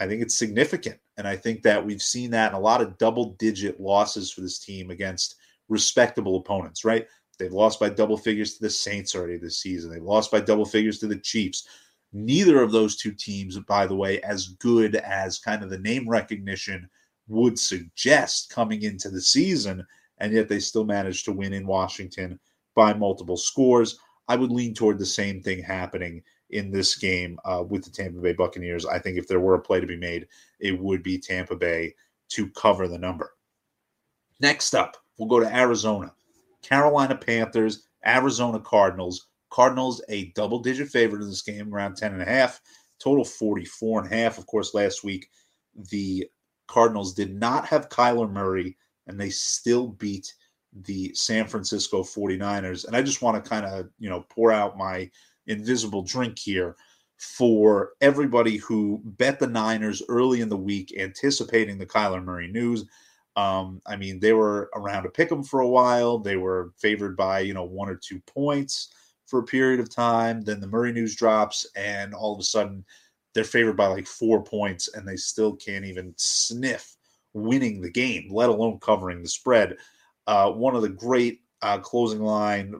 I 0.00 0.06
think 0.06 0.22
it's 0.22 0.34
significant. 0.34 0.98
And 1.18 1.28
I 1.28 1.36
think 1.36 1.62
that 1.64 1.84
we've 1.84 2.00
seen 2.00 2.30
that 2.30 2.52
in 2.52 2.56
a 2.56 2.60
lot 2.60 2.80
of 2.80 2.96
double 2.96 3.36
digit 3.38 3.78
losses 3.78 4.32
for 4.32 4.40
this 4.40 4.58
team 4.58 4.90
against 4.90 5.36
respectable 5.68 6.36
opponents, 6.36 6.82
right? 6.82 7.06
They've 7.38 7.52
lost 7.52 7.78
by 7.78 7.90
double 7.90 8.16
figures 8.16 8.54
to 8.54 8.62
the 8.62 8.70
Saints 8.70 9.14
already 9.14 9.36
this 9.36 9.58
season. 9.58 9.90
They've 9.90 10.02
lost 10.02 10.30
by 10.30 10.40
double 10.40 10.64
figures 10.64 10.98
to 11.00 11.06
the 11.06 11.18
Chiefs. 11.18 11.68
Neither 12.14 12.62
of 12.62 12.72
those 12.72 12.96
two 12.96 13.12
teams, 13.12 13.58
by 13.58 13.86
the 13.86 13.96
way, 13.96 14.20
as 14.22 14.48
good 14.48 14.96
as 14.96 15.38
kind 15.38 15.62
of 15.62 15.68
the 15.68 15.78
name 15.78 16.08
recognition 16.08 16.88
would 17.28 17.58
suggest 17.58 18.50
coming 18.50 18.82
into 18.82 19.10
the 19.10 19.20
season, 19.20 19.86
and 20.22 20.32
yet 20.32 20.48
they 20.48 20.60
still 20.60 20.84
managed 20.84 21.24
to 21.24 21.32
win 21.32 21.52
in 21.52 21.66
Washington 21.66 22.38
by 22.76 22.94
multiple 22.94 23.36
scores. 23.36 23.98
I 24.28 24.36
would 24.36 24.52
lean 24.52 24.72
toward 24.72 25.00
the 25.00 25.04
same 25.04 25.42
thing 25.42 25.60
happening 25.60 26.22
in 26.50 26.70
this 26.70 26.96
game 26.96 27.38
uh, 27.44 27.64
with 27.68 27.82
the 27.82 27.90
Tampa 27.90 28.20
Bay 28.20 28.32
Buccaneers. 28.32 28.86
I 28.86 29.00
think 29.00 29.18
if 29.18 29.26
there 29.26 29.40
were 29.40 29.56
a 29.56 29.60
play 29.60 29.80
to 29.80 29.86
be 29.86 29.96
made, 29.96 30.28
it 30.60 30.78
would 30.78 31.02
be 31.02 31.18
Tampa 31.18 31.56
Bay 31.56 31.96
to 32.28 32.48
cover 32.50 32.86
the 32.86 32.98
number. 32.98 33.32
Next 34.38 34.76
up, 34.76 34.96
we'll 35.18 35.28
go 35.28 35.40
to 35.40 35.54
Arizona. 35.54 36.14
Carolina 36.62 37.16
Panthers, 37.16 37.88
Arizona 38.06 38.60
Cardinals. 38.60 39.26
Cardinals 39.50 40.00
a 40.08 40.26
double 40.36 40.60
digit 40.60 40.88
favorite 40.88 41.22
in 41.22 41.28
this 41.28 41.42
game, 41.42 41.74
around 41.74 41.96
10 41.96 42.12
and 42.12 42.22
a 42.22 42.26
half, 42.26 42.60
total 43.00 43.24
44 43.24 44.04
and 44.04 44.12
a 44.12 44.16
half. 44.16 44.38
Of 44.38 44.46
course, 44.46 44.72
last 44.72 45.02
week 45.02 45.28
the 45.90 46.28
Cardinals 46.68 47.12
did 47.12 47.34
not 47.34 47.66
have 47.66 47.88
Kyler 47.88 48.30
Murray 48.30 48.76
and 49.06 49.18
they 49.18 49.30
still 49.30 49.88
beat 49.88 50.32
the 50.84 51.12
San 51.14 51.46
Francisco 51.46 52.02
49ers. 52.02 52.86
And 52.86 52.96
I 52.96 53.02
just 53.02 53.22
want 53.22 53.42
to 53.42 53.48
kind 53.48 53.66
of, 53.66 53.88
you 53.98 54.08
know, 54.08 54.24
pour 54.30 54.52
out 54.52 54.78
my 54.78 55.10
invisible 55.46 56.02
drink 56.02 56.38
here 56.38 56.76
for 57.18 57.92
everybody 58.00 58.56
who 58.56 59.00
bet 59.04 59.38
the 59.38 59.46
Niners 59.46 60.02
early 60.08 60.40
in 60.40 60.48
the 60.48 60.56
week, 60.56 60.94
anticipating 60.98 61.78
the 61.78 61.86
Kyler 61.86 62.24
Murray 62.24 62.48
news. 62.48 62.84
Um, 63.36 63.80
I 63.86 63.96
mean, 63.96 64.18
they 64.18 64.32
were 64.32 64.70
around 64.74 65.04
to 65.04 65.08
pick 65.08 65.28
them 65.28 65.44
for 65.44 65.60
a 65.60 65.68
while. 65.68 66.18
They 66.18 66.36
were 66.36 66.72
favored 66.78 67.16
by, 67.16 67.40
you 67.40 67.54
know, 67.54 67.64
one 67.64 67.88
or 67.88 67.96
two 67.96 68.20
points 68.26 68.92
for 69.26 69.40
a 69.40 69.44
period 69.44 69.80
of 69.80 69.88
time. 69.88 70.42
Then 70.42 70.60
the 70.60 70.66
Murray 70.66 70.92
news 70.92 71.14
drops, 71.14 71.66
and 71.76 72.12
all 72.12 72.34
of 72.34 72.40
a 72.40 72.44
sudden 72.44 72.84
they're 73.34 73.44
favored 73.44 73.76
by 73.76 73.86
like 73.86 74.06
four 74.06 74.42
points, 74.42 74.88
and 74.94 75.06
they 75.06 75.16
still 75.16 75.54
can't 75.54 75.84
even 75.84 76.12
sniff 76.16 76.96
winning 77.34 77.80
the 77.80 77.90
game, 77.90 78.28
let 78.30 78.48
alone 78.48 78.78
covering 78.80 79.22
the 79.22 79.28
spread. 79.28 79.76
Uh, 80.26 80.50
one 80.50 80.74
of 80.74 80.82
the 80.82 80.88
great 80.88 81.40
uh, 81.62 81.78
closing 81.78 82.22
line, 82.22 82.74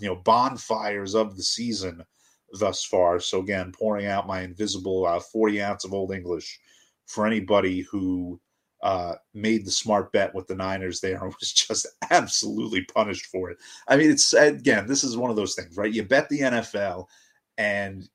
you 0.00 0.08
know, 0.08 0.16
bonfires 0.16 1.14
of 1.14 1.36
the 1.36 1.42
season 1.42 2.04
thus 2.52 2.84
far. 2.84 3.20
So 3.20 3.40
again, 3.40 3.72
pouring 3.72 4.06
out 4.06 4.26
my 4.26 4.42
invisible 4.42 5.06
uh, 5.06 5.20
40 5.20 5.62
ounce 5.62 5.84
of 5.84 5.92
Old 5.92 6.12
English 6.12 6.58
for 7.06 7.26
anybody 7.26 7.80
who 7.82 8.40
uh, 8.82 9.14
made 9.34 9.64
the 9.64 9.70
smart 9.70 10.10
bet 10.12 10.34
with 10.34 10.46
the 10.46 10.54
Niners 10.54 11.00
there 11.00 11.22
and 11.22 11.34
was 11.40 11.52
just 11.52 11.86
absolutely 12.10 12.84
punished 12.84 13.26
for 13.26 13.50
it. 13.50 13.58
I 13.88 13.96
mean, 13.96 14.10
it's 14.10 14.32
again, 14.32 14.86
this 14.86 15.04
is 15.04 15.16
one 15.16 15.30
of 15.30 15.36
those 15.36 15.54
things, 15.54 15.76
right? 15.76 15.92
You 15.92 16.04
bet 16.04 16.28
the 16.28 16.40
NFL 16.40 17.06
and 17.58 18.08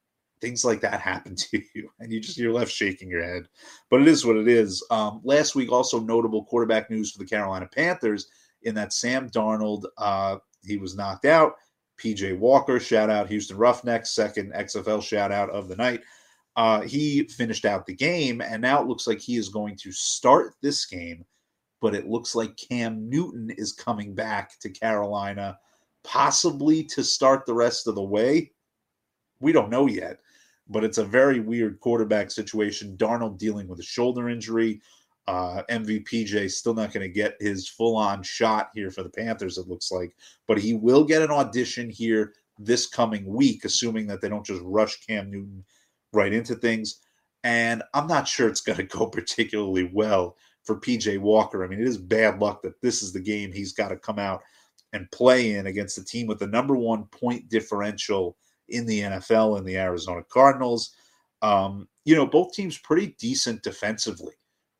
things 0.45 0.63
like 0.63 0.79
that 0.81 1.01
happen 1.01 1.35
to 1.35 1.61
you 1.73 1.89
and 1.99 2.13
you 2.13 2.19
just 2.19 2.37
you're 2.37 2.53
left 2.53 2.71
shaking 2.71 3.09
your 3.09 3.23
head. 3.23 3.47
But 3.89 4.01
it 4.01 4.07
is 4.07 4.25
what 4.25 4.37
it 4.37 4.47
is. 4.47 4.85
Um, 4.91 5.21
last 5.23 5.55
week 5.55 5.71
also 5.71 5.99
notable 5.99 6.45
quarterback 6.45 6.91
news 6.91 7.11
for 7.11 7.19
the 7.19 7.25
carolina 7.25 7.67
panthers 7.73 8.27
in 8.61 8.75
that 8.75 8.93
sam 8.93 9.29
darnold 9.29 9.85
uh, 9.97 10.37
he 10.63 10.77
was 10.77 10.95
knocked 10.95 11.25
out. 11.25 11.53
Pj 11.97 12.37
walker 12.37 12.79
shout 12.79 13.09
out. 13.09 13.27
Houston 13.29 13.57
roughnecks 13.57 14.11
second 14.11 14.53
xfl 14.53 15.01
shout 15.01 15.31
out 15.31 15.49
of 15.49 15.67
the 15.67 15.75
night. 15.75 16.01
Uh, 16.55 16.81
he 16.81 17.23
finished 17.23 17.65
out 17.65 17.85
the 17.85 17.93
game, 17.93 18.39
and 18.39 18.61
now 18.61 18.81
it 18.81 18.87
looks 18.87 19.07
like 19.07 19.19
he 19.19 19.35
is 19.35 19.49
going 19.49 19.75
to 19.75 19.91
start 19.91 20.53
this 20.61 20.85
game. 20.85 21.25
But 21.81 21.93
it 21.93 22.07
looks 22.07 22.33
like 22.33 22.55
Cam 22.55 23.09
Newton 23.09 23.49
is 23.57 23.73
coming 23.73 24.15
back 24.15 24.57
to 24.61 24.69
Carolina, 24.69 25.59
possibly 26.05 26.83
to 26.85 27.03
start 27.03 27.45
the 27.45 27.53
rest 27.53 27.87
of 27.87 27.95
the 27.95 28.03
way. 28.03 28.51
We 29.41 29.51
don't 29.51 29.69
know 29.69 29.87
yet, 29.87 30.19
but 30.67 30.83
it's 30.83 30.97
a 30.97 31.05
very 31.05 31.39
weird 31.39 31.79
quarterback 31.79 32.31
situation. 32.31 32.97
Darnold 32.97 33.37
dealing 33.37 33.67
with 33.67 33.79
a 33.79 33.83
shoulder 33.83 34.29
injury. 34.29 34.81
Uh, 35.27 35.63
MVPJ 35.69 36.51
still 36.51 36.73
not 36.73 36.93
going 36.93 37.01
to 37.01 37.13
get 37.13 37.35
his 37.39 37.67
full 37.67 37.95
on 37.95 38.21
shot 38.21 38.69
here 38.75 38.91
for 38.91 39.01
the 39.01 39.09
Panthers, 39.09 39.57
it 39.57 39.67
looks 39.67 39.91
like, 39.91 40.15
but 40.47 40.59
he 40.59 40.75
will 40.75 41.03
get 41.03 41.23
an 41.23 41.31
audition 41.31 41.89
here 41.89 42.33
this 42.59 42.85
coming 42.85 43.25
week, 43.25 43.65
assuming 43.65 44.05
that 44.07 44.21
they 44.21 44.29
don't 44.29 44.45
just 44.45 44.61
rush 44.63 44.97
Cam 45.01 45.31
Newton 45.31 45.63
right 46.13 46.31
into 46.31 46.55
things. 46.55 47.01
And 47.43 47.83
I'm 47.93 48.07
not 48.07 48.27
sure 48.27 48.47
it's 48.47 48.61
going 48.61 48.77
to 48.77 48.83
go 48.83 49.07
particularly 49.07 49.89
well 49.91 50.35
for 50.63 50.79
PJ 50.79 51.19
Walker. 51.19 51.63
I 51.63 51.67
mean, 51.67 51.81
it 51.81 51.87
is 51.87 51.97
bad 51.97 52.39
luck 52.39 52.61
that 52.63 52.81
this 52.81 53.01
is 53.01 53.11
the 53.11 53.19
game 53.19 53.51
he's 53.51 53.73
got 53.73 53.89
to 53.89 53.97
come 53.97 54.19
out 54.19 54.41
and 54.93 55.09
play 55.11 55.55
in 55.55 55.67
against 55.67 55.95
the 55.95 56.03
team 56.03 56.27
with 56.27 56.39
the 56.39 56.47
number 56.47 56.75
one 56.75 57.05
point 57.05 57.49
differential 57.49 58.37
in 58.69 58.85
the 58.85 59.01
NFL 59.01 59.57
in 59.57 59.65
the 59.65 59.77
Arizona 59.77 60.23
Cardinals. 60.29 60.95
Um, 61.41 61.87
you 62.05 62.15
know, 62.15 62.25
both 62.25 62.53
teams 62.53 62.77
pretty 62.77 63.15
decent 63.19 63.63
defensively 63.63 64.33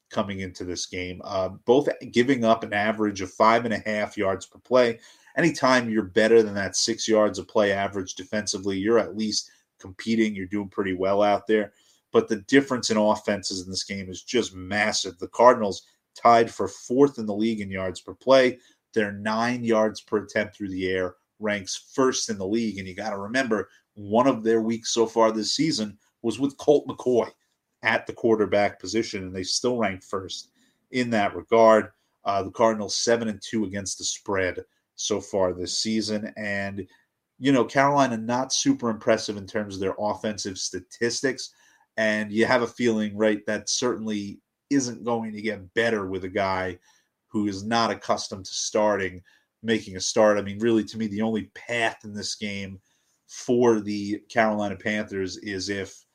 coming 0.09 0.39
into 0.39 0.63
this 0.63 0.85
game, 0.85 1.21
uh, 1.23 1.49
both 1.65 1.89
giving 2.11 2.45
up 2.45 2.63
an 2.63 2.73
average 2.73 3.21
of 3.21 3.31
five 3.31 3.65
and 3.65 3.73
a 3.73 3.79
half 3.79 4.17
yards 4.17 4.45
per 4.45 4.59
play. 4.59 4.99
Anytime 5.37 5.89
you're 5.89 6.03
better 6.03 6.41
than 6.41 6.53
that 6.55 6.75
six 6.75 7.07
yards 7.07 7.39
of 7.39 7.47
play 7.47 7.71
average 7.71 8.15
defensively, 8.15 8.77
you're 8.77 8.99
at 8.99 9.17
least 9.17 9.51
competing. 9.79 10.33
You're 10.33 10.45
doing 10.45 10.69
pretty 10.69 10.93
well 10.93 11.21
out 11.21 11.47
there. 11.47 11.73
But 12.11 12.29
the 12.29 12.37
difference 12.37 12.89
in 12.89 12.97
offenses 12.97 13.61
in 13.61 13.69
this 13.69 13.83
game 13.83 14.09
is 14.09 14.23
just 14.23 14.55
massive. 14.55 15.19
The 15.19 15.27
Cardinals 15.27 15.85
tied 16.15 16.49
for 16.49 16.67
fourth 16.69 17.19
in 17.19 17.25
the 17.25 17.35
league 17.35 17.59
in 17.59 17.69
yards 17.69 17.99
per 17.99 18.13
play. 18.13 18.59
They're 18.93 19.11
nine 19.11 19.65
yards 19.65 19.99
per 19.99 20.19
attempt 20.19 20.55
through 20.55 20.69
the 20.69 20.89
air 20.89 21.15
ranks 21.39 21.91
first 21.93 22.29
in 22.29 22.37
the 22.37 22.47
league. 22.47 22.77
And 22.77 22.87
you 22.87 22.95
got 22.95 23.11
to 23.11 23.17
remember, 23.17 23.69
one 23.95 24.27
of 24.27 24.43
their 24.43 24.61
weeks 24.61 24.91
so 24.91 25.05
far 25.05 25.31
this 25.31 25.53
season 25.53 25.97
was 26.21 26.39
with 26.39 26.57
Colt 26.57 26.85
McCoy 26.87 27.29
at 27.83 28.05
the 28.05 28.13
quarterback 28.13 28.79
position, 28.79 29.23
and 29.23 29.35
they 29.35 29.43
still 29.43 29.77
rank 29.77 30.03
first 30.03 30.49
in 30.91 31.09
that 31.11 31.35
regard. 31.35 31.91
Uh, 32.25 32.43
the 32.43 32.51
Cardinals 32.51 32.97
seven 32.97 33.27
and 33.27 33.41
two 33.41 33.65
against 33.65 33.97
the 33.97 34.03
spread 34.03 34.59
so 34.95 35.21
far 35.21 35.53
this 35.53 35.77
season, 35.77 36.33
and 36.37 36.87
you 37.37 37.51
know, 37.51 37.65
Carolina 37.65 38.17
not 38.17 38.53
super 38.53 38.89
impressive 38.89 39.37
in 39.37 39.45
terms 39.45 39.75
of 39.75 39.81
their 39.81 39.95
offensive 39.99 40.57
statistics. 40.57 41.51
And 41.97 42.31
you 42.31 42.45
have 42.45 42.61
a 42.61 42.67
feeling, 42.67 43.15
right, 43.15 43.45
that 43.45 43.69
certainly 43.69 44.39
isn't 44.69 45.03
going 45.03 45.33
to 45.33 45.41
get 45.41 45.73
better 45.73 46.07
with 46.07 46.23
a 46.23 46.29
guy 46.29 46.79
who 47.27 47.47
is 47.47 47.63
not 47.63 47.91
accustomed 47.91 48.45
to 48.45 48.53
starting, 48.53 49.21
making 49.65 49.95
a 49.95 50.01
start. 50.01 50.37
I 50.37 50.41
mean, 50.41 50.59
really, 50.59 50.83
to 50.85 50.97
me, 50.97 51.07
the 51.07 51.21
only 51.21 51.51
path 51.55 51.99
in 52.03 52.13
this 52.13 52.35
game 52.35 52.79
for 53.27 53.79
the 53.79 54.21
Carolina 54.29 54.75
Panthers 54.75 55.37
is 55.37 55.69
if 55.69 56.05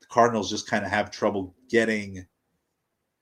the 0.00 0.06
Cardinals 0.06 0.50
just 0.50 0.68
kind 0.68 0.84
of 0.84 0.90
have 0.90 1.10
trouble 1.10 1.54
getting 1.68 2.26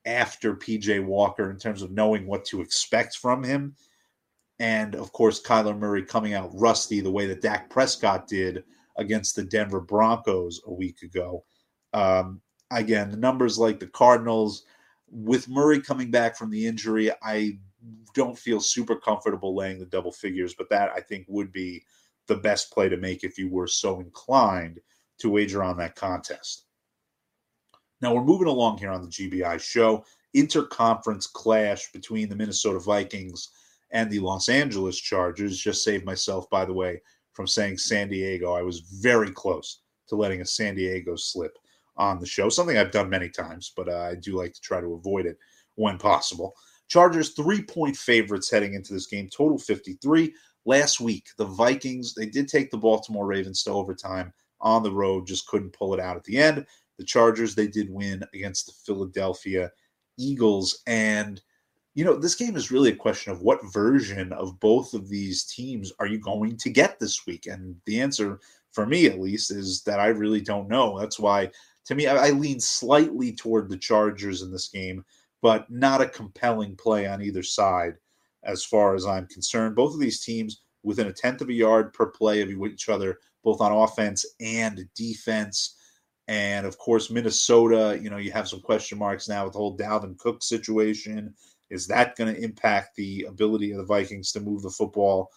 after 0.05 0.55
PJ 0.55 1.03
Walker 1.05 1.49
in 1.49 1.57
terms 1.57 1.81
of 1.81 1.91
knowing 1.91 2.25
what 2.27 2.45
to 2.45 2.61
expect 2.61 3.17
from 3.17 3.43
him 3.43 3.75
and 4.59 4.95
of 4.95 5.11
course 5.11 5.41
Kyler 5.41 5.77
Murray 5.77 6.03
coming 6.03 6.33
out 6.33 6.51
rusty 6.53 7.01
the 7.01 7.11
way 7.11 7.25
that 7.27 7.41
Dak 7.41 7.69
Prescott 7.69 8.27
did 8.27 8.63
against 8.97 9.35
the 9.35 9.43
Denver 9.43 9.81
Broncos 9.81 10.61
a 10.67 10.73
week 10.73 11.01
ago. 11.01 11.43
Um, 11.93 12.41
again, 12.71 13.11
the 13.11 13.17
numbers 13.17 13.57
like 13.57 13.79
the 13.79 13.87
Cardinals, 13.87 14.63
with 15.09 15.49
Murray 15.49 15.81
coming 15.81 16.11
back 16.11 16.37
from 16.37 16.49
the 16.49 16.65
injury, 16.65 17.11
I 17.21 17.59
don't 18.13 18.37
feel 18.37 18.59
super 18.59 18.95
comfortable 18.95 19.55
laying 19.55 19.79
the 19.79 19.85
double 19.85 20.11
figures, 20.11 20.53
but 20.53 20.69
that 20.69 20.91
I 20.95 21.01
think 21.01 21.25
would 21.27 21.51
be 21.51 21.83
the 22.27 22.35
best 22.35 22.71
play 22.71 22.89
to 22.89 22.97
make 22.97 23.23
if 23.23 23.37
you 23.37 23.49
were 23.49 23.67
so 23.67 23.99
inclined 23.99 24.79
to 25.19 25.29
wager 25.29 25.63
on 25.63 25.77
that 25.77 25.95
contest. 25.95 26.65
Now 28.01 28.13
we're 28.13 28.23
moving 28.23 28.47
along 28.47 28.77
here 28.77 28.91
on 28.91 29.01
the 29.01 29.07
GBI 29.07 29.59
show. 29.59 30.05
Interconference 30.35 31.31
clash 31.31 31.91
between 31.91 32.27
the 32.29 32.35
Minnesota 32.35 32.79
Vikings 32.79 33.49
and 33.91 34.09
the 34.09 34.19
Los 34.19 34.49
Angeles 34.49 34.97
Chargers. 34.97 35.59
Just 35.59 35.83
saved 35.83 36.05
myself, 36.05 36.49
by 36.49 36.65
the 36.65 36.73
way, 36.73 37.01
from 37.33 37.47
saying 37.47 37.77
San 37.77 38.09
Diego. 38.09 38.53
I 38.53 38.61
was 38.61 38.79
very 38.79 39.31
close 39.31 39.81
to 40.07 40.15
letting 40.15 40.41
a 40.41 40.45
San 40.45 40.75
Diego 40.75 41.15
slip 41.15 41.57
on 41.95 42.19
the 42.19 42.25
show, 42.25 42.49
something 42.49 42.77
I've 42.77 42.91
done 42.91 43.09
many 43.09 43.29
times, 43.29 43.71
but 43.75 43.87
uh, 43.87 44.09
I 44.11 44.15
do 44.15 44.35
like 44.35 44.53
to 44.53 44.61
try 44.61 44.81
to 44.81 44.93
avoid 44.93 45.25
it 45.25 45.37
when 45.75 45.97
possible. 45.97 46.55
Chargers 46.87 47.31
three 47.31 47.61
point 47.61 47.95
favorites 47.95 48.51
heading 48.51 48.73
into 48.73 48.93
this 48.93 49.07
game, 49.07 49.29
total 49.29 49.57
53. 49.57 50.33
Last 50.65 51.01
week, 51.01 51.27
the 51.37 51.45
Vikings, 51.45 52.13
they 52.13 52.25
did 52.25 52.47
take 52.47 52.71
the 52.71 52.77
Baltimore 52.77 53.25
Ravens 53.25 53.63
to 53.63 53.71
overtime 53.71 54.33
on 54.61 54.81
the 54.81 54.91
road, 54.91 55.27
just 55.27 55.47
couldn't 55.47 55.73
pull 55.73 55.93
it 55.93 55.99
out 55.99 56.15
at 56.15 56.23
the 56.23 56.37
end. 56.37 56.65
The 56.97 57.03
Chargers, 57.03 57.53
they 57.53 57.67
did 57.67 57.89
win 57.89 58.23
against 58.33 58.67
the 58.67 58.71
Philadelphia 58.85 59.71
Eagles. 60.17 60.81
And 60.87 61.41
you 61.95 62.03
know, 62.03 62.15
this 62.15 62.35
game 62.35 62.55
is 62.55 62.71
really 62.71 62.91
a 62.91 62.95
question 62.95 63.31
of 63.31 63.41
what 63.41 63.71
version 63.71 64.33
of 64.33 64.59
both 64.59 64.93
of 64.93 65.09
these 65.09 65.43
teams 65.43 65.91
are 65.99 66.07
you 66.07 66.17
going 66.17 66.57
to 66.57 66.69
get 66.69 66.99
this 66.99 67.25
week? 67.27 67.45
And 67.45 67.75
the 67.85 68.01
answer, 68.01 68.39
for 68.71 68.85
me 68.85 69.05
at 69.05 69.19
least, 69.19 69.51
is 69.51 69.83
that 69.83 69.99
I 69.99 70.07
really 70.07 70.41
don't 70.41 70.67
know. 70.67 70.97
That's 70.99 71.19
why, 71.19 71.51
to 71.85 71.95
me, 71.95 72.07
I, 72.07 72.27
I 72.27 72.29
lean 72.31 72.59
slightly 72.59 73.31
toward 73.31 73.69
the 73.69 73.77
Chargers 73.77 74.41
in 74.41 74.51
this 74.51 74.69
game, 74.69 75.05
but 75.43 75.69
not 75.69 75.99
a 75.99 76.07
compelling 76.07 76.73
play 76.77 77.05
on 77.05 77.21
either 77.21 77.43
side 77.43 77.95
as 78.43 78.63
far 78.63 78.95
as 78.95 79.05
I'm 79.05 79.27
concerned. 79.27 79.75
Both 79.75 79.93
of 79.93 79.99
these 79.99 80.23
teams 80.23 80.61
within 80.83 81.07
a 81.07 81.13
tenth 81.13 81.41
of 81.41 81.49
a 81.49 81.53
yard 81.53 81.91
per 81.93 82.07
play 82.07 82.41
of 82.41 82.49
each 82.49 82.87
other, 82.87 83.19
both 83.43 83.59
on 83.59 83.73
offense 83.73 84.25
and 84.39 84.87
defense. 84.95 85.75
And 86.29 86.65
of 86.65 86.77
course, 86.77 87.11
Minnesota, 87.11 87.99
you 88.01 88.09
know, 88.09 88.17
you 88.17 88.31
have 88.31 88.47
some 88.47 88.61
question 88.61 88.97
marks 88.97 89.27
now 89.27 89.43
with 89.43 89.53
the 89.53 89.59
whole 89.59 89.77
Dalvin 89.77 90.17
Cook 90.17 90.41
situation 90.41 91.35
is 91.69 91.87
that 91.87 92.15
going 92.15 92.33
to 92.33 92.41
impact 92.41 92.95
the 92.95 93.25
ability 93.27 93.71
of 93.71 93.77
the 93.77 93.83
Vikings 93.83 94.31
to 94.31 94.39
move 94.39 94.61
the 94.61 94.69
football? 94.69 95.31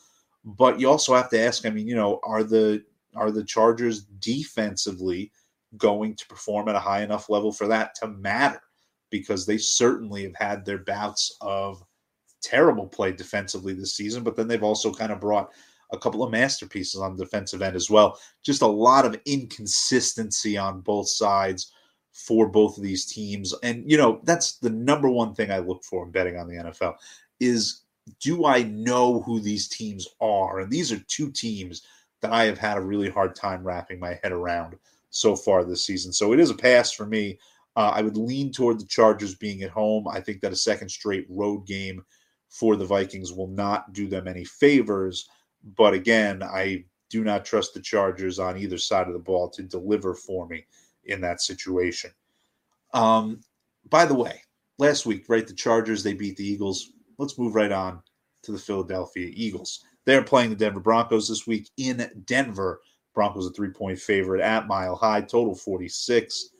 But 0.44 0.78
you 0.78 0.88
also 0.88 1.14
have 1.14 1.30
to 1.30 1.40
ask, 1.40 1.66
I 1.66 1.70
mean, 1.70 1.88
you 1.88 1.96
know, 1.96 2.20
are 2.22 2.44
the 2.44 2.84
are 3.16 3.32
the 3.32 3.42
Chargers 3.42 4.04
defensively 4.04 5.32
going 5.76 6.14
to 6.14 6.26
perform 6.28 6.68
at 6.68 6.76
a 6.76 6.80
high 6.80 7.02
enough 7.02 7.28
level 7.28 7.50
for 7.50 7.66
that 7.68 7.94
to 7.96 8.09
matter? 8.09 8.61
Because 9.11 9.46
they 9.46 9.59
certainly 9.59 10.24
have 10.24 10.34
had 10.36 10.64
their 10.64 10.78
bouts 10.78 11.36
of 11.40 11.82
terrible 12.42 12.86
play 12.86 13.12
defensively 13.12 13.72
this 13.72 13.96
season, 13.96 14.22
but 14.22 14.36
then 14.36 14.48
they've 14.48 14.62
also 14.62 14.92
kind 14.92 15.12
of 15.12 15.20
brought 15.20 15.50
a 15.92 15.98
couple 15.98 16.22
of 16.22 16.30
masterpieces 16.30 17.00
on 17.00 17.16
the 17.16 17.24
defensive 17.24 17.62
end 17.62 17.76
as 17.76 17.90
well. 17.90 18.18
Just 18.42 18.62
a 18.62 18.66
lot 18.66 19.04
of 19.07 19.20
inconsistency 19.24 20.57
on 20.59 20.80
both 20.80 21.09
sides 21.09 21.72
for 22.12 22.48
both 22.48 22.76
of 22.76 22.82
these 22.82 23.04
teams. 23.04 23.54
And 23.62 23.88
you 23.90 23.96
know, 23.96 24.20
that's 24.24 24.59
the 24.59 24.70
number 24.70 25.09
one 25.09 25.34
thing 25.34 25.50
I 25.50 25.59
look 25.59 25.84
for 25.84 26.04
in 26.04 26.11
betting 26.11 26.36
on 26.36 26.48
the 26.48 26.57
NFL 26.57 26.96
is 27.40 27.82
do 28.20 28.46
I 28.46 28.62
know 28.62 29.20
who 29.22 29.40
these 29.40 29.68
teams 29.68 30.09
are? 30.20 30.61
And 30.61 30.70
these 30.70 30.92
are 30.92 30.98
two 31.09 31.30
teams 31.30 31.82
that 32.22 32.32
I 32.32 32.44
have 32.44 32.59
had 32.59 32.78
a 32.78 32.82
really 32.82 33.11
hard 33.11 33.34
time 33.34 33.64
wrapping 33.64 34.00
my 34.00 34.18
head 34.22 34.32
around 34.32 34.76
so 35.11 35.36
far 35.36 35.64
this 35.64 35.84
season. 35.84 36.12
So 36.12 36.32
it 36.32 36.40
is 36.40 36.50
a 36.50 36.54
pass 36.54 36.92
for 36.92 37.07
me. 37.07 37.38
Uh, 37.77 37.93
I 37.95 38.03
would 38.03 38.16
lean 38.16 38.53
toward 38.53 38.81
the 38.81 38.87
Chargers 38.87 39.35
being 39.35 39.62
at 39.62 39.70
home. 39.70 40.09
I 40.09 40.20
think 40.20 40.41
that 40.41 40.53
a 40.53 40.57
second 40.57 40.89
straight 40.89 41.27
road 41.29 41.66
game 41.66 42.03
for 42.49 42.74
the 42.74 42.87
Vikings 42.87 43.33
will 43.33 43.49
not 43.49 43.93
do 43.93 44.09
them 44.09 44.27
any 44.27 44.45
favors. 44.45 45.29
But 45.77 45.93
again, 45.93 46.43
I 46.43 46.85
do 47.11 47.22
not 47.22 47.45
trust 47.45 47.74
the 47.74 47.81
Chargers 47.81 48.39
on 48.39 48.57
either 48.57 48.79
side 48.79 49.09
of 49.09 49.12
the 49.12 49.18
ball 49.18 49.51
to 49.51 49.62
deliver 49.62 50.14
for 50.14 50.47
me 50.49 50.66
in 51.05 51.20
that 51.20 51.41
situation. 51.43 52.11
Um, 52.95 53.41
by 53.91 54.07
the 54.07 54.14
way, 54.14 54.43
last 54.79 55.07
week, 55.07 55.27
right, 55.29 55.47
the 55.47 55.55
Chargers 55.55 56.03
they 56.03 56.14
beat 56.14 56.37
the 56.37 56.47
Eagles. 56.47 56.93
Let's 57.18 57.39
move 57.39 57.55
right 57.55 57.72
on 57.72 58.03
to 58.45 58.53
the 58.53 58.59
Philadelphia 58.59 59.31
Eagles. 59.35 59.85
They're 60.05 60.22
playing 60.22 60.51
the 60.51 60.57
Denver 60.57 60.81
Broncos 60.81 61.29
this 61.29 61.47
week 61.47 61.68
in 61.77 62.09
Denver. 62.24 62.81
Broncos 63.14 63.47
a 63.47 63.51
three 63.51 63.70
point 63.70 63.99
favorite 63.99 64.41
at 64.41 64.66
Mile 64.66 64.97
High, 64.97 65.22
total 65.22 65.55
46. 65.55 66.51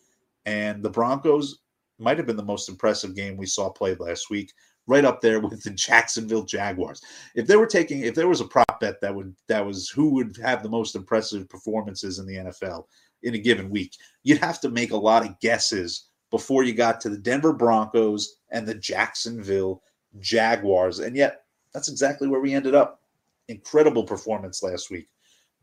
And 0.47 0.83
the 0.83 0.91
Broncos, 0.91 1.59
might 1.99 2.17
have 2.17 2.27
been 2.27 2.37
the 2.37 2.45
most 2.45 2.69
impressive 2.69 3.15
game 3.15 3.37
we 3.37 3.47
saw 3.47 3.71
played 3.71 4.01
last 4.01 4.31
week, 4.31 4.53
right 4.87 5.05
up 5.05 5.21
there 5.21 5.41
with 5.41 5.63
the 5.63 5.71
Jacksonville 5.75 6.45
Jaguars. 6.45 7.03
If 7.35 7.47
they 7.47 7.57
were 7.57 7.67
taking, 7.67 8.01
if 8.01 8.15
there 8.15 8.29
was 8.29 8.41
a 8.41 8.47
prop 8.47 8.81
bet 8.81 9.01
that 9.01 9.15
would 9.15 9.35
that 9.49 9.65
was 9.65 9.89
who 9.89 10.11
would 10.11 10.37
have 10.43 10.63
the 10.63 10.69
most 10.69 10.95
impressive 10.95 11.49
performances 11.49 12.19
in 12.19 12.27
the 12.27 12.37
NFL 12.37 12.85
in 13.23 13.35
a 13.35 13.39
given 13.39 13.71
week, 13.71 13.97
you'd 14.23 14.39
have 14.39 14.61
to 14.61 14.71
make 14.71 14.93
a 14.93 14.97
lot 14.97 15.25
of 15.25 15.39
guesses 15.41 16.09
before 16.31 16.65
you 16.65 16.75
got 16.75 17.01
to 17.01 17.09
the 17.09 17.19
Denver 17.19 17.53
Broncos 17.53 18.37
and 18.51 18.67
the 18.67 18.75
Jacksonville 18.75 19.83
Jaguars, 20.19 20.99
and 20.99 21.17
yet 21.17 21.43
that's 21.73 21.89
exactly 21.89 22.29
where 22.29 22.41
we 22.41 22.55
ended 22.55 22.75
up. 22.75 23.01
Incredible 23.49 24.03
performance 24.05 24.63
last 24.63 24.91
week 24.91 25.09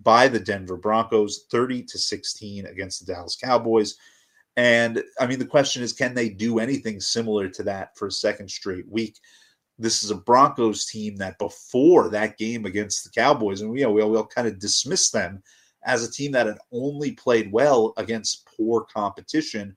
by 0.02 0.28
the 0.28 0.40
Denver 0.40 0.78
Broncos, 0.78 1.46
30 1.52 1.84
to 1.84 1.98
16 1.98 2.66
against 2.66 3.06
the 3.06 3.14
Dallas 3.14 3.36
Cowboys. 3.36 3.96
And 4.56 5.04
I 5.20 5.26
mean, 5.26 5.40
the 5.40 5.46
question 5.46 5.82
is, 5.82 5.94
can 5.94 6.14
they 6.14 6.30
do 6.30 6.60
anything 6.60 7.00
similar 7.00 7.50
to 7.50 7.64
that 7.64 7.98
for 7.98 8.08
a 8.08 8.12
second 8.12 8.50
straight 8.50 8.88
week? 8.88 9.18
This 9.80 10.04
is 10.04 10.12
a 10.12 10.16
Broncos 10.16 10.86
team 10.86 11.16
that 11.18 11.40
before 11.40 12.10
that 12.10 12.38
game 12.38 12.66
against 12.66 13.04
the 13.04 13.10
Cowboys, 13.10 13.62
and 13.62 13.72
we, 13.72 13.80
you 13.80 13.86
know, 13.86 13.92
we 13.92 14.02
all 14.02 14.26
kind 14.26 14.48
of 14.48 14.60
dismissed 14.60 15.12
them 15.12 15.42
as 15.86 16.04
a 16.04 16.12
team 16.12 16.32
that 16.32 16.46
had 16.46 16.60
only 16.72 17.12
played 17.12 17.52
well 17.52 17.94
against 17.98 18.48
poor 18.56 18.82
competition. 18.82 19.76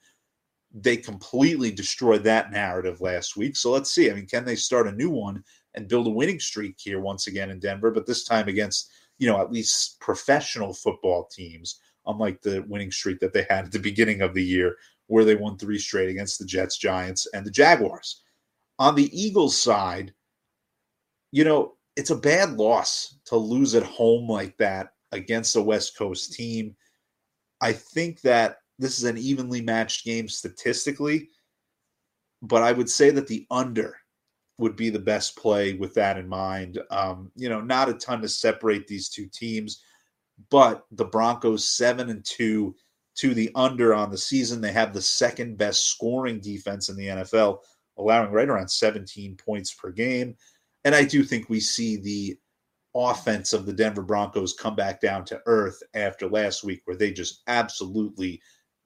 They 0.73 0.99
completely 0.99 1.73
destroyed 1.73 2.23
that 2.25 2.53
narrative 2.53 3.01
last 3.01 3.37
week. 3.37 3.57
So 3.57 3.71
let's 3.71 3.91
see. 3.91 4.11
I 4.11 4.15
mean, 4.15 4.27
can 4.27 4.45
they 4.45 4.57
start 4.57 4.87
a 4.87 4.93
new 4.93 5.11
one 5.11 5.43
and 5.75 5.89
build 5.89 6.07
a 6.07 6.11
winning 6.11 6.39
streak 6.39 6.77
here 6.79 7.01
once 7.01 7.27
again 7.27 7.51
in 7.51 7.59
Denver, 7.59 7.91
but 7.91 8.07
this 8.07 8.25
time 8.25 8.49
against, 8.49 8.91
you 9.19 9.27
know, 9.27 9.41
at 9.41 9.51
least 9.51 9.99
professional 10.01 10.75
football 10.75 11.29
teams? 11.33 11.81
Unlike 12.07 12.41
the 12.43 12.65
winning 12.69 12.91
streak 12.91 13.21
that 13.21 13.33
they 13.33 13.47
had 13.49 13.67
at 13.67 13.73
the 13.73 13.79
beginning 13.79 14.23
of 14.23 14.35
the 14.35 14.45
year, 14.45 14.77
where 15.07 15.25
they 15.25 15.35
won 15.35 15.57
three 15.57 15.79
straight 15.79 16.09
against 16.09 16.39
the 16.39 16.45
Jets, 16.45 16.79
Giants, 16.79 17.27
and 17.33 17.45
the 17.45 17.51
Jaguars. 17.51 18.23
On 18.79 18.95
the 18.95 19.11
Eagles 19.19 19.61
side, 19.61 20.13
you 21.33 21.45
know, 21.45 21.75
it's 21.97 22.11
a 22.11 22.17
bad 22.17 22.53
loss 22.53 23.19
to 23.27 23.37
lose 23.37 23.75
at 23.75 23.83
home 23.83 24.29
like 24.29 24.57
that 24.59 24.91
against 25.13 25.57
a 25.57 25.63
West 25.63 25.97
Coast 25.97 26.33
team. 26.33 26.77
I 27.61 27.73
think 27.73 28.21
that 28.23 28.59
this 28.79 28.99
is 28.99 29.05
an 29.05 29.17
evenly 29.17 29.63
matched 29.63 30.05
game 30.05 30.29
statistically, 30.29 31.31
but 32.43 32.63
I 32.63 32.73
would 32.73 32.91
say 32.91 33.11
that 33.11 33.27
the 33.27 33.47
under 33.51 33.97
would 34.59 34.77
be 34.77 34.91
the 34.91 34.99
best 34.99 35.37
play 35.37 35.75
with 35.75 35.95
that 35.95 36.19
in 36.19 36.29
mind. 36.29 36.79
Um, 36.91 37.31
you 37.35 37.49
know, 37.49 37.61
not 37.61 37.89
a 37.89 37.95
ton 37.95 38.21
to 38.23 38.29
separate 38.29 38.87
these 38.87 39.09
two 39.09 39.29
teams 39.33 39.83
but 40.51 40.87
the 40.93 41.05
Broncos 41.05 41.69
seven 41.69 42.11
and 42.11 42.25
two 42.25 42.75
to 43.17 43.35
the 43.35 43.51
under 43.55 43.95
on 43.95 44.11
the 44.11 44.19
season. 44.19 44.61
They 44.61 44.73
have 44.73 44.93
the 44.93 45.03
second 45.03 45.57
best 45.57 45.89
scoring 45.89 46.41
defense 46.41 46.89
in 46.89 46.97
the 46.97 47.07
NFL, 47.07 47.59
allowing 47.99 48.31
right 48.31 48.49
around 48.49 48.69
17 48.69 49.37
points 49.37 49.73
per 49.73 49.91
game. 49.91 50.37
And 50.85 50.95
I 50.95 51.05
do 51.05 51.25
think 51.25 51.49
we 51.49 51.61
see 51.61 51.97
the 51.97 52.39
offense 52.95 53.53
of 53.53 53.67
the 53.67 53.73
Denver 53.73 54.03
Broncos 54.03 54.53
come 54.53 54.77
back 54.77 55.01
down 55.01 55.25
to 55.27 55.41
earth 55.47 55.83
after 55.95 56.29
last 56.29 56.63
week, 56.63 56.83
where 56.85 56.97
they 56.97 57.13
just 57.13 57.43
absolutely 57.47 58.41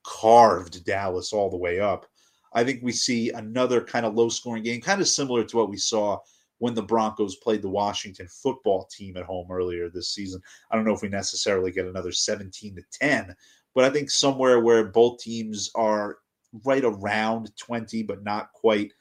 carved 0.05 0.85
Dallas 0.85 1.33
all 1.33 1.51
the 1.51 1.57
way 1.57 1.81
up. 1.81 2.07
I 2.53 2.65
think 2.65 2.81
we 2.83 2.93
see 2.93 3.31
another 3.31 3.81
kind 3.81 4.07
of 4.07 4.15
low 4.15 4.29
scoring 4.29 4.63
game, 4.63 4.81
kind 4.81 5.01
of 5.01 5.09
similar 5.09 5.45
to 5.45 5.57
what 5.57 5.71
we 5.71 5.77
saw 5.77 6.19
when 6.61 6.75
the 6.75 6.83
Broncos 6.83 7.37
played 7.37 7.63
the 7.63 7.69
Washington 7.69 8.29
football 8.29 8.85
team 8.85 9.17
at 9.17 9.25
home 9.25 9.51
earlier 9.51 9.89
this 9.89 10.15
season. 10.15 10.41
I 10.71 10.77
don't 10.77 10.85
know 10.85 10.95
if 10.95 11.03
we 11.03 11.09
necessarily 11.09 11.73
get 11.73 11.87
another 11.87 12.13
17 12.13 12.77
to 12.77 12.83
10, 12.93 13.35
but 13.75 13.85
I 13.85 13.91
think 13.91 14.11
somewhere 14.11 14.61
where 14.61 14.85
both 14.85 15.19
teams 15.21 15.71
are 15.75 16.19
right 16.65 16.85
around 16.85 17.51
20, 17.57 18.03
but 18.03 18.23
not 18.23 18.53
quite 18.53 18.93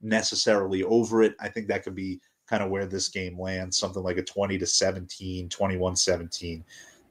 necessarily 0.00 0.84
over 0.84 1.22
it, 1.22 1.34
I 1.40 1.48
think 1.48 1.66
that 1.68 1.82
could 1.82 1.96
be 1.96 2.20
kind 2.48 2.62
of 2.62 2.70
where 2.70 2.86
this 2.86 3.08
game 3.08 3.38
lands 3.38 3.76
something 3.76 4.02
like 4.02 4.16
a 4.16 4.22
20 4.22 4.56
to 4.56 4.66
17, 4.66 5.48
21 5.48 5.96
17 5.96 6.64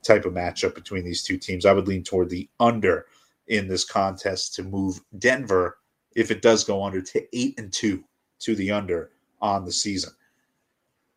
type 0.03 0.26
of 0.26 0.34
matchup 0.34 0.74
between 0.74 1.03
these 1.03 1.22
two 1.22 1.38
teams. 1.38 1.66
I 1.66 1.74
would 1.74 1.88
lean 1.88 2.03
toward 2.03 2.30
the 2.30 2.49
under 2.62 3.08
in 3.47 3.68
this 3.68 3.84
contest 3.84 4.55
to 4.55 4.64
move 4.64 5.01
Denver, 5.20 5.80
if 6.16 6.32
it 6.32 6.41
does 6.41 6.64
go 6.64 6.82
under, 6.82 7.01
to 7.01 7.38
8 7.38 7.60
and 7.60 7.74
2 7.74 8.03
to 8.39 8.55
the 8.55 8.72
under 8.72 9.12
on 9.42 9.66
the 9.66 9.72
season. 9.72 10.12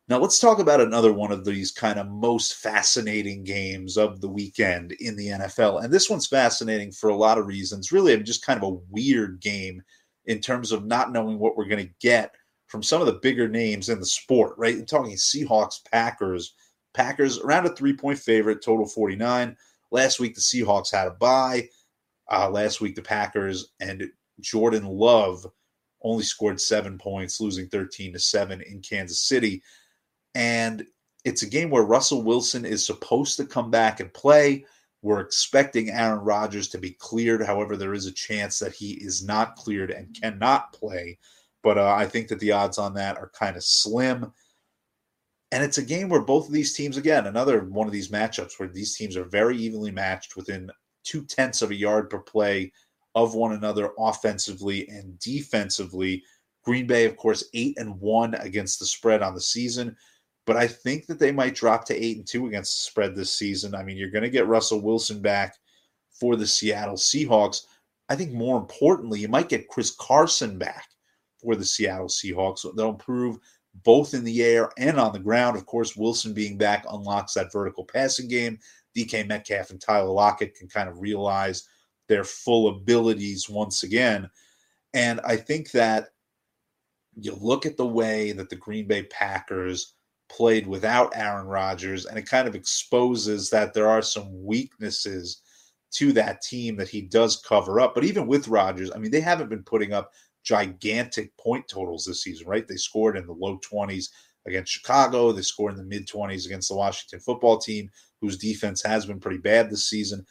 Now, 0.08 0.18
let's 0.18 0.40
talk 0.40 0.58
about 0.58 0.80
another 0.80 1.12
one 1.12 1.30
of 1.30 1.44
these 1.44 1.70
kind 1.70 1.96
of 1.96 2.08
most 2.08 2.56
fascinating 2.56 3.44
games 3.44 3.96
of 3.96 4.20
the 4.20 4.28
weekend 4.28 4.90
in 4.98 5.14
the 5.14 5.28
NFL. 5.28 5.84
And 5.84 5.94
this 5.94 6.10
one's 6.10 6.26
fascinating 6.26 6.90
for 6.90 7.10
a 7.10 7.16
lot 7.16 7.38
of 7.38 7.46
reasons. 7.46 7.92
Really, 7.92 8.12
I'm 8.12 8.24
just 8.24 8.44
kind 8.44 8.60
of 8.60 8.68
a 8.68 8.78
weird 8.90 9.40
game 9.40 9.80
in 10.24 10.40
terms 10.40 10.72
of 10.72 10.84
not 10.84 11.12
knowing 11.12 11.38
what 11.38 11.56
we're 11.56 11.68
going 11.68 11.86
to 11.86 11.94
get 12.00 12.34
from 12.66 12.82
some 12.82 13.00
of 13.00 13.06
the 13.06 13.20
bigger 13.22 13.48
names 13.48 13.88
in 13.88 14.00
the 14.00 14.06
sport, 14.06 14.54
right? 14.56 14.74
I'm 14.74 14.84
talking 14.84 15.12
Seahawks, 15.12 15.84
Packers. 15.92 16.54
Packers 16.92 17.38
around 17.38 17.66
a 17.66 17.70
three 17.70 17.92
point 17.92 18.18
favorite, 18.18 18.62
total 18.64 18.88
49. 18.88 19.56
Last 19.92 20.18
week, 20.18 20.34
the 20.34 20.40
Seahawks 20.40 20.90
had 20.90 21.06
a 21.06 21.12
bye. 21.12 21.68
Uh, 22.28 22.50
last 22.50 22.80
week, 22.80 22.96
the 22.96 23.02
Packers 23.02 23.68
and 23.80 24.08
Jordan 24.40 24.86
Love 24.86 25.46
only 26.02 26.24
scored 26.24 26.60
seven 26.60 26.98
points, 26.98 27.40
losing 27.40 27.68
13 27.68 28.12
to 28.12 28.18
7 28.18 28.60
in 28.62 28.80
Kansas 28.80 29.20
City. 29.20 29.62
And 30.34 30.86
it's 31.24 31.42
a 31.42 31.48
game 31.48 31.70
where 31.70 31.82
Russell 31.82 32.22
Wilson 32.22 32.64
is 32.64 32.84
supposed 32.84 33.36
to 33.36 33.44
come 33.44 33.70
back 33.70 34.00
and 34.00 34.12
play. 34.12 34.64
We're 35.02 35.20
expecting 35.20 35.90
Aaron 35.90 36.20
Rodgers 36.20 36.68
to 36.68 36.78
be 36.78 36.90
cleared. 36.90 37.42
However, 37.42 37.76
there 37.76 37.94
is 37.94 38.06
a 38.06 38.12
chance 38.12 38.58
that 38.58 38.74
he 38.74 38.92
is 38.92 39.24
not 39.24 39.56
cleared 39.56 39.90
and 39.90 40.16
cannot 40.18 40.72
play. 40.72 41.18
But 41.62 41.78
uh, 41.78 41.94
I 41.94 42.06
think 42.06 42.28
that 42.28 42.40
the 42.40 42.52
odds 42.52 42.78
on 42.78 42.94
that 42.94 43.18
are 43.18 43.30
kind 43.30 43.56
of 43.56 43.64
slim. 43.64 44.32
And 45.52 45.64
it's 45.64 45.78
a 45.78 45.82
game 45.82 46.08
where 46.08 46.20
both 46.20 46.46
of 46.46 46.52
these 46.52 46.74
teams, 46.74 46.96
again, 46.96 47.26
another 47.26 47.64
one 47.64 47.86
of 47.86 47.92
these 47.92 48.10
matchups 48.10 48.58
where 48.58 48.68
these 48.68 48.96
teams 48.96 49.16
are 49.16 49.24
very 49.24 49.56
evenly 49.56 49.90
matched 49.90 50.36
within 50.36 50.70
two 51.02 51.24
tenths 51.24 51.60
of 51.62 51.70
a 51.70 51.74
yard 51.74 52.08
per 52.08 52.18
play 52.18 52.72
of 53.14 53.34
one 53.34 53.52
another 53.52 53.90
offensively 53.98 54.88
and 54.88 55.18
defensively. 55.18 56.22
Green 56.64 56.86
Bay, 56.86 57.04
of 57.06 57.16
course, 57.16 57.44
eight 57.54 57.78
and 57.78 57.98
one 58.00 58.34
against 58.34 58.78
the 58.78 58.86
spread 58.86 59.22
on 59.22 59.34
the 59.34 59.40
season, 59.40 59.96
but 60.46 60.56
I 60.56 60.66
think 60.66 61.06
that 61.06 61.18
they 61.18 61.32
might 61.32 61.54
drop 61.54 61.84
to 61.86 61.96
eight 61.96 62.16
and 62.16 62.26
two 62.26 62.46
against 62.46 62.76
the 62.76 62.90
spread 62.90 63.14
this 63.14 63.32
season. 63.32 63.74
I 63.74 63.82
mean, 63.82 63.96
you're 63.96 64.10
going 64.10 64.24
to 64.24 64.30
get 64.30 64.46
Russell 64.46 64.80
Wilson 64.80 65.20
back 65.20 65.56
for 66.10 66.36
the 66.36 66.46
Seattle 66.46 66.96
Seahawks. 66.96 67.62
I 68.08 68.16
think 68.16 68.32
more 68.32 68.58
importantly, 68.58 69.20
you 69.20 69.28
might 69.28 69.48
get 69.48 69.68
Chris 69.68 69.94
Carson 69.98 70.58
back 70.58 70.86
for 71.40 71.54
the 71.54 71.64
Seattle 71.64 72.08
Seahawks. 72.08 72.66
They'll 72.76 72.90
improve 72.90 73.38
both 73.84 74.14
in 74.14 74.24
the 74.24 74.42
air 74.42 74.70
and 74.78 74.98
on 74.98 75.12
the 75.12 75.18
ground. 75.18 75.56
Of 75.56 75.66
course, 75.66 75.96
Wilson 75.96 76.34
being 76.34 76.58
back 76.58 76.84
unlocks 76.90 77.34
that 77.34 77.52
vertical 77.52 77.84
passing 77.84 78.28
game. 78.28 78.58
DK 78.96 79.26
Metcalf 79.26 79.70
and 79.70 79.80
Tyler 79.80 80.10
Lockett 80.10 80.54
can 80.54 80.68
kind 80.68 80.88
of 80.88 81.00
realize 81.00 81.68
their 82.10 82.24
full 82.24 82.68
abilities 82.68 83.48
once 83.48 83.84
again. 83.84 84.28
And 84.94 85.20
I 85.24 85.36
think 85.36 85.70
that 85.70 86.08
you 87.14 87.36
look 87.40 87.64
at 87.64 87.76
the 87.76 87.86
way 87.86 88.32
that 88.32 88.50
the 88.50 88.56
Green 88.56 88.88
Bay 88.88 89.04
Packers 89.04 89.94
played 90.28 90.66
without 90.66 91.12
Aaron 91.14 91.46
Rodgers, 91.46 92.06
and 92.06 92.18
it 92.18 92.28
kind 92.28 92.48
of 92.48 92.56
exposes 92.56 93.48
that 93.50 93.72
there 93.74 93.88
are 93.88 94.02
some 94.02 94.44
weaknesses 94.44 95.40
to 95.92 96.12
that 96.12 96.42
team 96.42 96.76
that 96.76 96.88
he 96.88 97.00
does 97.00 97.36
cover 97.36 97.78
up. 97.78 97.94
But 97.94 98.04
even 98.04 98.26
with 98.26 98.48
Rodgers, 98.48 98.90
I 98.92 98.98
mean, 98.98 99.12
they 99.12 99.20
haven't 99.20 99.48
been 99.48 99.62
putting 99.62 99.92
up 99.92 100.10
gigantic 100.42 101.36
point 101.36 101.68
totals 101.68 102.04
this 102.04 102.24
season, 102.24 102.48
right? 102.48 102.66
They 102.66 102.76
scored 102.76 103.16
in 103.16 103.26
the 103.26 103.32
low 103.32 103.58
20s 103.58 104.06
against 104.46 104.72
Chicago, 104.72 105.30
they 105.30 105.42
scored 105.42 105.74
in 105.74 105.78
the 105.78 105.84
mid 105.84 106.08
20s 106.08 106.46
against 106.46 106.70
the 106.70 106.76
Washington 106.76 107.20
football 107.20 107.58
team, 107.58 107.88
whose 108.20 108.36
defense 108.36 108.82
has 108.82 109.06
been 109.06 109.20
pretty 109.20 109.38
bad 109.38 109.70
this 109.70 109.88
season. 109.88 110.26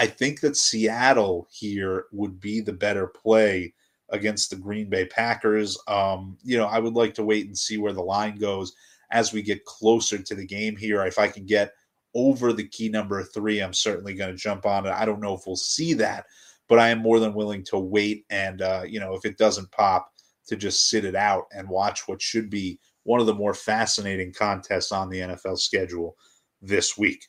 I 0.00 0.06
think 0.06 0.40
that 0.40 0.56
Seattle 0.56 1.46
here 1.50 2.06
would 2.10 2.40
be 2.40 2.62
the 2.62 2.72
better 2.72 3.06
play 3.06 3.74
against 4.08 4.48
the 4.48 4.56
Green 4.56 4.88
Bay 4.88 5.04
Packers. 5.04 5.76
Um, 5.88 6.38
you 6.42 6.56
know, 6.56 6.64
I 6.64 6.78
would 6.78 6.94
like 6.94 7.12
to 7.16 7.22
wait 7.22 7.44
and 7.44 7.58
see 7.58 7.76
where 7.76 7.92
the 7.92 8.00
line 8.00 8.38
goes 8.38 8.72
as 9.10 9.34
we 9.34 9.42
get 9.42 9.66
closer 9.66 10.16
to 10.16 10.34
the 10.34 10.46
game 10.46 10.74
here. 10.74 11.04
If 11.04 11.18
I 11.18 11.28
can 11.28 11.44
get 11.44 11.74
over 12.14 12.54
the 12.54 12.66
key 12.66 12.88
number 12.88 13.22
three, 13.22 13.60
I'm 13.60 13.74
certainly 13.74 14.14
going 14.14 14.30
to 14.30 14.42
jump 14.42 14.64
on 14.64 14.86
it. 14.86 14.92
I 14.92 15.04
don't 15.04 15.20
know 15.20 15.34
if 15.34 15.42
we'll 15.46 15.54
see 15.54 15.92
that, 15.92 16.24
but 16.66 16.78
I 16.78 16.88
am 16.88 17.00
more 17.00 17.20
than 17.20 17.34
willing 17.34 17.62
to 17.64 17.78
wait. 17.78 18.24
And, 18.30 18.62
uh, 18.62 18.84
you 18.86 19.00
know, 19.00 19.14
if 19.14 19.26
it 19.26 19.36
doesn't 19.36 19.70
pop, 19.70 20.10
to 20.46 20.56
just 20.56 20.88
sit 20.88 21.04
it 21.04 21.14
out 21.14 21.44
and 21.52 21.68
watch 21.68 22.08
what 22.08 22.22
should 22.22 22.48
be 22.48 22.80
one 23.02 23.20
of 23.20 23.26
the 23.26 23.34
more 23.34 23.52
fascinating 23.52 24.32
contests 24.32 24.92
on 24.92 25.10
the 25.10 25.20
NFL 25.20 25.58
schedule 25.58 26.16
this 26.62 26.96
week. 26.96 27.28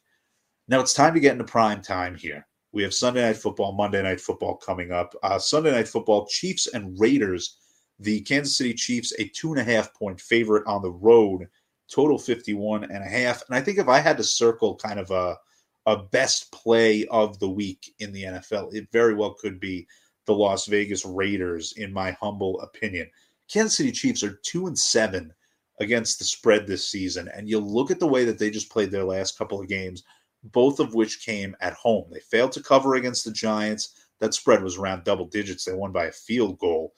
Now 0.69 0.80
it's 0.80 0.93
time 0.93 1.13
to 1.15 1.19
get 1.19 1.34
into 1.34 1.43
prime 1.43 1.82
time 1.82 2.15
here. 2.15 2.47
We 2.74 2.84
have 2.84 2.93
Sunday 2.93 3.22
Night 3.22 3.38
Football, 3.38 3.74
Monday 3.74 4.01
Night 4.01 4.22
Football 4.22 4.55
coming 4.55 4.91
up. 4.91 5.13
Uh, 5.24 5.38
Sunday 5.39 5.72
Night 5.72 5.88
Football, 5.88 6.26
Chiefs 6.28 6.67
and 6.67 6.97
Raiders. 6.99 7.57
The 7.99 8.22
Kansas 8.22 8.57
City 8.57 8.74
Chiefs, 8.74 9.13
a 9.19 9.28
two 9.28 9.51
and 9.51 9.59
a 9.59 9.63
half 9.63 9.93
point 9.93 10.19
favorite 10.19 10.65
on 10.65 10.82
the 10.82 10.91
road, 10.91 11.47
total 11.91 12.17
51 12.17 12.86
and 12.86 13.03
a 13.03 13.07
half. 13.07 13.43
And 13.47 13.55
I 13.55 13.61
think 13.61 13.78
if 13.78 13.88
I 13.88 13.99
had 13.99 14.17
to 14.17 14.24
circle 14.24 14.76
kind 14.76 14.99
of 14.99 15.11
a, 15.11 15.38
a 15.86 15.97
best 15.97 16.51
play 16.51 17.05
of 17.07 17.38
the 17.39 17.49
week 17.49 17.93
in 17.99 18.11
the 18.11 18.24
NFL, 18.24 18.74
it 18.74 18.88
very 18.91 19.13
well 19.13 19.36
could 19.36 19.59
be 19.59 19.88
the 20.26 20.34
Las 20.34 20.65
Vegas 20.65 21.05
Raiders, 21.05 21.74
in 21.78 21.93
my 21.93 22.11
humble 22.22 22.59
opinion. 22.61 23.09
Kansas 23.51 23.78
City 23.78 23.91
Chiefs 23.91 24.24
are 24.24 24.39
two 24.43 24.67
and 24.67 24.78
seven 24.78 25.34
against 25.80 26.19
the 26.19 26.26
spread 26.26 26.65
this 26.65 26.88
season. 26.88 27.30
And 27.36 27.49
you 27.49 27.59
look 27.59 27.91
at 27.91 27.99
the 27.99 28.07
way 28.07 28.24
that 28.26 28.39
they 28.39 28.49
just 28.49 28.69
played 28.69 28.91
their 28.91 29.03
last 29.03 29.38
couple 29.38 29.59
of 29.59 29.67
games, 29.67 30.03
both 30.43 30.79
of 30.79 30.93
which 30.93 31.25
came 31.25 31.55
at 31.61 31.73
home. 31.73 32.05
They 32.11 32.19
failed 32.19 32.51
to 32.53 32.63
cover 32.63 32.95
against 32.95 33.25
the 33.25 33.31
Giants. 33.31 34.07
That 34.19 34.33
spread 34.33 34.63
was 34.63 34.77
around 34.77 35.03
double 35.03 35.25
digits. 35.25 35.65
They 35.65 35.73
won 35.73 35.91
by 35.91 36.05
a 36.05 36.11
field 36.11 36.59
goal. 36.59 36.93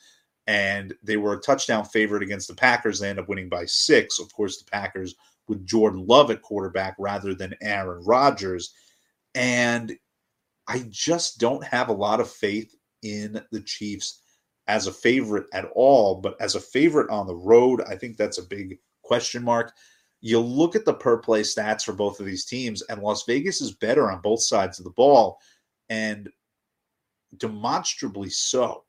And 0.48 0.94
they 1.04 1.18
were 1.18 1.34
a 1.34 1.42
touchdown 1.42 1.86
favorite 1.86 2.24
against 2.24 2.48
the 2.48 2.56
Packers. 2.56 3.00
They 3.00 3.10
end 3.10 3.20
up 3.20 3.30
winning 3.30 3.50
by 3.50 3.66
six. 3.66 4.20
Of 4.20 4.34
course, 4.34 4.58
the 4.58 4.70
Packers 4.70 5.16
with 5.48 5.66
Jordan 5.66 6.06
Love 6.08 6.32
at 6.32 6.42
quarterback 6.42 6.96
rather 7.00 7.34
than 7.34 7.56
Aaron 7.62 8.04
Rodgers. 8.04 8.74
And 9.36 9.98
I 10.68 10.86
just 10.90 11.40
don't 11.40 11.64
have 11.64 11.90
a 11.90 11.94
lot 11.94 12.20
of 12.20 12.30
faith 12.30 12.76
in 13.04 13.42
the 13.52 13.62
Chiefs 13.62 14.22
as 14.68 14.88
a 14.88 14.94
favorite 14.94 15.46
at 15.54 15.66
all, 15.76 16.16
but 16.16 16.40
as 16.40 16.56
a 16.56 16.60
favorite 16.60 17.10
on 17.10 17.28
the 17.28 17.36
road, 17.36 17.82
I 17.82 17.96
think 17.96 18.16
that's 18.16 18.38
a 18.38 18.48
big 18.48 18.80
question 19.02 19.44
mark. 19.44 19.74
You 20.26 20.40
look 20.40 20.78
at 20.78 20.86
the 20.86 20.94
per 20.94 21.18
play 21.18 21.42
stats 21.42 21.84
for 21.84 21.92
both 21.92 22.22
of 22.22 22.26
these 22.26 22.46
teams, 22.46 22.82
and 22.84 23.02
Las 23.02 23.26
Vegas 23.26 23.60
is 23.60 23.74
better 23.74 24.10
on 24.10 24.22
both 24.22 24.42
sides 24.42 24.80
of 24.80 24.86
the 24.86 24.92
ball, 24.92 25.38
and 25.90 26.30
demonstrably 27.36 28.30
so 28.30 28.86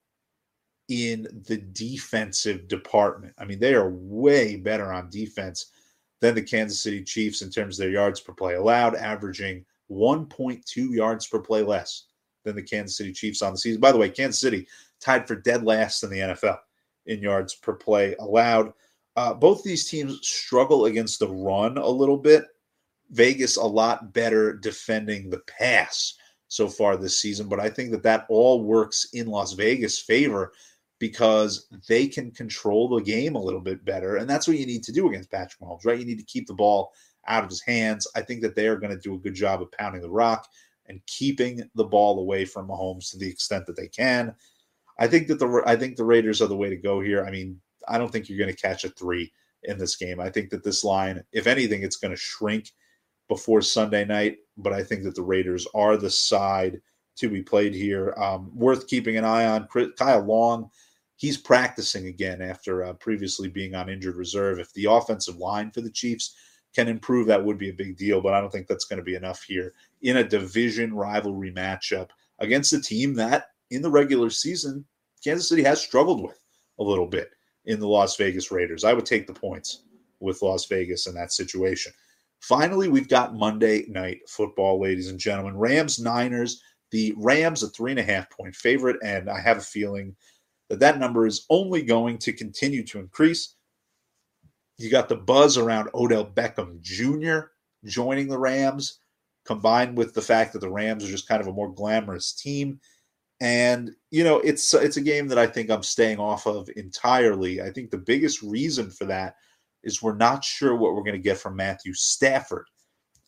in 0.89 1.26
the 1.49 1.57
defensive 1.57 2.68
department. 2.68 3.35
I 3.37 3.47
mean, 3.47 3.59
they 3.59 3.74
are 3.74 3.91
way 3.91 4.55
better 4.55 4.93
on 4.93 5.11
defense 5.11 5.72
than 6.20 6.37
the 6.37 6.43
Kansas 6.43 6.80
City 6.80 7.03
Chiefs 7.03 7.43
in 7.43 7.51
terms 7.51 7.80
of 7.80 7.82
their 7.82 7.93
yards 7.93 8.20
per 8.20 8.32
play 8.32 8.55
allowed, 8.55 8.95
averaging 8.95 9.64
1.2 9.91 10.62
yards 10.95 11.26
per 11.26 11.41
play 11.41 11.62
less 11.62 12.05
than 12.45 12.55
the 12.55 12.62
Kansas 12.62 12.97
City 12.97 13.12
Chiefs 13.12 13.43
on 13.43 13.53
the 13.53 13.59
season. 13.59 13.80
By 13.80 13.91
the 13.91 13.99
way, 13.99 14.09
Kansas 14.09 14.41
City 14.41 14.68
tied 15.01 15.26
for 15.26 15.35
dead 15.35 15.64
last 15.64 16.05
in 16.05 16.11
the 16.11 16.18
NFL 16.18 16.59
in 17.07 17.20
yards 17.20 17.57
per 17.57 17.72
play 17.72 18.14
allowed. 18.20 18.72
Uh, 19.16 19.32
both 19.32 19.62
these 19.62 19.88
teams 19.88 20.26
struggle 20.26 20.86
against 20.86 21.18
the 21.18 21.28
run 21.28 21.78
a 21.78 21.88
little 21.88 22.16
bit. 22.16 22.44
Vegas 23.10 23.56
a 23.56 23.64
lot 23.64 24.12
better 24.12 24.54
defending 24.54 25.30
the 25.30 25.40
pass 25.40 26.14
so 26.48 26.68
far 26.68 26.96
this 26.96 27.20
season, 27.20 27.48
but 27.48 27.60
I 27.60 27.68
think 27.68 27.90
that 27.92 28.02
that 28.02 28.26
all 28.28 28.64
works 28.64 29.08
in 29.12 29.26
Las 29.26 29.52
Vegas' 29.52 30.00
favor 30.00 30.52
because 30.98 31.66
they 31.88 32.06
can 32.06 32.30
control 32.30 32.88
the 32.88 33.02
game 33.02 33.34
a 33.34 33.42
little 33.42 33.60
bit 33.60 33.84
better, 33.84 34.16
and 34.16 34.28
that's 34.28 34.48
what 34.48 34.58
you 34.58 34.66
need 34.66 34.82
to 34.84 34.92
do 34.92 35.08
against 35.08 35.30
Patrick 35.30 35.60
Mahomes, 35.60 35.84
right? 35.84 35.98
You 35.98 36.06
need 36.06 36.18
to 36.18 36.24
keep 36.24 36.46
the 36.46 36.54
ball 36.54 36.92
out 37.26 37.44
of 37.44 37.50
his 37.50 37.62
hands. 37.62 38.06
I 38.14 38.22
think 38.22 38.42
that 38.42 38.54
they 38.54 38.68
are 38.68 38.76
going 38.76 38.92
to 38.92 39.00
do 39.00 39.14
a 39.14 39.18
good 39.18 39.34
job 39.34 39.62
of 39.62 39.72
pounding 39.72 40.02
the 40.02 40.10
rock 40.10 40.48
and 40.86 41.04
keeping 41.06 41.68
the 41.74 41.84
ball 41.84 42.18
away 42.18 42.44
from 42.44 42.68
Mahomes 42.68 43.10
to 43.10 43.18
the 43.18 43.28
extent 43.28 43.66
that 43.66 43.76
they 43.76 43.88
can. 43.88 44.34
I 44.98 45.08
think 45.08 45.26
that 45.28 45.38
the 45.38 45.62
I 45.66 45.76
think 45.76 45.96
the 45.96 46.04
Raiders 46.04 46.40
are 46.40 46.46
the 46.46 46.56
way 46.56 46.70
to 46.70 46.76
go 46.76 47.00
here. 47.00 47.24
I 47.24 47.30
mean, 47.30 47.60
I 47.89 47.99
don't 47.99 48.11
think 48.11 48.28
you're 48.28 48.39
going 48.39 48.55
to 48.55 48.61
catch 48.61 48.85
a 48.85 48.89
three 48.91 49.32
in 49.64 49.78
this 49.78 49.97
game. 49.97 50.20
I 50.20 50.30
think 50.30 50.51
that 50.51 50.64
this 50.64 50.85
line, 50.85 51.22
if 51.32 51.47
anything, 51.47 51.82
it's 51.82 51.97
going 51.97 52.11
to 52.12 52.16
shrink 52.16 52.72
before 53.28 53.62
Sunday 53.62 54.05
night. 54.05 54.39
But 54.57 54.72
I 54.72 54.82
think 54.82 55.03
that 55.05 55.14
the 55.14 55.22
Raiders 55.22 55.66
are 55.74 55.97
the 55.97 56.11
side 56.11 56.80
to 57.16 57.28
be 57.28 57.43
played 57.43 57.74
here. 57.74 58.14
Um, 58.16 58.51
worth 58.55 58.87
keeping 58.87 59.16
an 59.16 59.24
eye 59.24 59.47
on. 59.47 59.68
Kyle 59.97 60.24
Long, 60.24 60.70
he's 61.16 61.37
practicing 61.37 62.07
again 62.07 62.43
after 62.43 62.85
uh, 62.85 62.93
previously 62.95 63.49
being 63.49 63.74
on 63.74 63.89
injured 63.89 64.16
reserve. 64.16 64.59
If 64.59 64.72
the 64.72 64.87
offensive 64.87 65.37
line 65.37 65.70
for 65.70 65.80
the 65.80 65.91
Chiefs 65.91 66.35
can 66.74 66.89
improve, 66.89 67.26
that 67.28 67.45
would 67.45 67.59
be 67.59 67.70
a 67.70 67.74
big 67.74 67.97
deal. 67.97 68.20
But 68.20 68.35
I 68.35 68.41
don't 68.41 68.51
think 68.51 68.66
that's 68.66 68.85
going 68.85 68.99
to 68.99 69.05
be 69.05 69.14
enough 69.14 69.43
here 69.43 69.74
in 70.03 70.18
a 70.18 70.28
division 70.28 70.95
rivalry 70.95 71.53
matchup 71.53 72.11
against 72.41 72.72
a 72.72 72.80
team 72.80 73.14
that 73.14 73.47
in 73.70 73.80
the 73.82 73.91
regular 73.91 74.30
season, 74.30 74.85
Kansas 75.22 75.49
City 75.49 75.62
has 75.62 75.80
struggled 75.80 76.22
with 76.22 76.39
a 76.78 76.82
little 76.82 77.07
bit 77.07 77.30
in 77.66 77.80
the 77.80 77.88
Las 77.88 78.16
Vegas 78.16 78.50
Raiders. 78.50 78.84
I 78.84 78.92
would 78.92 79.06
take 79.06 79.26
the 79.26 79.32
points 79.32 79.82
with 80.20 80.42
Las 80.42 80.66
Vegas 80.66 81.06
in 81.06 81.14
that 81.14 81.32
situation. 81.32 81.92
Finally, 82.40 82.88
we've 82.88 83.08
got 83.08 83.34
Monday 83.34 83.86
night 83.88 84.20
football, 84.28 84.80
ladies 84.80 85.08
and 85.08 85.18
gentlemen. 85.18 85.56
Rams, 85.56 85.98
Niners. 85.98 86.62
The 86.90 87.12
Rams, 87.16 87.62
a 87.62 87.68
three 87.70 87.90
and 87.90 87.98
a 87.98 88.04
half 88.04 88.30
point 88.30 88.54
favorite, 88.54 88.98
and 89.02 89.28
I 89.28 89.40
have 89.40 89.56
a 89.56 89.62
feeling 89.62 90.14
that 90.68 90.78
that 90.78 90.98
number 90.98 91.26
is 91.26 91.44
only 91.50 91.82
going 91.82 92.18
to 92.18 92.32
continue 92.32 92.84
to 92.84 93.00
increase. 93.00 93.56
You 94.78 94.90
got 94.90 95.08
the 95.08 95.16
buzz 95.16 95.58
around 95.58 95.88
Odell 95.94 96.24
Beckham 96.26 96.80
Jr. 96.82 97.48
joining 97.84 98.28
the 98.28 98.38
Rams, 98.38 99.00
combined 99.44 99.96
with 99.96 100.14
the 100.14 100.22
fact 100.22 100.52
that 100.52 100.60
the 100.60 100.70
Rams 100.70 101.04
are 101.04 101.10
just 101.10 101.26
kind 101.26 101.40
of 101.40 101.48
a 101.48 101.52
more 101.52 101.72
glamorous 101.72 102.32
team. 102.32 102.80
And 103.45 103.90
you 104.11 104.24
know, 104.24 104.38
it's 104.38 104.72
it's 104.72 104.97
a 104.97 105.03
game 105.03 105.28
that 105.28 105.36
I 105.36 105.47
think 105.47 105.68
I'm 105.68 105.82
staying 105.82 106.18
off 106.18 106.47
of 106.47 106.70
entirely. 106.76 107.61
I 107.61 107.70
think 107.70 107.90
the 107.90 107.99
biggest 107.99 108.42
reason 108.42 108.90
for 108.90 109.05
that 109.05 109.36
is 109.82 110.01
we're 110.01 110.16
not 110.16 110.42
sure 110.42 110.74
what 110.74 110.95
we're 110.95 111.03
going 111.03 111.12
to 111.12 111.18
get 111.18 111.36
from 111.36 111.55
Matthew 111.55 111.92
Stafford 111.92 112.64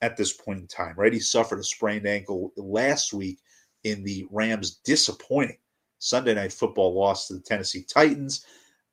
at 0.00 0.16
this 0.16 0.32
point 0.32 0.60
in 0.60 0.68
time. 0.68 0.94
Right, 0.96 1.12
he 1.12 1.20
suffered 1.20 1.58
a 1.58 1.62
sprained 1.62 2.06
ankle 2.06 2.50
last 2.56 3.12
week 3.12 3.40
in 3.84 4.02
the 4.04 4.26
Rams' 4.30 4.76
disappointing 4.86 5.58
Sunday 5.98 6.32
Night 6.32 6.54
Football 6.54 6.94
loss 6.94 7.28
to 7.28 7.34
the 7.34 7.40
Tennessee 7.40 7.84
Titans. 7.86 8.46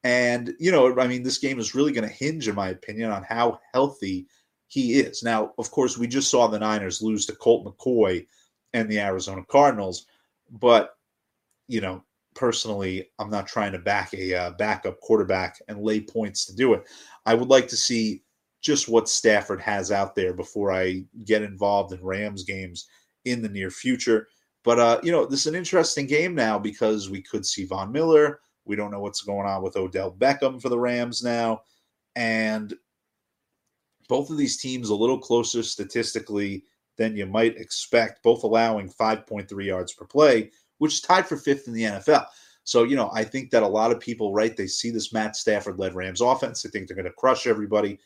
And 0.03 0.53
you 0.59 0.73
know, 0.73 0.99
I 0.99 1.07
mean, 1.07 1.23
this 1.23 1.37
game 1.37 1.57
is 1.57 1.73
really 1.73 1.93
going 1.93 2.05
to 2.05 2.13
hinge, 2.13 2.49
in 2.49 2.55
my 2.55 2.67
opinion, 2.67 3.11
on 3.11 3.23
how 3.23 3.61
healthy 3.73 4.27
he 4.67 4.99
is. 4.99 5.23
Now, 5.23 5.53
of 5.57 5.71
course, 5.71 5.97
we 5.97 6.05
just 6.05 6.29
saw 6.29 6.47
the 6.47 6.59
Niners 6.59 7.01
lose 7.01 7.25
to 7.27 7.35
Colt 7.35 7.65
McCoy 7.65 8.27
and 8.73 8.89
the 8.89 8.99
Arizona 8.99 9.45
Cardinals, 9.49 10.05
but 10.51 10.97
you 11.67 11.81
know, 11.81 12.03
personally, 12.35 13.09
I'm 13.19 13.29
not 13.29 13.47
trying 13.47 13.71
to 13.73 13.79
back 13.79 14.13
a 14.13 14.33
uh, 14.33 14.51
backup 14.51 14.99
quarterback 14.99 15.61
and 15.67 15.81
lay 15.81 16.01
points 16.01 16.45
to 16.45 16.55
do 16.55 16.73
it. 16.73 16.83
I 17.25 17.33
would 17.33 17.49
like 17.49 17.67
to 17.69 17.77
see 17.77 18.23
just 18.61 18.87
what 18.87 19.09
Stafford 19.09 19.61
has 19.61 19.91
out 19.91 20.15
there 20.15 20.33
before 20.33 20.71
I 20.71 21.03
get 21.25 21.41
involved 21.41 21.93
in 21.93 22.03
Rams 22.03 22.43
games 22.43 22.87
in 23.25 23.41
the 23.41 23.49
near 23.49 23.69
future. 23.69 24.27
But 24.63 24.79
uh, 24.79 24.99
you 25.03 25.11
know, 25.11 25.25
this 25.25 25.41
is 25.41 25.47
an 25.47 25.55
interesting 25.55 26.07
game 26.07 26.33
now 26.33 26.57
because 26.57 27.09
we 27.09 27.21
could 27.21 27.45
see 27.45 27.65
Von 27.65 27.91
Miller. 27.91 28.39
We 28.65 28.77
don't 28.77 28.91
know 28.91 29.01
what's 29.01 29.21
going 29.21 29.45
on 29.45 29.61
with 29.61 29.75
Odell 29.75 30.11
Beckham 30.11 30.61
for 30.61 30.69
the 30.69 30.79
Rams 30.79 31.21
now, 31.21 31.61
and 32.15 32.73
both 34.07 34.29
of 34.29 34.37
these 34.37 34.57
teams 34.57 34.89
a 34.89 34.95
little 34.95 35.19
closer 35.19 35.63
statistically 35.63 36.63
than 36.97 37.17
you 37.17 37.25
might 37.25 37.57
expect. 37.57 38.23
Both 38.23 38.43
allowing 38.43 38.89
5.3 38.89 39.65
yards 39.65 39.93
per 39.93 40.05
play 40.05 40.51
which 40.77 40.93
is 40.93 41.01
tied 41.01 41.27
for 41.27 41.37
fifth 41.37 41.67
in 41.67 41.73
the 41.73 41.83
NFL. 41.83 42.25
So, 42.63 42.83
you 42.83 42.95
know, 42.95 43.11
I 43.13 43.23
think 43.23 43.51
that 43.51 43.63
a 43.63 43.67
lot 43.67 43.91
of 43.91 43.99
people, 43.99 44.33
right, 44.33 44.55
they 44.55 44.67
see 44.67 44.89
this 44.89 45.11
Matt 45.11 45.35
Stafford 45.35 45.79
led 45.79 45.95
Rams 45.95 46.21
offense. 46.21 46.61
They 46.61 46.69
think 46.69 46.87
they're 46.87 46.95
going 46.95 47.05
to 47.05 47.11
crush 47.11 47.45
everybody. 47.45 47.99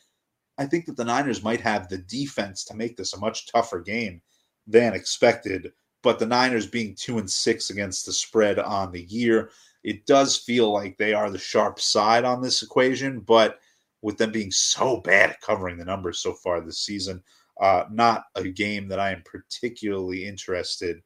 I 0.58 0.66
think 0.66 0.86
that 0.86 0.96
the 0.96 1.04
Niners 1.04 1.44
might 1.44 1.60
have 1.60 1.88
the 1.88 1.98
defense 1.98 2.64
to 2.64 2.76
make 2.76 2.96
this 2.96 3.14
a 3.14 3.20
much 3.20 3.46
tougher 3.46 3.80
game 3.80 4.20
than 4.66 4.94
expected. 4.94 5.72
But 6.02 6.18
the 6.18 6.26
Niners 6.26 6.66
being 6.66 6.94
two 6.94 7.18
and 7.18 7.30
six 7.30 7.70
against 7.70 8.06
the 8.06 8.12
spread 8.12 8.58
on 8.58 8.90
the 8.90 9.04
year, 9.04 9.50
it 9.84 10.06
does 10.06 10.36
feel 10.36 10.72
like 10.72 10.96
they 10.96 11.12
are 11.14 11.30
the 11.30 11.38
sharp 11.38 11.78
side 11.78 12.24
on 12.24 12.42
this 12.42 12.62
equation. 12.62 13.20
But 13.20 13.60
with 14.02 14.18
them 14.18 14.32
being 14.32 14.50
so 14.50 14.98
bad 14.98 15.30
at 15.30 15.40
covering 15.40 15.78
the 15.78 15.84
numbers 15.84 16.18
so 16.18 16.32
far 16.32 16.60
this 16.60 16.80
season, 16.80 17.22
uh, 17.60 17.84
not 17.90 18.24
a 18.34 18.48
game 18.48 18.88
that 18.88 19.00
I 19.00 19.10
am 19.10 19.22
particularly 19.24 20.26
interested 20.26 21.02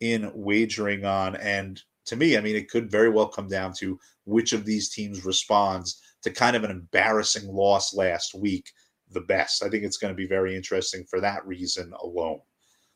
in 0.00 0.30
wagering 0.34 1.04
on. 1.04 1.36
And 1.36 1.80
to 2.06 2.16
me, 2.16 2.36
I 2.36 2.40
mean, 2.40 2.56
it 2.56 2.70
could 2.70 2.90
very 2.90 3.08
well 3.08 3.28
come 3.28 3.48
down 3.48 3.72
to 3.78 3.98
which 4.24 4.52
of 4.52 4.64
these 4.64 4.88
teams 4.88 5.24
responds 5.24 6.00
to 6.22 6.30
kind 6.30 6.56
of 6.56 6.64
an 6.64 6.70
embarrassing 6.70 7.48
loss 7.52 7.94
last 7.94 8.34
week 8.34 8.70
the 9.12 9.20
best. 9.22 9.62
I 9.62 9.68
think 9.68 9.84
it's 9.84 9.96
going 9.96 10.12
to 10.12 10.16
be 10.16 10.26
very 10.26 10.56
interesting 10.56 11.04
for 11.08 11.20
that 11.20 11.46
reason 11.46 11.92
alone. 12.00 12.40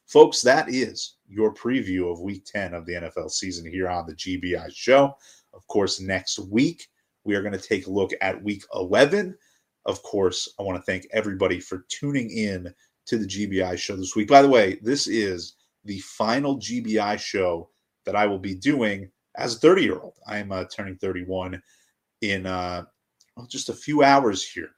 Folks, 0.06 0.42
that 0.42 0.68
is 0.68 1.16
your 1.28 1.54
preview 1.54 2.12
of 2.12 2.20
week 2.20 2.44
10 2.44 2.74
of 2.74 2.84
the 2.86 2.92
NFL 2.92 3.30
season 3.30 3.68
here 3.70 3.88
on 3.88 4.06
the 4.06 4.14
GBI 4.14 4.70
show. 4.74 5.16
Of 5.54 5.66
course, 5.66 6.00
next 6.00 6.38
week, 6.38 6.88
we 7.24 7.34
are 7.34 7.42
going 7.42 7.58
to 7.58 7.68
take 7.68 7.86
a 7.86 7.90
look 7.90 8.10
at 8.20 8.42
week 8.42 8.64
11. 8.74 9.36
Of 9.86 10.02
course, 10.02 10.48
I 10.58 10.62
want 10.62 10.78
to 10.78 10.84
thank 10.84 11.06
everybody 11.12 11.58
for 11.58 11.86
tuning 11.88 12.30
in 12.30 12.72
to 13.06 13.18
the 13.18 13.26
GBI 13.26 13.78
show 13.78 13.96
this 13.96 14.14
week. 14.14 14.28
By 14.28 14.42
the 14.42 14.48
way, 14.48 14.78
this 14.82 15.06
is 15.06 15.54
the 15.84 15.98
final 16.00 16.58
GBI 16.58 17.18
show 17.18 17.70
that 18.04 18.16
I 18.16 18.26
will 18.26 18.38
be 18.38 18.54
doing 18.54 19.10
as 19.36 19.56
a 19.56 19.58
30 19.58 19.82
year 19.82 19.98
old. 19.98 20.14
I 20.26 20.38
am 20.38 20.52
uh, 20.52 20.64
turning 20.64 20.96
31 20.96 21.60
in 22.20 22.46
uh, 22.46 22.84
well, 23.36 23.46
just 23.46 23.68
a 23.68 23.74
few 23.74 24.02
hours 24.02 24.46
here. 24.46 24.70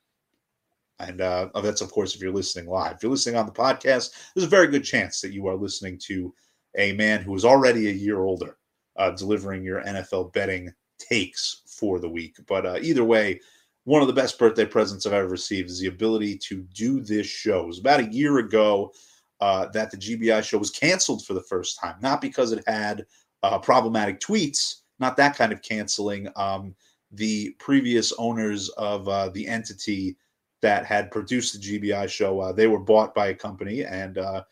And 0.98 1.20
uh, 1.20 1.50
oh, 1.54 1.61
that's, 1.61 1.82
of 1.82 1.92
course, 1.92 2.14
if 2.14 2.22
you're 2.22 2.32
listening 2.32 2.70
live. 2.70 2.96
If 2.96 3.02
you're 3.02 3.11
listening 3.11 3.36
on 3.36 3.46
the 3.46 3.52
podcast, 3.52 4.12
there's 4.34 4.46
a 4.46 4.48
very 4.48 4.66
good 4.66 4.84
chance 4.84 5.20
that 5.20 5.32
you 5.32 5.46
are 5.46 5.57
listening 5.57 5.98
to 6.07 6.32
a 6.78 6.92
man 6.92 7.22
who 7.22 7.34
is 7.34 7.44
already 7.44 7.88
a 7.88 7.92
year 7.92 8.22
older 8.22 8.57
uh, 8.96 9.11
delivering 9.11 9.62
your 9.62 9.82
NFL 9.82 10.32
betting 10.32 10.72
takes 10.98 11.62
for 11.66 11.98
the 11.98 12.09
week. 12.09 12.36
But 12.46 12.64
uh, 12.64 12.78
either 12.80 13.04
way, 13.04 13.40
one 13.84 14.00
of 14.00 14.09
the 14.09 14.14
best 14.14 14.38
birthday 14.38 14.64
presents 14.64 15.07
I've 15.07 15.12
ever 15.12 15.28
received 15.28 15.70
is 15.70 15.80
the 15.80 15.88
ability 15.88 16.38
to 16.48 16.62
do 16.74 17.00
this 17.00 17.26
show. 17.26 17.61
It 17.61 17.66
was 17.66 17.78
about 17.78 18.00
a 18.00 18.12
year 18.12 18.38
ago 18.38 18.92
uh, 19.41 19.66
that 19.68 19.91
the 19.91 19.97
GBI 19.97 20.43
show 20.43 20.59
was 20.59 20.70
canceled 20.70 21.24
for 21.24 21.34
the 21.34 21.43
first 21.43 21.78
time, 21.80 21.97
not 22.01 22.20
because 22.20 22.53
it 22.53 22.64
had 22.66 23.05
uh, 23.43 23.59
problematic 23.59 24.20
tweets, 24.20 24.82
not 24.99 25.16
that 25.16 25.37
kind 25.37 25.53
of 25.53 25.62
canceling. 25.62 26.28
Um, 26.37 26.74
the 27.12 27.51
previous 27.59 28.12
owners 28.18 28.68
of 28.70 29.09
uh, 29.09 29.28
the 29.30 29.47
entity 29.47 30.16
that 30.62 30.84
had 30.84 31.11
produced 31.11 31.53
the 31.53 31.59
GBI 31.78 32.09
show, 32.09 32.41
uh, 32.41 32.53
they 32.53 32.66
were 32.66 32.80
bought 32.80 33.14
by 33.14 33.28
a 33.28 33.34
company, 33.34 33.84
and 33.84 34.18
uh, 34.18 34.43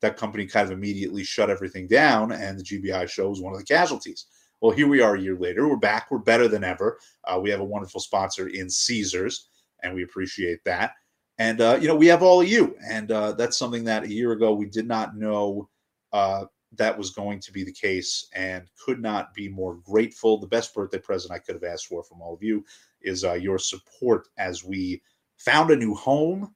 that 0.00 0.16
company 0.16 0.46
kind 0.46 0.66
of 0.66 0.72
immediately 0.72 1.22
shut 1.22 1.50
everything 1.50 1.86
down, 1.86 2.32
and 2.32 2.58
the 2.58 2.64
GBI 2.64 3.08
show 3.08 3.28
was 3.28 3.40
one 3.40 3.52
of 3.52 3.58
the 3.58 3.64
casualties. 3.64 4.26
Well, 4.60 4.72
here 4.72 4.88
we 4.88 5.00
are 5.00 5.16
a 5.16 5.20
year 5.20 5.36
later. 5.36 5.68
We're 5.68 5.76
back. 5.76 6.10
We're 6.10 6.18
better 6.18 6.48
than 6.48 6.64
ever. 6.64 6.98
Uh, 7.24 7.38
we 7.40 7.50
have 7.50 7.60
a 7.60 7.64
wonderful 7.64 8.00
sponsor 8.00 8.48
in 8.48 8.70
Caesars, 8.70 9.48
and 9.82 9.94
we 9.94 10.04
appreciate 10.04 10.62
that. 10.64 10.92
And 11.38 11.60
uh, 11.60 11.78
you 11.80 11.88
know, 11.88 11.96
we 11.96 12.06
have 12.08 12.22
all 12.22 12.40
of 12.40 12.48
you, 12.48 12.76
and 12.88 13.10
uh, 13.10 13.32
that's 13.32 13.58
something 13.58 13.84
that 13.84 14.04
a 14.04 14.12
year 14.12 14.32
ago 14.32 14.52
we 14.52 14.66
did 14.66 14.86
not 14.86 15.16
know 15.16 15.68
uh, 16.12 16.44
that 16.76 16.96
was 16.96 17.10
going 17.10 17.40
to 17.40 17.52
be 17.52 17.64
the 17.64 17.72
case, 17.72 18.28
and 18.34 18.68
could 18.84 19.00
not 19.00 19.34
be 19.34 19.48
more 19.48 19.76
grateful. 19.76 20.38
The 20.38 20.46
best 20.46 20.74
birthday 20.74 20.98
present 20.98 21.32
I 21.32 21.38
could 21.38 21.54
have 21.54 21.64
asked 21.64 21.86
for 21.86 22.02
from 22.04 22.20
all 22.20 22.34
of 22.34 22.42
you 22.42 22.64
is 23.00 23.24
uh, 23.24 23.34
your 23.34 23.58
support 23.58 24.28
as 24.38 24.62
we 24.62 25.02
found 25.38 25.70
a 25.70 25.76
new 25.76 25.94
home, 25.94 26.54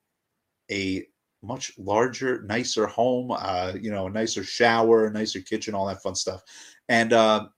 a 0.70 1.05
much 1.43 1.72
larger, 1.79 2.43
nicer 2.43 2.87
home, 2.87 3.31
uh, 3.31 3.72
you 3.81 3.91
know, 3.91 4.07
a 4.07 4.11
nicer 4.11 4.45
shower, 4.45 5.07
a 5.07 5.12
nicer 5.12 5.41
kitchen, 5.41 5.74
all 5.74 5.87
that 5.87 6.03
fun 6.03 6.14
stuff. 6.14 6.43
And, 6.89 7.12
uh, 7.12 7.49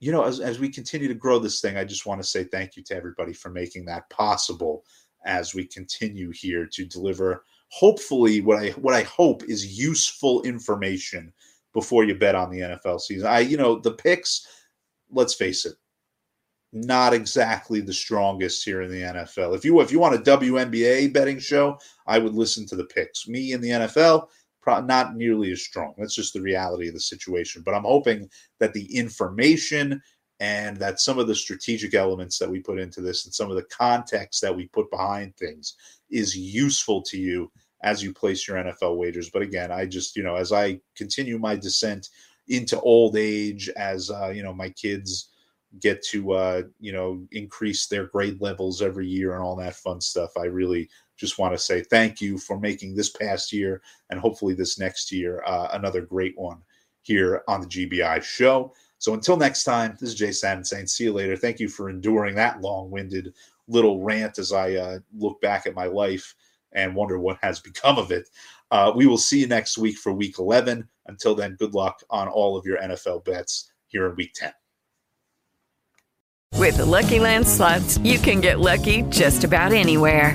you 0.00 0.12
know, 0.12 0.24
as, 0.24 0.40
as 0.40 0.58
we 0.58 0.68
continue 0.68 1.08
to 1.08 1.14
grow 1.14 1.38
this 1.38 1.60
thing, 1.60 1.76
I 1.76 1.84
just 1.84 2.06
want 2.06 2.20
to 2.20 2.26
say 2.26 2.44
thank 2.44 2.76
you 2.76 2.82
to 2.84 2.96
everybody 2.96 3.32
for 3.32 3.50
making 3.50 3.86
that 3.86 4.08
possible 4.10 4.84
as 5.24 5.54
we 5.54 5.64
continue 5.64 6.30
here 6.30 6.66
to 6.72 6.84
deliver 6.84 7.44
hopefully 7.68 8.40
what 8.40 8.58
I 8.58 8.70
what 8.70 8.94
I 8.94 9.02
hope 9.02 9.42
is 9.44 9.78
useful 9.78 10.42
information 10.42 11.32
before 11.72 12.04
you 12.04 12.14
bet 12.14 12.34
on 12.34 12.50
the 12.50 12.60
NFL 12.60 13.00
season. 13.00 13.26
I 13.26 13.40
you 13.40 13.56
know 13.56 13.78
the 13.78 13.92
picks 13.92 14.46
let's 15.10 15.34
face 15.34 15.64
it 15.66 15.74
not 16.74 17.14
exactly 17.14 17.80
the 17.80 17.92
strongest 17.92 18.64
here 18.64 18.82
in 18.82 18.90
the 18.90 19.00
NFL. 19.00 19.54
If 19.54 19.64
you 19.64 19.80
if 19.80 19.92
you 19.92 20.00
want 20.00 20.16
a 20.16 20.30
WNBA 20.38 21.12
betting 21.12 21.38
show, 21.38 21.78
I 22.06 22.18
would 22.18 22.34
listen 22.34 22.66
to 22.66 22.76
the 22.76 22.84
picks. 22.84 23.28
Me 23.28 23.52
in 23.52 23.60
the 23.60 23.70
NFL, 23.70 24.26
not 24.66 25.14
nearly 25.14 25.52
as 25.52 25.62
strong. 25.62 25.94
That's 25.96 26.16
just 26.16 26.34
the 26.34 26.40
reality 26.40 26.88
of 26.88 26.94
the 26.94 27.00
situation. 27.00 27.62
But 27.64 27.74
I'm 27.74 27.84
hoping 27.84 28.28
that 28.58 28.72
the 28.72 28.92
information 28.94 30.02
and 30.44 30.76
that 30.76 31.00
some 31.00 31.18
of 31.18 31.26
the 31.26 31.34
strategic 31.34 31.94
elements 31.94 32.38
that 32.38 32.50
we 32.50 32.60
put 32.60 32.78
into 32.78 33.00
this 33.00 33.24
and 33.24 33.32
some 33.32 33.48
of 33.48 33.56
the 33.56 33.64
context 33.64 34.42
that 34.42 34.54
we 34.54 34.66
put 34.68 34.90
behind 34.90 35.34
things 35.36 35.74
is 36.10 36.36
useful 36.36 37.00
to 37.00 37.16
you 37.16 37.50
as 37.82 38.02
you 38.02 38.12
place 38.12 38.46
your 38.46 38.58
NFL 38.58 38.98
wagers. 38.98 39.30
But 39.30 39.40
again, 39.40 39.72
I 39.72 39.86
just, 39.86 40.16
you 40.16 40.22
know, 40.22 40.36
as 40.36 40.52
I 40.52 40.80
continue 40.96 41.38
my 41.38 41.56
descent 41.56 42.10
into 42.48 42.78
old 42.80 43.16
age, 43.16 43.70
as, 43.70 44.10
uh, 44.10 44.28
you 44.28 44.42
know, 44.42 44.52
my 44.52 44.68
kids, 44.68 45.30
get 45.80 46.00
to 46.04 46.32
uh, 46.34 46.62
you 46.78 46.92
know 46.92 47.26
increase 47.32 47.88
their 47.88 48.06
grade 48.06 48.40
levels 48.40 48.80
every 48.80 49.08
year 49.08 49.34
and 49.34 49.42
all 49.42 49.56
that 49.56 49.74
fun 49.74 50.00
stuff. 50.00 50.30
I 50.38 50.44
really 50.44 50.88
just 51.16 51.36
want 51.36 51.52
to 51.52 51.58
say 51.58 51.82
thank 51.82 52.20
you 52.20 52.38
for 52.38 52.60
making 52.60 52.94
this 52.94 53.10
past 53.10 53.52
year 53.52 53.82
and 54.08 54.20
hopefully 54.20 54.54
this 54.54 54.78
next 54.78 55.10
year 55.10 55.42
uh, 55.44 55.70
another 55.72 56.00
great 56.00 56.34
one 56.36 56.58
here 57.02 57.42
on 57.48 57.60
the 57.60 57.66
GBI 57.66 58.22
show. 58.22 58.72
So 59.04 59.12
until 59.12 59.36
next 59.36 59.64
time, 59.64 59.98
this 60.00 60.08
is 60.08 60.14
Jay 60.14 60.30
Sanin 60.30 60.64
saying 60.64 60.86
see 60.86 61.04
you 61.04 61.12
later. 61.12 61.36
Thank 61.36 61.60
you 61.60 61.68
for 61.68 61.90
enduring 61.90 62.34
that 62.36 62.62
long-winded 62.62 63.34
little 63.68 64.02
rant 64.02 64.38
as 64.38 64.50
I 64.50 64.76
uh, 64.76 64.98
look 65.14 65.42
back 65.42 65.66
at 65.66 65.74
my 65.74 65.84
life 65.84 66.34
and 66.72 66.94
wonder 66.94 67.18
what 67.18 67.36
has 67.42 67.60
become 67.60 67.98
of 67.98 68.10
it. 68.10 68.30
Uh, 68.70 68.94
we 68.96 69.04
will 69.06 69.18
see 69.18 69.40
you 69.40 69.46
next 69.46 69.76
week 69.76 69.98
for 69.98 70.14
week 70.14 70.38
11. 70.38 70.88
Until 71.06 71.34
then, 71.34 71.54
good 71.56 71.74
luck 71.74 72.02
on 72.08 72.28
all 72.28 72.56
of 72.56 72.64
your 72.64 72.78
NFL 72.78 73.26
bets 73.26 73.70
here 73.88 74.06
in 74.06 74.16
week 74.16 74.32
10. 74.36 74.50
With 76.54 76.78
the 76.78 76.86
Lucky 76.86 77.18
Land 77.18 77.46
slots, 77.46 77.98
you 77.98 78.18
can 78.18 78.40
get 78.40 78.58
lucky 78.58 79.02
just 79.10 79.44
about 79.44 79.74
anywhere. 79.74 80.34